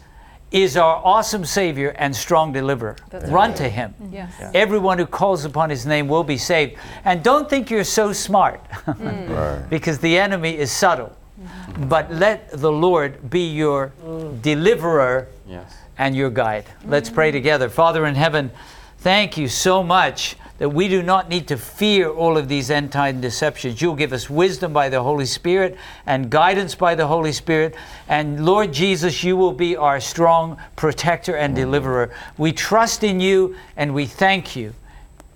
is 0.53 0.77
our 0.77 0.97
awesome 1.05 1.45
Savior 1.45 1.91
and 1.99 2.15
strong 2.15 2.53
deliverer. 2.53 2.97
That's 3.11 3.29
run 3.29 3.51
right. 3.51 3.57
to 3.59 3.69
Him. 3.69 3.95
Mm-hmm. 4.01 4.15
Yes. 4.15 4.51
Everyone 4.55 4.99
who 4.99 5.07
calls 5.07 5.45
upon 5.45 5.71
His 5.71 5.87
name 5.87 6.09
will 6.09 6.25
be 6.25 6.39
saved. 6.39 6.77
And 7.05 7.23
don't 7.23 7.51
think 7.51 7.71
you're 7.71 7.85
so 7.85 8.13
smart, 8.13 8.69
mm. 8.87 9.29
Right. 9.29 9.69
because 9.69 9.99
the 9.99 10.19
enemy 10.19 10.57
is 10.57 10.71
subtle. 10.71 11.17
Mm-hmm. 11.41 11.89
But 11.89 12.13
let 12.13 12.51
the 12.51 12.71
Lord 12.73 13.29
be 13.29 13.49
your 13.49 13.93
mm. 14.03 14.41
deliverer 14.41 15.29
Yes. 15.47 15.77
and 15.99 16.17
your 16.17 16.31
guide. 16.31 16.65
Let's 16.85 17.11
pray 17.11 17.31
together. 17.31 17.69
Father 17.69 18.07
in 18.07 18.15
heaven, 18.15 18.51
thank 18.99 19.37
you 19.37 19.49
so 19.49 19.83
much 19.83 20.37
that 20.59 20.71
we 20.71 20.89
do 20.89 21.03
not 21.03 21.29
need 21.29 21.49
to 21.49 21.57
fear 21.57 22.09
all 22.09 22.39
of 22.39 22.49
these 22.49 22.71
end 22.71 22.93
time 22.93 23.21
deceptions. 23.21 23.83
You'll 23.83 23.95
give 23.95 24.13
us 24.13 24.31
wisdom 24.31 24.73
by 24.73 24.89
the 24.89 25.03
Holy 25.03 25.27
Spirit 25.27 25.77
and 26.07 26.31
guidance 26.31 26.75
by 26.75 26.95
the 26.95 27.07
Holy 27.07 27.33
Spirit. 27.33 27.75
And 28.09 28.45
Lord 28.45 28.73
Jesus, 28.73 29.23
you 29.23 29.37
will 29.37 29.53
be 29.53 29.77
our 29.77 30.01
strong 30.01 30.57
protector 30.77 31.37
and 31.37 31.55
deliverer. 31.55 32.15
We 32.39 32.53
trust 32.53 33.05
in 33.05 33.21
you 33.21 33.57
and 33.77 33.95
we 33.95 34.07
thank 34.07 34.57
you. 34.57 34.75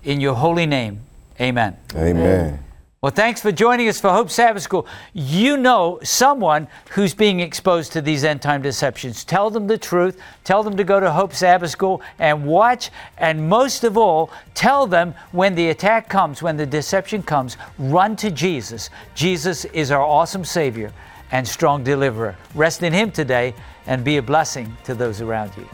In 0.03 0.19
your 0.19 0.33
holy 0.33 0.65
name, 0.65 1.01
amen. 1.39 1.77
Amen. 1.95 2.63
Well, 3.03 3.11
thanks 3.11 3.41
for 3.41 3.51
joining 3.51 3.87
us 3.87 3.99
for 3.99 4.11
Hope 4.11 4.29
Sabbath 4.29 4.61
School. 4.61 4.85
You 5.15 5.57
know 5.57 5.99
someone 6.03 6.67
who's 6.91 7.15
being 7.15 7.39
exposed 7.39 7.93
to 7.93 8.01
these 8.01 8.23
end 8.23 8.43
time 8.43 8.61
deceptions. 8.61 9.23
Tell 9.23 9.49
them 9.49 9.65
the 9.65 9.79
truth. 9.79 10.21
Tell 10.43 10.61
them 10.61 10.77
to 10.77 10.83
go 10.83 10.99
to 10.99 11.09
Hope 11.11 11.33
Sabbath 11.33 11.71
School 11.71 12.03
and 12.19 12.45
watch. 12.45 12.91
And 13.17 13.49
most 13.49 13.83
of 13.83 13.97
all, 13.97 14.29
tell 14.53 14.85
them 14.85 15.15
when 15.31 15.55
the 15.55 15.69
attack 15.69 16.09
comes, 16.09 16.43
when 16.43 16.57
the 16.57 16.65
deception 16.67 17.23
comes, 17.23 17.57
run 17.79 18.15
to 18.17 18.29
Jesus. 18.29 18.91
Jesus 19.15 19.65
is 19.65 19.89
our 19.89 20.03
awesome 20.03 20.45
Savior 20.45 20.93
and 21.31 21.47
strong 21.47 21.83
deliverer. 21.83 22.37
Rest 22.53 22.83
in 22.83 22.93
Him 22.93 23.09
today 23.09 23.55
and 23.87 24.03
be 24.03 24.17
a 24.17 24.21
blessing 24.21 24.77
to 24.83 24.93
those 24.93 25.21
around 25.21 25.51
you. 25.57 25.67